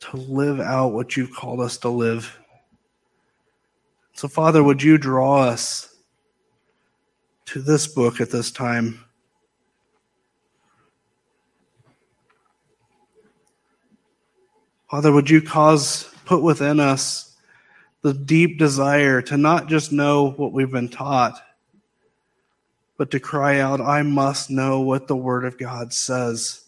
to 0.00 0.16
live 0.16 0.60
out 0.60 0.88
what 0.92 1.16
you've 1.16 1.34
called 1.34 1.60
us 1.60 1.78
to 1.78 1.88
live. 1.88 2.38
So, 4.12 4.28
Father, 4.28 4.62
would 4.62 4.82
you 4.82 4.98
draw 4.98 5.42
us 5.42 5.94
to 7.46 7.60
this 7.60 7.86
book 7.86 8.20
at 8.20 8.30
this 8.30 8.50
time? 8.50 9.04
Father, 14.90 15.12
would 15.12 15.28
you 15.28 15.42
cause, 15.42 16.04
put 16.24 16.42
within 16.42 16.78
us 16.78 17.25
the 18.06 18.14
deep 18.14 18.56
desire 18.56 19.20
to 19.20 19.36
not 19.36 19.66
just 19.66 19.90
know 19.90 20.30
what 20.30 20.52
we've 20.52 20.70
been 20.70 20.88
taught, 20.88 21.42
but 22.96 23.10
to 23.10 23.18
cry 23.18 23.58
out, 23.58 23.80
I 23.80 24.02
must 24.02 24.48
know 24.48 24.78
what 24.78 25.08
the 25.08 25.16
Word 25.16 25.44
of 25.44 25.58
God 25.58 25.92
says. 25.92 26.64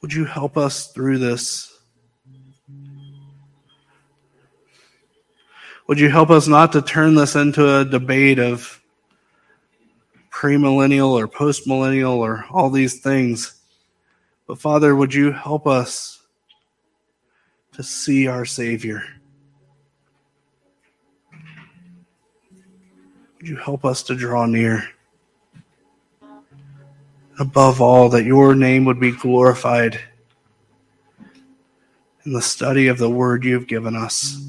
Would 0.00 0.14
you 0.14 0.24
help 0.24 0.56
us 0.56 0.86
through 0.92 1.18
this? 1.18 1.78
Would 5.88 6.00
you 6.00 6.08
help 6.08 6.30
us 6.30 6.48
not 6.48 6.72
to 6.72 6.80
turn 6.80 7.16
this 7.16 7.36
into 7.36 7.80
a 7.80 7.84
debate 7.84 8.38
of 8.38 8.80
premillennial 10.30 11.10
or 11.10 11.28
postmillennial 11.28 12.16
or 12.16 12.46
all 12.50 12.70
these 12.70 13.00
things? 13.00 13.59
But 14.50 14.58
Father, 14.58 14.96
would 14.96 15.14
you 15.14 15.30
help 15.30 15.68
us 15.68 16.24
to 17.70 17.84
see 17.84 18.26
our 18.26 18.44
Savior? 18.44 19.04
Would 23.36 23.48
you 23.48 23.54
help 23.54 23.84
us 23.84 24.02
to 24.02 24.16
draw 24.16 24.46
near? 24.46 24.88
above 27.38 27.80
all, 27.80 28.08
that 28.08 28.24
your 28.24 28.56
name 28.56 28.84
would 28.86 28.98
be 28.98 29.12
glorified 29.12 30.00
in 32.24 32.32
the 32.32 32.42
study 32.42 32.88
of 32.88 32.98
the 32.98 33.08
word 33.08 33.44
you 33.44 33.54
have 33.54 33.68
given 33.68 33.94
us. 33.94 34.44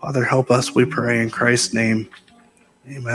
Father, 0.00 0.24
help 0.24 0.50
us, 0.50 0.74
we 0.74 0.84
pray, 0.84 1.22
in 1.22 1.30
Christ's 1.30 1.72
name. 1.72 2.08
Amen. 2.88 3.04